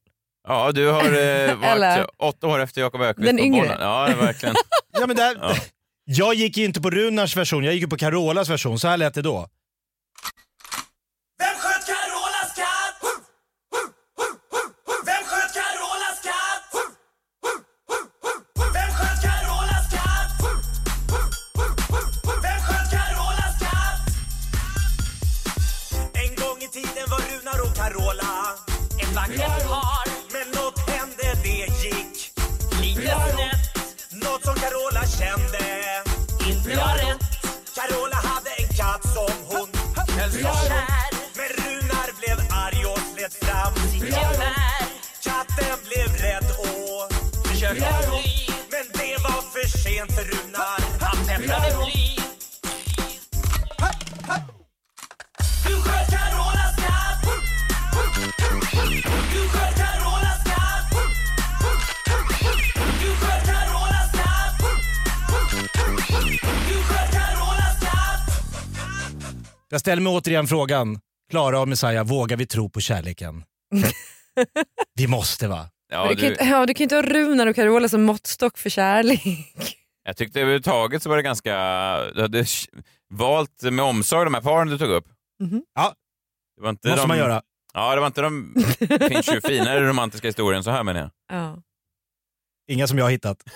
Ja, 0.47 0.71
du 0.71 0.87
har 0.87 1.03
eh, 1.03 1.55
varit 1.55 1.63
Eller- 1.63 2.07
åtta 2.17 2.47
år 2.47 2.59
efter 2.59 2.81
Jakob 2.81 3.01
Öqvist 3.01 3.25
Den 3.27 3.37
på 3.37 3.43
yngre. 3.43 3.61
bollen. 3.61 3.77
Ja, 3.81 4.05
verkligen. 4.19 4.55
Ja, 4.99 5.07
men 5.07 5.15
där, 5.15 5.37
Ja. 5.41 5.55
Jag 6.07 6.33
gick 6.33 6.57
ju 6.57 6.65
inte 6.65 6.81
på 6.81 6.89
Runars 6.89 7.37
version, 7.37 7.63
jag 7.63 7.73
gick 7.73 7.81
ju 7.81 7.87
på 7.89 7.97
Carolas 7.97 8.49
version. 8.49 8.79
Så 8.79 8.87
här 8.87 8.97
lät 8.97 9.13
det 9.13 9.21
då. 9.21 9.49
Vem 11.39 11.55
sköt 11.57 11.74
en 29.15 29.21
vacker 29.21 29.67
par. 29.67 30.07
Men 30.33 30.47
något 30.61 30.89
hände, 30.89 31.27
det 31.43 31.67
gick 31.83 32.31
lite 32.81 33.15
snett. 33.33 33.63
Något 34.09 34.43
som 34.43 34.55
Carola 34.55 35.05
kände 35.19 35.63
inte 36.49 36.69
var 36.77 36.95
rätt. 36.95 37.23
Carola 37.75 38.15
hade 38.15 38.49
en 38.61 38.67
katt 38.67 39.03
som 39.13 39.35
hon 39.47 39.69
höll 40.17 40.31
så 40.31 40.67
kär. 40.67 41.09
Men 41.37 41.49
Runar 41.59 42.09
blev 42.19 42.37
arg 42.51 42.85
och 42.85 42.99
slet 43.13 43.33
fram 43.33 43.73
sitt 43.91 44.03
gevär. 44.03 44.85
Katten 45.23 45.77
blev 45.87 46.09
rädd 46.25 46.49
och 46.59 47.13
försökte 47.47 47.93
fly. 48.07 48.53
Men 48.71 48.85
det 48.93 49.23
var 49.23 49.41
för 49.53 49.67
sent 49.77 50.11
för 50.11 50.23
Runar. 50.23 50.79
Han 51.01 51.25
templade 51.25 51.75
bly. 51.85 52.24
Jag 69.75 69.79
ställer 69.79 70.01
mig 70.01 70.13
återigen 70.13 70.47
frågan, 70.47 70.99
Klara 71.31 71.59
och 71.59 71.67
Messiah, 71.67 72.05
vågar 72.05 72.37
vi 72.37 72.45
tro 72.45 72.69
på 72.69 72.81
kärleken? 72.81 73.43
vi 74.95 75.07
måste 75.07 75.47
va? 75.47 75.69
Ja, 75.91 76.07
du, 76.09 76.15
kan 76.15 76.29
inte, 76.29 76.43
ja, 76.43 76.65
du 76.65 76.73
kan 76.73 76.83
inte 76.83 76.95
ha 76.95 77.01
Runar 77.01 77.47
och 77.47 77.55
Carola 77.55 77.89
som 77.89 78.03
måttstock 78.03 78.57
för 78.57 78.69
kärlek. 78.69 79.21
jag 80.03 80.17
tyckte 80.17 80.41
överhuvudtaget 80.41 81.03
så 81.03 81.09
var 81.09 81.17
det 81.17 81.23
ganska... 81.23 81.51
Du 82.15 82.21
hade 82.21 82.45
valt 83.13 83.61
med 83.61 83.85
omsorg 83.85 84.25
de 84.25 84.33
här 84.33 84.41
paren 84.41 84.67
du 84.67 84.77
tog 84.77 84.89
upp. 84.89 85.07
Mhm. 85.43 85.63
Ja, 85.75 85.93
Det 86.57 86.63
var 86.63 86.69
inte 86.69 86.87
måste 86.89 87.03
de, 87.03 87.07
man 87.07 87.17
göra. 87.17 87.41
Ja, 87.73 87.95
det 87.95 87.99
var 88.01 88.07
inte 88.07 88.21
de... 88.21 88.53
Det 88.79 89.09
finns 89.09 89.27
ju 89.33 89.41
finare 89.41 89.87
romantiska 89.87 90.27
historier 90.27 90.57
än 90.57 90.63
så 90.63 90.71
här 90.71 90.83
menar 90.83 90.99
jag. 90.99 91.11
Ja. 91.39 91.57
Inga 92.67 92.87
som 92.87 92.97
jag 92.97 93.05
har 93.05 93.11
hittat. 93.11 93.43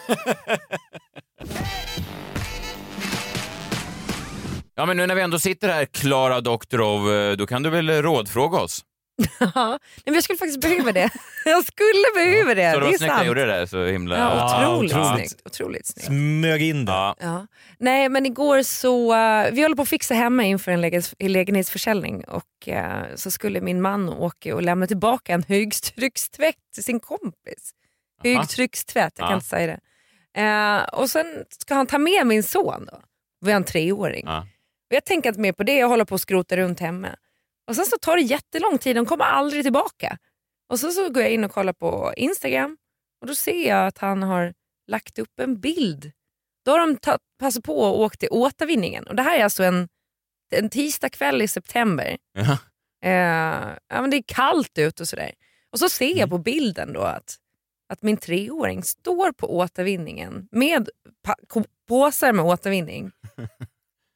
Ja, 4.80 4.86
men 4.86 4.98
nu 4.98 5.08
när 5.08 5.16
vi 5.16 5.22
ändå 5.22 5.40
sitter 5.40 5.70
här, 5.70 5.86
Klara 5.86 6.42
Doktorov, 6.42 7.14
eh, 7.14 7.32
då 7.38 7.48
kan 7.48 7.64
du 7.64 7.70
väl 7.70 7.90
rådfråga 8.02 8.58
oss? 8.58 8.86
Ja, 9.40 9.50
Nej, 9.56 9.80
men 10.06 10.14
jag 10.14 10.24
skulle 10.24 10.38
faktiskt 10.38 10.62
behöva 10.62 10.92
det. 10.92 11.10
Jag 11.46 11.66
skulle 11.66 12.06
behöva 12.16 12.54
det. 12.56 12.74
Så 12.74 12.80
det 12.80 12.86
det 12.86 12.86
var 12.86 12.94
är 12.94 12.98
snyggt 12.98 13.02
jag 13.02 13.16
sant. 13.16 13.28
gjorde 13.28 13.46
det 13.46 13.52
där 13.54 13.66
så 13.66 13.86
himla... 13.86 14.18
Ja, 14.18 14.64
otroligt, 14.74 14.94
otroligt. 14.94 15.30
snyggt. 15.30 15.42
Otroligt 15.48 15.86
snyggt. 15.88 16.06
Smög 16.08 16.62
in 16.62 16.86
det. 16.86 16.92
Ja. 16.92 17.16
Ja. 17.20 17.48
Nej 17.80 18.10
men 18.10 18.26
igår 18.26 18.64
så, 18.64 19.14
eh, 19.16 19.52
vi 19.52 19.62
håller 19.62 19.76
på 19.76 19.82
att 19.82 19.90
fixa 19.90 20.14
hemma 20.14 20.44
inför 20.44 20.72
en 20.72 20.82
lägenhetsförsäljning 21.32 22.24
och 22.24 22.68
eh, 22.68 23.04
så 23.16 23.32
skulle 23.32 23.62
min 23.62 23.82
man 23.82 24.10
åka 24.10 24.56
och 24.56 24.62
lämna 24.64 24.88
tillbaka 24.88 25.34
en 25.34 25.44
högtryckstvätt 25.48 26.56
till 26.74 26.84
sin 26.84 27.00
kompis. 27.00 27.72
Högtryckstvätt, 28.24 29.14
jag 29.18 29.24
kan 29.28 29.32
Ja. 29.32 29.36
inte 29.36 29.48
säga 29.48 29.68
det. 29.68 30.42
Eh, 30.42 31.00
och 31.00 31.10
sen 31.10 31.26
ska 31.50 31.74
han 31.76 31.88
ta 31.88 31.98
med 31.98 32.28
min 32.28 32.44
son 32.44 32.86
då, 32.92 33.02
vi 33.46 33.52
har 33.52 33.58
en 33.58 33.64
treåring. 33.64 34.28
Och 34.90 34.96
jag 34.96 35.06
tänker 35.06 35.30
inte 35.30 35.42
mer 35.42 35.54
på 35.54 35.64
det, 35.64 35.76
jag 35.78 35.88
håller 35.88 36.06
på 36.06 36.16
att 36.16 36.22
skrota 36.22 36.58
runt 36.58 36.80
hemma. 36.80 37.16
Och 37.68 37.76
sen 37.76 37.86
så 37.86 37.98
tar 38.02 38.16
det 38.16 38.22
jättelång 38.22 38.78
tid, 38.78 38.96
de 38.96 39.06
kommer 39.06 39.26
aldrig 39.26 39.64
tillbaka. 39.64 40.18
Och 40.70 40.80
så, 40.80 40.92
så 40.92 41.10
går 41.10 41.24
jag 41.24 41.32
in 41.32 41.44
och 41.44 41.52
kollar 41.52 41.74
på 41.74 42.14
Instagram 42.18 42.78
och 43.22 43.28
då 43.28 43.36
ser 43.36 43.68
jag 43.70 43.88
att 43.88 43.98
han 43.98 44.24
har 44.24 44.54
lagt 44.88 45.20
upp 45.20 45.40
en 45.40 45.60
bild. 45.60 46.12
Då 46.66 46.72
har 46.72 46.80
de 46.80 46.98
passat 47.40 47.64
på 47.64 47.80
och 47.80 48.00
åkt 48.00 48.20
till 48.20 48.30
återvinningen. 48.32 49.08
Och 49.08 49.16
det 49.16 49.22
här 49.24 49.40
är 49.40 49.44
alltså 49.44 49.64
en, 49.64 49.90
en 50.56 50.70
tisdag 50.70 51.10
kväll 51.10 51.42
i 51.42 51.48
september. 51.48 52.18
Ja. 52.34 52.58
Eh, 53.10 53.70
ja, 53.88 54.02
men 54.02 54.10
det 54.10 54.18
är 54.18 54.24
kallt 54.28 54.78
ut 54.78 55.00
och 55.00 55.08
sådär. 55.08 55.32
Och 55.72 55.80
så 55.80 55.90
ser 55.90 56.18
jag 56.18 56.30
på 56.30 56.38
bilden 56.38 56.94
då 56.94 57.02
att, 57.02 57.36
att 57.94 58.02
min 58.02 58.18
treåring 58.18 58.84
står 58.84 59.32
på 59.32 59.58
återvinningen 59.58 60.48
med 60.52 60.90
pa- 61.24 61.64
påsar 61.88 62.34
med 62.34 62.46
återvinning 62.46 63.12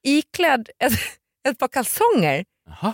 iklädd 0.03 0.69
ett, 0.79 0.93
ett 1.49 1.57
par 1.59 1.67
kalsonger 1.67 2.45
Jaha. 2.69 2.93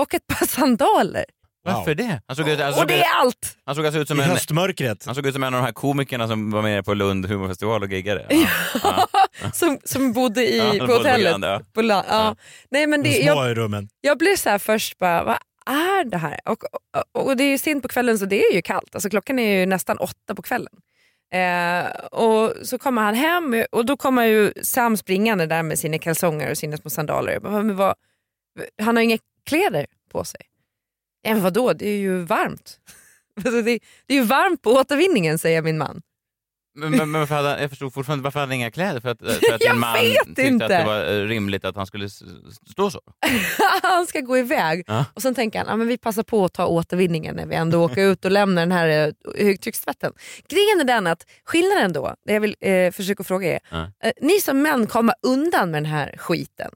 och 0.00 0.14
ett 0.14 0.26
par 0.26 0.46
sandaler. 0.46 1.24
Varför 1.62 1.94
det? 1.94 2.20
Han 2.26 2.36
såg, 2.36 2.48
ut, 2.48 2.60
han, 2.60 2.68
Och 2.68 2.74
såg, 2.74 2.88
det 2.88 3.02
är 3.02 3.20
allt! 3.20 3.56
han 3.64 3.74
såg 3.74 3.86
alltså 3.86 4.00
ut 4.00 4.06
I 4.06 4.08
som 4.08 4.20
en... 4.20 4.30
höstmörkret. 4.30 5.06
Han 5.06 5.14
såg 5.14 5.26
ut 5.26 5.34
som 5.34 5.42
en 5.42 5.54
av 5.54 5.60
de 5.60 5.64
här 5.64 5.72
komikerna 5.72 6.28
som 6.28 6.50
var 6.50 6.62
med 6.62 6.84
på 6.84 6.94
Lund 6.94 7.26
humorfestival 7.26 7.82
och 7.82 7.88
giggade. 7.92 8.26
Ja. 8.82 9.06
som, 9.52 9.78
som 9.84 10.12
bodde 10.12 10.42
i, 10.54 10.58
Ja, 10.58 10.72
på 10.80 10.86
på 10.86 10.92
hotellet. 10.92 11.36
Ja. 11.42 11.60
På 11.72 11.82
land, 11.82 12.06
ja. 12.10 12.36
Nej, 12.70 12.86
men 12.86 13.02
det, 13.02 13.08
De 13.10 13.22
jag, 13.24 13.34
små 13.36 13.46
i 13.48 13.54
rummen. 13.54 13.88
jag 14.00 14.18
blev 14.18 14.36
så 14.36 14.48
här 14.50 14.58
först 14.58 14.98
bara, 14.98 15.24
vad 15.24 15.36
är 15.66 16.04
det 16.04 16.18
här? 16.18 16.40
Och, 16.44 16.64
och, 17.14 17.22
och 17.26 17.36
det 17.36 17.44
är 17.44 17.48
ju 17.50 17.58
sent 17.58 17.82
på 17.82 17.88
kvällen 17.88 18.18
så 18.18 18.24
det 18.24 18.44
är 18.46 18.54
ju 18.54 18.62
kallt. 18.62 18.94
Alltså, 18.94 19.10
klockan 19.10 19.38
är 19.38 19.58
ju 19.60 19.66
nästan 19.66 19.98
åtta 19.98 20.34
på 20.36 20.42
kvällen. 20.42 20.72
Eh, 21.32 21.90
och 22.12 22.66
så 22.66 22.78
kommer 22.78 23.02
han 23.02 23.14
hem 23.14 23.64
och 23.72 23.86
då 23.86 23.96
kommer 23.96 24.24
ju 24.24 24.52
Sam 24.62 24.96
springande 24.96 25.46
där 25.46 25.62
med 25.62 25.78
sina 25.78 25.98
kalsonger 25.98 26.50
och 26.50 26.58
sina 26.58 26.76
små 26.76 26.90
sandaler. 26.90 27.32
Jag 27.32 27.42
bara, 27.42 27.62
men 27.62 27.76
vad, 27.76 27.94
han 28.82 28.96
har 28.96 29.02
inga 29.02 29.18
kläder 29.44 29.86
på 30.12 30.24
sig. 30.24 30.40
Ja, 31.22 31.32
men 31.34 31.42
vadå, 31.42 31.72
det 31.72 31.88
är 31.88 31.98
ju 31.98 32.18
varmt. 32.18 32.80
Alltså, 33.36 33.62
det, 33.62 33.70
är, 33.70 33.80
det 34.06 34.14
är 34.14 34.18
ju 34.18 34.24
varmt 34.24 34.62
på 34.62 34.70
återvinningen 34.70 35.38
säger 35.38 35.62
min 35.62 35.78
man. 35.78 36.02
Men, 36.80 36.90
men, 36.90 37.10
men 37.10 37.26
hade, 37.28 37.60
jag 37.60 37.70
förstod 37.70 37.94
fortfarande 37.94 38.22
varför 38.24 38.40
hade 38.40 38.50
han 38.50 38.56
inga 38.56 38.70
kläder? 38.70 39.00
För 39.00 39.08
att, 39.08 39.18
för 39.18 39.26
att 39.28 39.40
Jag 39.60 39.72
din 39.74 39.78
man 39.80 39.96
tyckte 39.98 40.42
inte. 40.42 40.64
att 40.64 40.70
det 40.70 40.84
var 40.84 41.04
eh, 41.12 41.26
rimligt 41.26 41.64
att 41.64 41.76
han 41.76 41.86
skulle 41.86 42.08
stå 42.70 42.90
så? 42.90 43.00
han 43.82 44.06
ska 44.06 44.20
gå 44.20 44.38
iväg 44.38 44.84
Ja. 44.86 45.04
och 45.14 45.22
sen 45.22 45.34
tänker 45.34 45.64
han 45.64 45.78
men 45.78 45.88
vi 45.88 45.98
passar 45.98 46.22
på 46.22 46.44
att 46.44 46.52
ta 46.52 46.66
återvinningen 46.66 47.36
när 47.36 47.46
vi 47.46 47.54
ändå 47.54 47.84
åker 47.84 48.02
ut 48.02 48.24
och 48.24 48.30
lämnar 48.30 48.62
den 48.62 48.72
här 48.72 48.88
eh, 48.88 49.44
högtryckstvätten. 49.44 50.12
Grejen 50.48 50.80
är 50.80 50.84
den 50.84 51.06
att 51.06 51.26
skillnaden 51.44 51.92
då, 51.92 52.14
det 52.26 52.32
jag 52.32 52.40
vill 52.40 52.56
eh, 52.60 52.90
försöka 52.92 53.24
fråga 53.24 53.48
er, 53.54 53.60
Ja. 53.70 53.90
eh, 54.04 54.12
ni 54.20 54.40
som 54.40 54.62
män 54.62 54.86
kommer 54.86 55.14
undan 55.22 55.70
med 55.70 55.82
den 55.82 55.90
här 55.92 56.14
skiten. 56.18 56.70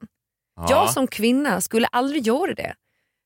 Ja. 0.55 0.67
Jag 0.69 0.89
som 0.89 1.07
kvinna 1.07 1.61
skulle 1.61 1.87
aldrig 1.87 2.27
göra 2.27 2.53
det. 2.53 2.73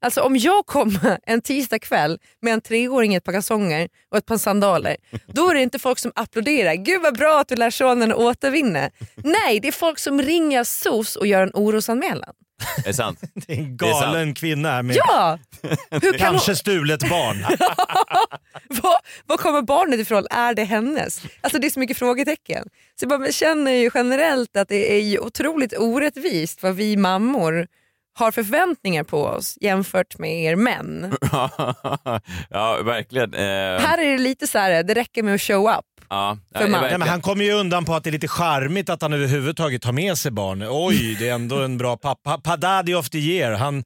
Alltså 0.01 0.21
om 0.21 0.37
jag 0.37 0.65
kommer 0.65 1.19
en 1.23 1.41
tisdag 1.41 1.79
kväll 1.79 2.19
med 2.41 2.53
en 2.53 2.61
treåring 2.61 3.13
i 3.13 3.15
ett 3.17 3.23
par 3.23 3.33
kalsonger 3.33 3.89
och 4.11 4.17
ett 4.17 4.25
par 4.25 4.37
sandaler, 4.37 4.97
då 5.27 5.49
är 5.49 5.55
det 5.55 5.61
inte 5.61 5.79
folk 5.79 5.99
som 5.99 6.11
applåderar. 6.15 6.73
Gud 6.73 7.01
vad 7.01 7.17
bra 7.17 7.39
att 7.39 7.47
du 7.47 7.55
lär 7.55 7.69
sonen 7.71 8.11
att 8.11 8.17
återvinna. 8.17 8.89
Nej, 9.15 9.59
det 9.59 9.67
är 9.67 9.71
folk 9.71 9.99
som 9.99 10.21
ringer 10.21 10.63
SOS 10.63 11.15
och 11.15 11.27
gör 11.27 11.43
en 11.43 11.51
orosanmälan. 11.53 12.33
Är 12.77 12.83
det 12.83 12.93
sant? 12.93 13.19
Det 13.33 13.53
är 13.53 13.57
en 13.57 13.77
Det 13.77 13.85
är 13.87 13.91
sant. 13.91 14.01
galen 14.03 14.33
kvinna 14.33 14.71
här 14.71 14.83
med 14.83 14.95
Ja! 14.95 15.39
Hur 15.91 15.99
kan 15.99 16.09
hon, 16.11 16.17
kanske 16.19 16.55
stulet 16.55 17.09
barn. 17.09 17.37
var, 18.81 18.97
var 19.25 19.37
kommer 19.37 19.61
barnet 19.61 19.99
ifrån? 19.99 20.27
Är 20.29 20.53
det 20.53 20.63
hennes? 20.63 21.21
Alltså 21.41 21.59
det 21.59 21.67
är 21.67 21.71
så 21.71 21.79
mycket 21.79 21.97
frågetecken. 21.97 22.69
Så 22.99 23.05
jag 23.05 23.19
bara, 23.19 23.31
känner 23.31 23.71
ju 23.71 23.89
generellt 23.93 24.57
att 24.57 24.67
det 24.67 24.93
är 24.97 25.01
ju 25.01 25.19
otroligt 25.19 25.77
orättvist 25.77 26.63
vad 26.63 26.75
vi 26.75 26.97
mammor 26.97 27.67
har 28.13 28.31
för 28.31 28.43
förväntningar 28.43 29.03
på 29.03 29.23
oss 29.23 29.57
jämfört 29.61 30.17
med 30.17 30.43
er 30.43 30.55
män. 30.55 31.13
ja, 32.49 32.77
verkligen. 32.83 33.33
Eh, 33.33 33.41
Här 33.81 33.97
är 33.97 34.11
det 34.11 34.17
lite 34.17 34.47
så 34.47 34.57
här, 34.57 34.83
det 34.83 34.93
räcker 34.93 35.23
med 35.23 35.35
att 35.35 35.41
show 35.41 35.69
up. 35.69 35.85
ja, 36.09 36.37
för 36.55 36.61
ja, 36.67 36.71
verkligen. 36.71 36.99
men 36.99 37.09
han 37.09 37.21
kommer 37.21 37.45
ju 37.45 37.51
undan 37.51 37.85
på 37.85 37.93
att 37.95 38.03
det 38.03 38.09
är 38.09 38.11
lite 38.11 38.27
charmigt 38.27 38.89
att 38.89 39.01
han 39.01 39.13
överhuvudtaget 39.13 39.81
tar 39.81 39.91
med 39.91 40.17
sig 40.17 40.31
barn. 40.31 40.65
Oj, 40.69 41.15
det 41.19 41.29
är 41.29 41.33
ändå 41.33 41.59
en 41.61 41.77
bra 41.77 41.97
pappa. 41.97 42.37
Pa 42.37 42.57
Daddy 42.57 42.93
of 42.93 43.09
the 43.09 43.17
year. 43.19 43.51
Han, 43.51 43.83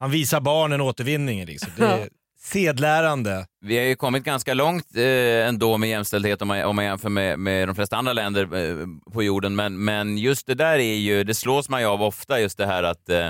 han 0.00 0.10
visar 0.10 0.40
barnen 0.40 0.80
återvinningen. 0.80 1.46
Liksom. 1.46 1.70
Det 1.76 1.84
är 1.84 2.08
sedlärande. 2.40 3.46
Vi 3.60 3.78
har 3.78 3.84
ju 3.84 3.96
kommit 3.96 4.24
ganska 4.24 4.54
långt 4.54 4.96
eh, 4.96 5.48
ändå 5.48 5.78
med 5.78 5.88
jämställdhet 5.88 6.42
om 6.42 6.48
man, 6.48 6.64
om 6.64 6.76
man 6.76 6.84
jämför 6.84 7.08
med, 7.08 7.38
med 7.38 7.68
de 7.68 7.74
flesta 7.74 7.96
andra 7.96 8.12
länder 8.12 8.42
eh, 8.42 8.86
på 9.12 9.22
jorden. 9.22 9.56
Men, 9.56 9.84
men 9.84 10.18
just 10.18 10.46
det 10.46 10.54
där 10.54 10.78
är 10.78 10.94
ju, 10.94 11.24
det 11.24 11.34
slås 11.34 11.68
man 11.68 11.80
ju 11.80 11.86
av 11.86 12.02
ofta, 12.02 12.40
just 12.40 12.58
det 12.58 12.66
här 12.66 12.82
att 12.82 13.08
eh, 13.08 13.28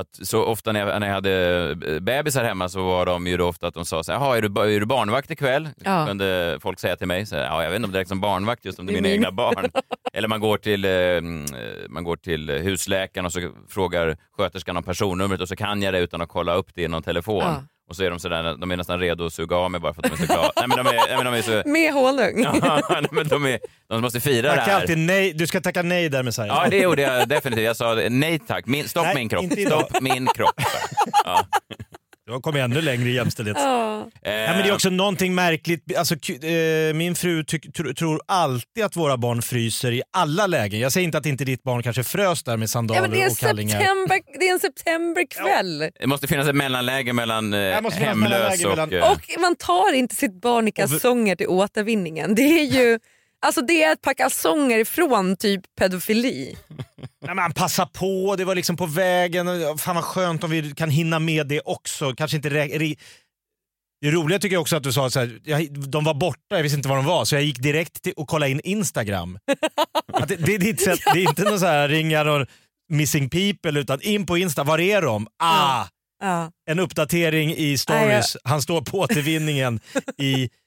att 0.00 0.18
så 0.26 0.44
ofta 0.44 0.72
när 0.72 0.80
jag, 0.80 1.00
när 1.00 1.06
jag 1.06 1.14
hade 1.14 1.76
eh, 1.86 2.00
bebisar 2.00 2.44
hemma 2.44 2.68
så 2.68 2.82
var 2.84 3.06
de 3.06 3.26
ju 3.26 3.36
då 3.36 3.46
ofta 3.46 3.66
att 3.66 3.74
de 3.74 3.84
sa 3.84 4.02
så 4.02 4.12
här, 4.12 4.18
"Jaha, 4.18 4.36
är 4.36 4.42
du, 4.42 4.74
är 4.76 4.80
du 4.80 4.86
barnvakt 4.86 5.30
ikväll? 5.30 5.68
Ja. 5.84 6.06
kunde 6.06 6.58
folk 6.60 6.78
säga 6.80 6.96
till 6.96 7.06
mig. 7.06 7.26
Så 7.26 7.36
här, 7.36 7.44
ja, 7.44 7.62
jag 7.62 7.70
vet 7.70 7.76
inte 7.76 7.86
om 7.86 7.92
det 7.92 7.98
räknas 7.98 8.08
som 8.08 8.20
barnvakt 8.20 8.64
just 8.64 8.78
om 8.78 8.86
det 8.86 8.92
är 8.92 8.94
mina 8.94 9.02
min. 9.08 9.12
egna 9.12 9.30
barn. 9.32 9.70
Eller 10.12 10.28
man 10.28 10.40
går, 10.40 10.56
till, 10.58 10.84
eh, 10.84 11.20
man 11.88 12.04
går 12.04 12.16
till 12.16 12.50
husläkaren 12.50 13.26
och 13.26 13.32
så 13.32 13.50
frågar 13.68 14.16
sköterskan 14.36 14.76
om 14.76 14.82
personnumret 14.82 15.40
och 15.40 15.48
så 15.48 15.56
kan 15.56 15.82
jag 15.82 15.94
det 15.94 16.00
utan 16.00 16.20
att 16.20 16.28
kolla 16.28 16.54
upp 16.54 16.70
det 16.74 16.82
i 16.82 16.88
någon 16.88 17.02
telefon. 17.02 17.42
Ja. 17.44 17.62
Och 17.88 17.96
så 17.96 18.04
är 18.04 18.10
de, 18.10 18.18
sådär, 18.20 18.56
de 18.56 18.70
är 18.70 18.76
nästan 18.76 19.00
redo 19.00 19.26
att 19.26 19.32
suga 19.32 19.56
av 19.56 19.70
mig 19.70 19.80
bara 19.80 19.94
för 19.94 20.02
att 20.02 20.10
de 20.10 20.22
är 20.22 20.26
så 20.26 20.32
glada. 20.32 20.52
nej, 20.56 20.68
men 20.68 20.76
de 20.76 20.86
är, 20.86 20.94
nej, 20.94 21.16
men 21.16 21.24
de 21.24 21.34
är 21.34 21.42
så... 21.42 21.62
Med 21.68 21.92
honung. 21.92 22.42
Ja, 22.62 22.80
nej, 22.90 23.06
men 23.10 23.28
de, 23.28 23.44
är, 23.46 23.58
de 23.88 24.00
måste 24.02 24.20
fira 24.20 24.42
det 24.50 24.56
Tacka 24.56 24.70
här. 24.70 24.80
alltid 24.80 24.98
nej. 24.98 25.32
Du 25.32 25.46
ska 25.46 25.60
tacka 25.60 25.82
nej 25.82 26.08
där 26.08 26.22
Messiah. 26.22 26.48
Ja, 26.48 26.66
det 26.70 26.78
gjorde 26.78 27.02
jag 27.02 27.28
definitivt. 27.28 27.64
Jag 27.64 27.76
sa 27.76 27.94
nej 28.10 28.38
tack. 28.38 28.66
Min, 28.66 28.88
stopp 28.88 29.04
Nej, 29.04 29.14
min 29.14 29.28
kropp. 29.28 29.44
Stopp 29.66 30.00
min 30.00 30.26
kropp. 30.26 30.54
Ja. 31.24 31.46
Du 32.28 32.32
har 32.34 32.40
kommit 32.40 32.60
ännu 32.62 32.80
längre 32.80 33.08
i 33.08 33.12
jämställdhet. 33.14 33.56
Ja. 33.60 34.08
Eh, 34.22 34.32
Ja, 34.32 34.52
men 34.52 34.62
det 34.62 34.68
är 34.68 34.74
också 34.74 34.90
någonting 34.90 35.34
märkligt. 35.34 35.96
Alltså, 35.96 36.14
eh, 36.14 36.94
min 36.94 37.14
fru 37.14 37.44
tyck, 37.44 37.72
tr, 37.76 37.92
tror 37.92 38.20
alltid 38.28 38.84
att 38.84 38.96
våra 38.96 39.16
barn 39.16 39.42
fryser 39.42 39.92
i 39.92 40.02
alla 40.12 40.46
lägen. 40.46 40.80
Jag 40.80 40.92
säger 40.92 41.04
inte 41.04 41.18
att 41.18 41.26
inte 41.26 41.44
ditt 41.44 41.62
barn 41.62 41.82
kanske 41.82 42.04
frös 42.04 42.42
där 42.42 42.56
med 42.56 42.64
Ja, 42.64 42.68
sandaler 42.68 43.00
men 43.00 43.10
det, 43.10 43.22
är 43.22 43.30
och 43.30 43.36
kallingar. 43.38 43.78
september, 43.80 44.20
det 44.38 44.48
är 44.48 44.52
en 44.52 44.60
septemberkväll. 44.60 45.78
det 46.00 46.06
måste 46.06 46.26
finnas 46.26 46.48
ett 46.48 46.54
mellanläge 46.56 47.12
mellan 47.12 47.54
eh, 47.54 47.60
hemlös 47.60 47.98
mellanläge 48.16 48.64
och... 48.64 48.70
mellan- 48.70 48.92
eh, 48.92 49.12
Och 49.12 49.40
man 49.40 49.56
tar 49.56 49.92
inte 49.94 50.14
sitt 50.14 50.40
barn 50.40 50.68
i 50.68 50.72
kalsonger 50.72 51.36
till 51.36 51.48
återvinningen. 51.48 52.34
Det 52.34 52.42
är 52.42 52.64
ju 52.64 52.98
alltså 53.46 53.60
det 53.60 53.84
är 53.84 53.92
ett 53.92 54.02
par 54.02 54.14
kalsonger 54.14 54.78
ifrån 54.78 55.36
typ 55.36 55.62
pedofili. 55.78 56.56
Nej, 57.26 57.34
men 57.34 57.52
passa 57.52 57.86
på, 57.86 58.34
det 58.38 58.44
var 58.44 58.54
liksom 58.54 58.76
på 58.76 58.86
vägen. 58.86 59.46
Fan 59.78 59.94
vad 59.94 60.04
skönt 60.04 60.44
om 60.44 60.50
vi 60.50 60.74
kan 60.74 60.90
hinna 60.90 61.18
med 61.18 61.46
det 61.46 61.60
också. 61.60 62.14
Kanske 62.14 62.36
inte 62.36 62.48
det 64.00 64.10
roliga 64.10 64.38
tycker 64.38 64.54
jag 64.54 64.60
också 64.60 64.76
att 64.76 64.82
du 64.82 64.92
sa 64.92 65.10
jag, 65.44 65.72
de 65.72 66.04
var 66.04 66.14
borta, 66.14 66.56
jag 66.56 66.62
visste 66.62 66.76
inte 66.76 66.88
var 66.88 66.96
de 66.96 67.04
var, 67.04 67.24
så 67.24 67.34
jag 67.34 67.42
gick 67.42 67.58
direkt 67.58 68.02
till 68.02 68.12
och 68.16 68.28
kollade 68.28 68.50
in 68.50 68.60
Instagram. 68.64 69.38
Att 70.12 70.28
det, 70.28 70.36
det, 70.36 70.54
är 70.54 70.58
ditt 70.58 70.80
sätt, 70.80 71.00
det 71.14 71.20
är 71.20 71.28
inte 71.28 71.44
någon 71.44 71.60
så 71.60 71.66
här 71.66 71.88
ringa 71.88 72.24
någon 72.24 72.46
missing 72.88 73.30
people, 73.30 73.80
utan 73.80 74.00
in 74.02 74.26
på 74.26 74.38
Insta, 74.38 74.64
var 74.64 74.78
är 74.78 75.02
de? 75.02 75.26
Ah! 75.38 75.86
Ja. 76.20 76.52
En 76.70 76.78
uppdatering 76.78 77.54
i 77.54 77.78
stories, 77.78 78.36
han 78.44 78.62
står 78.62 78.82
på 78.82 78.98
återvinningen 78.98 79.80
i. 80.18 80.50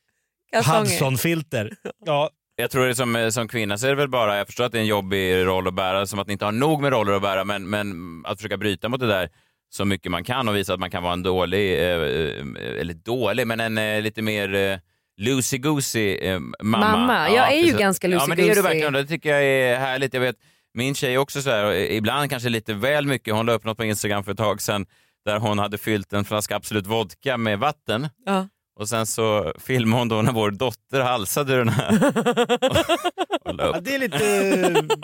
Hudson-filter. 0.65 1.73
Ja, 2.05 2.29
Jag 2.61 2.71
tror 2.71 2.87
det 2.87 2.95
som, 2.95 3.31
som 3.31 3.47
kvinna 3.47 3.77
så 3.77 3.85
är 3.85 3.89
det 3.89 3.95
väl 3.95 4.09
bara, 4.09 4.37
jag 4.37 4.47
förstår 4.47 4.63
att 4.63 4.71
det 4.71 4.77
är 4.77 4.81
en 4.81 4.87
jobbig 4.87 5.45
roll 5.45 5.67
att 5.67 5.73
bära, 5.73 6.05
som 6.05 6.19
att 6.19 6.27
ni 6.27 6.33
inte 6.33 6.45
har 6.45 6.51
nog 6.51 6.81
med 6.81 6.91
roller 6.91 7.13
att 7.13 7.21
bära, 7.21 7.43
men, 7.43 7.69
men 7.69 8.21
att 8.25 8.37
försöka 8.37 8.57
bryta 8.57 8.89
mot 8.89 8.99
det 8.99 9.07
där 9.07 9.29
så 9.69 9.85
mycket 9.85 10.11
man 10.11 10.23
kan 10.23 10.47
och 10.47 10.55
visa 10.55 10.73
att 10.73 10.79
man 10.79 10.91
kan 10.91 11.03
vara 11.03 11.13
en 11.13 11.23
dålig, 11.23 11.73
eh, 11.73 11.89
eh, 11.89 12.79
eller 12.79 12.93
dålig, 12.93 13.47
men 13.47 13.59
en 13.59 13.77
eh, 13.77 14.01
lite 14.01 14.21
mer 14.21 14.55
eh, 14.55 14.77
loosey-goosey 15.21 16.17
eh, 16.21 16.39
mamma. 16.39 16.97
Mamma, 16.97 17.29
jag 17.29 17.53
är 17.53 17.65
ju 17.65 17.77
ganska 17.77 18.07
Ja, 18.07 18.25
men 18.27 18.37
det 18.37 18.49
är 18.49 18.55
du 18.55 18.61
verkligen 18.61 18.93
det 18.93 19.05
tycker 19.05 19.29
jag 19.29 19.43
är 19.43 19.79
härligt. 19.79 20.13
Jag 20.13 20.21
vet, 20.21 20.35
min 20.73 20.95
tjej 20.95 21.13
är 21.13 21.17
också 21.17 21.41
så 21.41 21.49
här, 21.49 21.73
ibland 21.73 22.29
kanske 22.29 22.49
lite 22.49 22.73
väl 22.73 23.05
mycket. 23.05 23.33
Hon 23.33 23.45
la 23.45 23.53
upp 23.53 23.63
något 23.63 23.77
på 23.77 23.83
Instagram 23.83 24.23
för 24.23 24.31
ett 24.31 24.37
tag 24.37 24.61
sedan 24.61 24.85
där 25.25 25.39
hon 25.39 25.59
hade 25.59 25.77
fyllt 25.77 26.13
en 26.13 26.25
flaska 26.25 26.55
Absolut 26.55 26.87
vodka 26.87 27.37
med 27.37 27.59
vatten. 27.59 28.09
Ja. 28.25 28.47
Och 28.81 28.89
sen 28.89 29.05
så 29.05 29.53
filmade 29.59 29.99
hon 29.99 30.07
då 30.09 30.21
när 30.21 30.31
vår 30.31 30.51
dotter 30.51 31.01
halsade 31.01 31.53
ur 31.53 31.57
den 31.57 31.69
här. 31.69 31.93
Och 33.45 33.53
upp. 33.53 33.59
Ja, 33.59 33.79
det 33.81 33.95
är 33.95 33.99
lite 33.99 34.95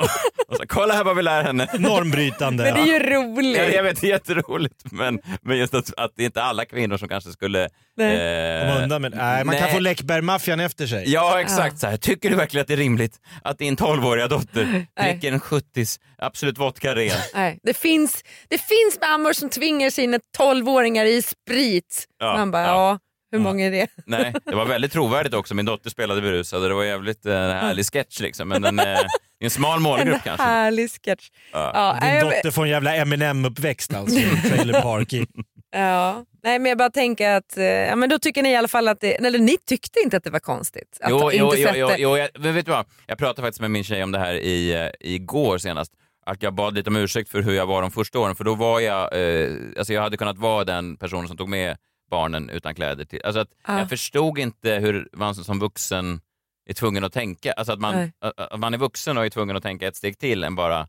Och 0.47 0.55
så, 0.57 0.63
Kolla 0.67 0.93
här 0.93 1.03
vad 1.03 1.15
vi 1.15 1.21
lär 1.23 1.43
henne. 1.43 1.69
normbrytande. 1.79 2.63
Men 2.63 2.73
det 2.73 2.79
är 2.79 2.85
ju 2.85 2.99
roligt. 2.99 3.57
Ja, 3.57 3.63
jag 3.63 3.83
vet, 3.83 4.01
det 4.01 4.07
är 4.07 4.11
jätteroligt. 4.11 4.91
Men, 4.91 5.19
men 5.41 5.57
just 5.57 5.73
att, 5.73 5.93
att 5.97 6.11
det 6.15 6.23
är 6.23 6.25
inte 6.25 6.43
alla 6.43 6.65
kvinnor 6.65 6.97
som 6.97 7.07
kanske 7.09 7.31
skulle... 7.31 7.69
Nej. 7.97 8.15
eh, 8.15 8.67
Komma 8.67 8.83
undan 8.83 9.01
med, 9.01 9.13
nej, 9.15 9.43
man 9.43 9.55
kan 9.55 9.63
nej. 9.63 9.73
få 9.73 9.79
Läckberg-maffian 9.79 10.59
efter 10.59 10.87
sig. 10.87 11.03
Ja, 11.07 11.41
exakt. 11.41 11.79
Så 11.79 11.87
här. 11.87 11.97
Tycker 11.97 12.29
du 12.29 12.35
verkligen 12.35 12.61
att 12.61 12.67
det 12.67 12.73
är 12.73 12.77
rimligt 12.77 13.15
att 13.43 13.57
din 13.57 13.77
12-åriga 13.77 14.27
dotter 14.27 14.85
dricker 15.03 15.31
en 15.31 15.39
70 15.39 15.85
Absolut 16.17 16.57
vodka 16.57 16.95
ren? 16.95 17.17
Nej, 17.33 17.59
det, 17.63 17.73
finns, 17.73 18.23
det 18.47 18.57
finns 18.57 18.99
mammor 19.01 19.33
som 19.33 19.49
tvingar 19.49 19.89
sina 19.89 20.19
12-åringar 20.37 21.05
i 21.05 21.21
sprit. 21.21 22.05
Ja, 22.19 22.37
Man 22.37 22.51
bara, 22.51 22.63
ja. 22.67 22.99
Hur 23.31 23.39
många 23.39 23.65
är 23.65 23.71
det? 23.71 23.87
Nej, 24.05 24.33
det 24.45 24.55
var 24.55 24.65
väldigt 24.65 24.91
trovärdigt 24.91 25.33
också. 25.33 25.55
Min 25.55 25.65
dotter 25.65 25.89
spelade 25.89 26.21
berusad 26.21 26.63
och 26.63 26.69
det 26.69 26.75
var 26.75 26.83
jävligt 26.83 27.25
eh, 27.25 27.33
härlig 27.33 27.85
sketch 27.85 28.19
liksom. 28.19 28.47
Men 28.49 28.61
den, 28.61 28.79
eh, 28.79 28.97
en 29.39 29.49
smal 29.49 29.79
målgrupp 29.79 30.13
En 30.15 30.19
kanske. 30.23 30.43
härlig 30.45 30.89
sketch. 31.05 31.29
Ja. 31.53 31.71
Ja, 31.73 32.07
Din 32.07 32.15
jag- 32.15 32.25
dotter 32.25 32.51
får 32.51 32.63
en 32.63 32.69
jävla 32.69 32.95
Eminem-uppväxt 32.95 33.93
alltså. 33.93 34.19
i 34.19 34.41
Trailer 34.49 34.81
Park. 34.81 35.13
Ja. 35.71 36.25
Nej, 36.43 36.59
men 36.59 36.69
jag 36.69 36.77
bara 36.77 36.89
tänker 36.89 37.29
att, 37.29 37.57
eh, 37.57 37.63
ja, 37.65 37.95
men 37.95 38.09
då 38.09 38.19
tycker 38.19 38.43
ni 38.43 38.49
i 38.51 38.55
alla 38.55 38.67
fall 38.67 38.87
att 38.87 39.01
det, 39.01 39.13
eller 39.25 39.39
ni 39.39 39.57
tyckte 39.67 39.99
inte 40.03 40.17
att 40.17 40.23
det 40.23 40.29
var 40.29 40.39
konstigt? 40.39 40.97
Att 41.01 41.09
Jo, 41.09 41.31
inte 41.31 41.37
jo, 41.37 41.53
jo, 41.55 41.69
jo, 41.75 41.89
jo 41.97 42.17
jag, 42.17 42.29
men 42.39 42.55
vet 42.55 42.65
du 42.65 42.71
vad? 42.71 42.85
Jag 43.07 43.17
pratade 43.17 43.41
faktiskt 43.45 43.61
med 43.61 43.71
min 43.71 43.83
tjej 43.83 44.03
om 44.03 44.11
det 44.11 44.19
här 44.19 44.33
i, 44.33 44.73
eh, 44.73 44.89
igår 44.99 45.57
senast. 45.57 45.91
Att 46.25 46.43
jag 46.43 46.53
bad 46.55 46.75
lite 46.75 46.89
om 46.89 46.95
ursäkt 46.95 47.29
för 47.29 47.41
hur 47.41 47.53
jag 47.53 47.65
var 47.65 47.81
de 47.81 47.91
första 47.91 48.19
åren. 48.19 48.35
För 48.35 48.43
då 48.43 48.55
var 48.55 48.79
jag, 48.79 49.01
eh, 49.43 49.51
alltså 49.77 49.93
jag 49.93 50.01
hade 50.01 50.17
kunnat 50.17 50.37
vara 50.37 50.63
den 50.63 50.97
personen 50.97 51.27
som 51.27 51.37
tog 51.37 51.49
med 51.49 51.77
barnen 52.09 52.49
utan 52.49 52.75
kläder. 52.75 53.05
Till, 53.05 53.21
alltså 53.23 53.39
att 53.39 53.49
Ja. 53.67 53.79
Jag 53.79 53.89
förstod 53.89 54.39
inte 54.39 54.71
hur 54.71 55.09
man 55.13 55.35
som 55.35 55.59
vuxen 55.59 56.21
är 56.69 56.73
tvungen 56.73 57.03
att 57.03 57.13
tänka. 57.13 57.51
Alltså 57.53 57.73
att 57.73 57.79
man, 57.79 58.11
att 58.37 58.59
man 58.59 58.73
är 58.73 58.77
vuxen 58.77 59.17
och 59.17 59.25
är 59.25 59.29
tvungen 59.29 59.55
att 59.55 59.63
tänka 59.63 59.87
ett 59.87 59.95
steg 59.95 60.19
till 60.19 60.43
än 60.43 60.55
bara 60.55 60.87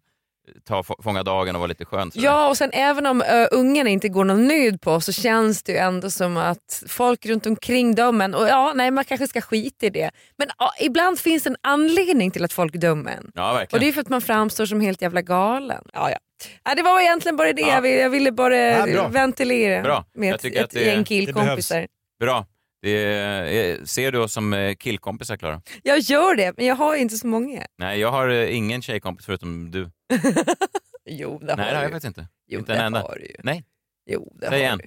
ta, 0.64 0.82
få- 0.82 0.96
fånga 1.02 1.22
dagen 1.22 1.54
och 1.56 1.60
vara 1.60 1.66
lite 1.68 1.84
skön. 1.84 2.10
sådär. 2.10 2.24
Ja 2.26 2.48
och 2.48 2.56
sen 2.56 2.70
även 2.72 3.06
om 3.06 3.20
uh, 3.22 3.46
ungarna 3.52 3.90
inte 3.90 4.08
går 4.08 4.24
någon 4.24 4.46
nöd 4.48 4.80
på 4.80 5.00
så 5.00 5.12
känns 5.12 5.62
det 5.62 5.72
ju 5.72 5.78
ändå 5.78 6.10
som 6.10 6.36
att 6.36 6.82
folk 6.88 7.26
runt 7.26 7.46
omkring 7.46 7.94
dömer. 7.94 8.34
Och 8.36 8.48
ja, 8.48 8.72
nej 8.74 8.90
man 8.90 9.04
kanske 9.04 9.28
ska 9.28 9.40
skita 9.40 9.86
i 9.86 9.90
det. 9.90 10.10
Men 10.36 10.48
ja, 10.58 10.70
ibland 10.80 11.18
finns 11.18 11.46
en 11.46 11.56
anledning 11.60 12.30
till 12.30 12.44
att 12.44 12.52
folk 12.52 12.74
dömer 12.74 13.10
en. 13.12 13.30
Ja, 13.34 13.50
Och 13.50 13.56
verkligen. 13.58 13.80
det 13.80 13.88
är 13.88 13.92
för 13.92 14.00
att 14.00 14.08
man 14.08 14.20
framstår 14.20 14.66
som 14.66 14.80
helt 14.80 15.02
jävla 15.02 15.22
galen. 15.22 15.84
Ja, 15.92 16.10
ja. 16.10 16.18
Ja, 16.64 16.74
det 16.74 16.82
var 16.82 17.00
egentligen 17.00 17.36
bara 17.36 17.52
det 17.52 17.62
jag 17.62 17.82
ville, 17.82 17.96
jag 17.96 18.10
ville 18.10 18.32
bara 18.32 18.56
Ja, 18.56 18.86
bra. 18.86 19.08
ventilera 19.08 19.82
Bra. 19.82 20.04
med 20.14 20.28
Jag 20.28 20.34
ett, 20.34 20.56
ett 20.56 20.70
det- 20.70 20.84
gäng 20.84 20.98
det 20.98 21.04
killkompisar. 21.04 21.86
Bra. 22.20 22.46
Det 22.82 22.90
är, 22.90 23.84
ser 23.84 24.12
du 24.12 24.18
oss 24.18 24.32
som 24.32 24.52
eh, 24.52 24.74
killkompisar, 24.74 25.36
Klara? 25.36 25.62
Jag 25.82 25.98
gör 25.98 26.34
det, 26.34 26.52
men 26.56 26.66
jag 26.66 26.74
har 26.76 26.96
inte 26.96 27.16
så 27.16 27.26
många. 27.26 27.66
Nej, 27.78 28.00
jag 28.00 28.10
har 28.10 28.28
eh, 28.28 28.56
ingen 28.56 28.82
tjejkompis 28.82 29.26
förutom 29.26 29.70
du. 29.70 29.90
Jo, 31.10 31.38
det 31.38 31.46
Nej, 31.46 31.56
det 31.56 31.62
har 31.62 31.74
har 31.74 31.82
jag 31.82 31.92
faktiskt 31.92 32.04
inte. 32.18 32.28
Jo, 32.46 32.58
inte 32.58 32.72
det 32.72 32.78
en 32.78 32.84
enda. 32.84 33.00
har 33.00 33.14
du 33.20 33.26
ju. 33.26 33.34
Nej. 33.38 33.64
Jo, 34.10 34.32
det 34.40 34.46
Säg 34.48 34.50
har 34.50 34.56
igen. 34.66 34.78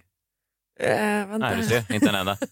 du. 0.79 0.85
Eh, 0.85 1.27
vänta. 1.27 1.37
Nej, 1.37 1.57
du 1.57 1.63
ser. 1.63 1.93
Inte 1.93 2.09
en 2.09 2.15
enda. 2.15 2.37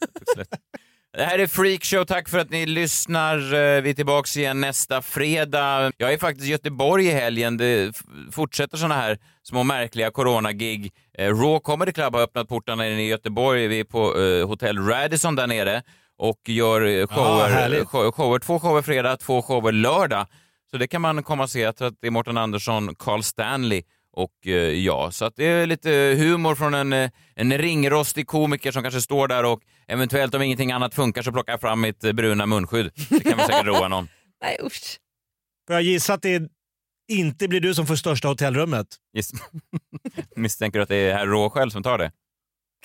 Det 1.17 1.23
här 1.23 1.39
är 1.39 1.47
Freakshow. 1.47 2.05
Tack 2.05 2.29
för 2.29 2.39
att 2.39 2.49
ni 2.49 2.65
lyssnar. 2.65 3.37
Eh, 3.37 3.81
Vi 3.81 3.89
är 3.89 3.93
tillbaka 3.93 4.39
igen 4.39 4.61
nästa 4.61 5.01
fredag. 5.01 5.91
Jag 5.97 6.13
är 6.13 6.17
faktiskt 6.17 6.47
i 6.47 6.51
Göteborg 6.51 7.05
i 7.07 7.11
helgen. 7.11 7.57
Det 7.57 7.95
fortsätter 8.31 8.77
såna 8.77 8.95
här 8.95 9.17
små 9.43 9.63
märkliga 9.63 10.11
coronagig. 10.11 10.91
Eh, 11.17 11.27
Raw 11.27 11.59
Comedy 11.59 11.91
Club 11.91 12.15
har 12.15 12.21
öppnat 12.21 12.47
portarna 12.49 12.87
i 12.87 13.07
Göteborg. 13.07 13.67
Vi 13.67 13.79
är 13.79 13.83
på 13.83 14.19
eh, 14.21 14.47
Hotel 14.47 14.77
Radisson 14.87 15.35
där 15.35 15.47
nere 15.47 15.81
och 16.17 16.39
gör 16.47 16.81
eh, 16.81 17.07
shower, 17.07 17.83
show- 17.83 18.11
shower. 18.11 18.39
Två 18.39 18.59
shower 18.59 18.81
fredag, 18.81 19.17
två 19.17 19.41
shower 19.41 19.71
lördag. 19.71 20.25
Så 20.71 20.77
det 20.77 20.87
kan 20.87 21.01
man 21.01 21.23
komma 21.23 21.43
och 21.43 21.49
se. 21.49 21.59
Jag 21.59 21.75
tror 21.75 21.87
att 21.87 21.93
det 22.01 22.07
är 22.07 22.11
Mårten 22.11 22.37
Andersson, 22.37 22.95
Carl 22.95 23.23
Stanley 23.23 23.83
och 24.19 24.47
eh, 24.47 24.53
jag. 24.53 25.13
Så 25.13 25.25
att 25.25 25.35
det 25.35 25.45
är 25.45 25.65
lite 25.65 25.89
humor 26.17 26.55
från 26.55 26.73
en, 26.73 26.93
eh, 26.93 27.09
en 27.35 27.57
ringrostig 27.57 28.27
komiker 28.27 28.71
som 28.71 28.81
kanske 28.83 29.01
står 29.01 29.27
där 29.27 29.45
och 29.45 29.61
eventuellt 29.87 30.35
om 30.35 30.41
ingenting 30.41 30.71
annat 30.71 30.93
funkar 30.95 31.21
så 31.21 31.31
plockar 31.31 31.53
jag 31.53 31.61
fram 31.61 31.81
mitt 31.81 31.99
bruna 31.99 32.45
munskydd. 32.45 32.91
Det 33.09 33.19
kan 33.19 33.37
väl 33.37 33.47
säkert 33.47 33.65
roa 33.65 33.87
någon. 33.87 34.09
Nej 34.43 34.57
usch. 34.63 34.97
Får 35.67 35.73
jag 35.75 35.83
gissa 35.83 36.13
att 36.13 36.21
det 36.21 36.41
inte 37.11 37.47
blir 37.47 37.59
du 37.59 37.73
som 37.75 37.87
får 37.87 37.95
största 37.95 38.27
hotellrummet? 38.27 38.87
Giss. 39.13 39.31
Misstänker 40.35 40.79
du 40.79 40.83
att 40.83 40.89
det 40.89 40.95
är 40.95 41.13
herr 41.13 41.27
Rå 41.27 41.49
själv 41.49 41.69
som 41.69 41.83
tar 41.83 41.97
det? 41.97 42.11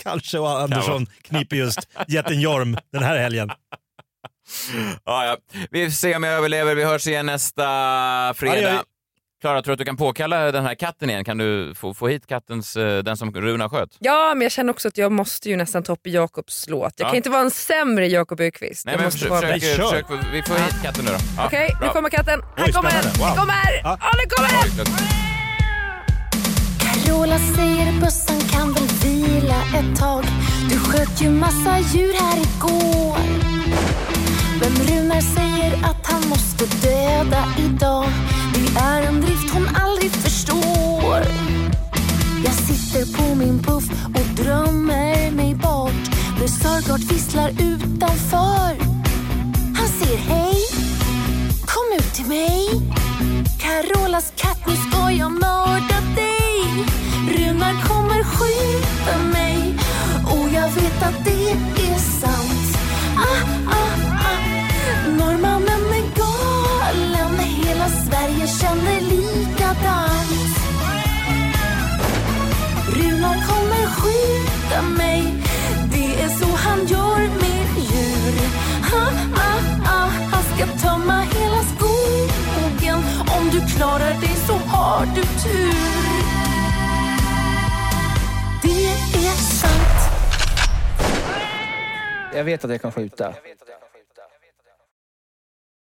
Kanske 0.03 0.39
och 0.39 0.61
Andersson 0.61 1.07
kniper 1.23 1.57
just 1.57 1.89
jätten 2.09 2.41
Jorm 2.41 2.77
den 2.93 3.03
här 3.03 3.17
helgen. 3.19 3.51
Ja, 5.05 5.27
ja. 5.27 5.37
Vi 5.71 5.85
får 5.85 5.91
se 5.93 6.17
om 6.17 6.23
jag 6.23 6.33
överlever. 6.35 6.75
Vi 6.75 6.85
hörs 6.85 7.07
igen 7.07 7.27
nästa 7.27 7.63
Ja, 7.63 8.35
fredag. 8.37 8.73
vi. 8.73 8.94
Klara, 9.45 9.63
tror 9.63 9.71
du 9.71 9.73
att 9.73 9.79
du 9.79 9.85
kan 9.85 9.97
påkalla 9.97 10.53
den 10.53 10.65
här 10.65 10.75
katten 10.75 11.11
igen? 11.11 11.25
Kan 11.25 11.39
du 11.39 11.75
få, 11.75 11.95
få 11.95 12.09
hit 12.09 12.27
kattens, 12.27 12.77
eh, 12.77 12.99
den 13.03 13.17
som 13.17 13.35
Runa 13.35 13.69
sköt? 13.69 13.89
Ja, 13.99 14.33
men 14.35 14.43
jag 14.43 14.53
känner 14.53 14.71
också 14.71 14.89
att 14.89 14.99
jag 14.99 15.13
måste 15.13 15.49
ju 15.51 15.57
nästan 15.57 15.83
toppa 15.83 16.09
Jakobs 16.09 16.69
låt. 16.69 16.93
Jag 16.97 17.07
Ja. 17.07 17.09
kan 17.09 17.17
inte 17.17 17.31
vara 17.31 17.41
en 17.43 17.51
sämre 17.51 18.07
Jakob 18.09 18.41
Öqvist. 18.41 18.87
Nej, 18.87 18.93
Jag 18.93 18.99
men 18.99 19.05
måste 19.07 19.19
försök, 19.19 19.31
vara 19.31 19.41
försök, 19.53 20.07
försök, 20.07 20.07
vi 20.33 20.43
får 20.43 20.55
hit 20.55 20.83
katten 20.83 21.05
nu 21.05 21.11
då. 21.11 21.17
Ja, 21.37 21.47
Okej, 21.47 21.69
nu 21.73 21.79
bra. 21.79 21.93
kommer 21.93 22.09
katten. 22.11 22.41
Här 22.57 22.65
Oj, 22.67 22.73
kommer 22.73 22.91
den! 22.91 23.03
Wow. 23.19 23.27
Den 23.27 23.37
kommer! 23.37 23.81
Ja, 23.83 23.99
den 24.19 24.29
kommer! 24.31 25.05
Carola 26.85 27.39
säger 27.39 28.01
bössan 28.01 28.41
kan 28.41 28.73
väl 28.73 28.89
vila 29.05 29.57
ett 29.79 29.99
tag 30.01 30.25
Du 30.71 30.79
sköt 30.79 31.23
ju 31.23 31.31
massa 31.31 31.79
djur 31.79 32.13
här 32.21 32.37
igår 32.37 33.19
Men 34.61 34.73
Runar 34.89 35.21
säger 35.21 35.75
att 35.85 36.07
han 36.07 36.29
måste 36.29 36.65
döda 36.89 37.45
idag 37.59 38.07
Det 38.55 38.81
är 38.81 39.03
en 39.03 39.21
hon 39.55 39.69
aldrig 39.75 40.11
förstår. 40.11 41.25
Jag 42.45 42.55
sitter 42.55 43.17
på 43.19 43.35
min 43.35 43.63
puff 43.63 43.85
och 44.15 44.45
drömmer 44.45 45.31
mig 45.31 45.55
bort. 45.55 46.05
När 46.41 46.47
Sörgård 46.47 47.01
visslar 47.01 47.51
utanför. 47.51 48.77
Han 49.77 49.89
säger 49.89 50.19
hej, 50.19 50.57
kom 51.67 51.99
ut 51.99 52.15
till 52.15 52.27
mig. 52.27 52.69
Carolas 53.59 54.33
katt, 54.37 54.67
nu 54.67 54.75
ska 54.77 55.11
jag 55.11 55.33
mörda 55.33 55.99
dig. 56.15 56.87
Runar 57.29 57.75
kommer 57.89 58.25
skjuta 58.25 59.19
mig. 59.33 59.79
Och 60.25 60.49
jag 60.55 60.69
vet 60.71 61.03
att 61.03 61.25
det 61.25 61.51
är 61.51 61.84
likadant 69.65 70.55
Runar 72.97 73.35
kommer 73.49 73.87
skjuta 73.87 74.83
mig. 74.83 75.35
Det 75.93 76.23
är 76.23 76.29
så 76.29 76.47
han 76.57 76.87
gör 76.87 77.19
med 77.19 77.67
djur. 77.77 78.49
Ha, 78.91 79.07
ah, 79.37 79.61
ah. 79.85 80.09
Han 80.33 80.43
ska 80.43 80.89
tömma 80.89 81.21
hela 81.21 81.63
skogen. 81.63 82.99
Om 83.39 83.51
du 83.53 83.77
klarar 83.77 84.15
det 84.21 84.37
så 84.47 84.53
har 84.53 85.07
du 85.07 85.23
tur. 85.23 85.75
Det 88.63 88.87
är 89.27 89.37
sant. 89.37 90.11
Jag 92.35 92.45
vet 92.45 92.65
att 92.65 92.71
jag 92.71 92.83
kan 92.83 92.93
skjuta. 92.93 93.35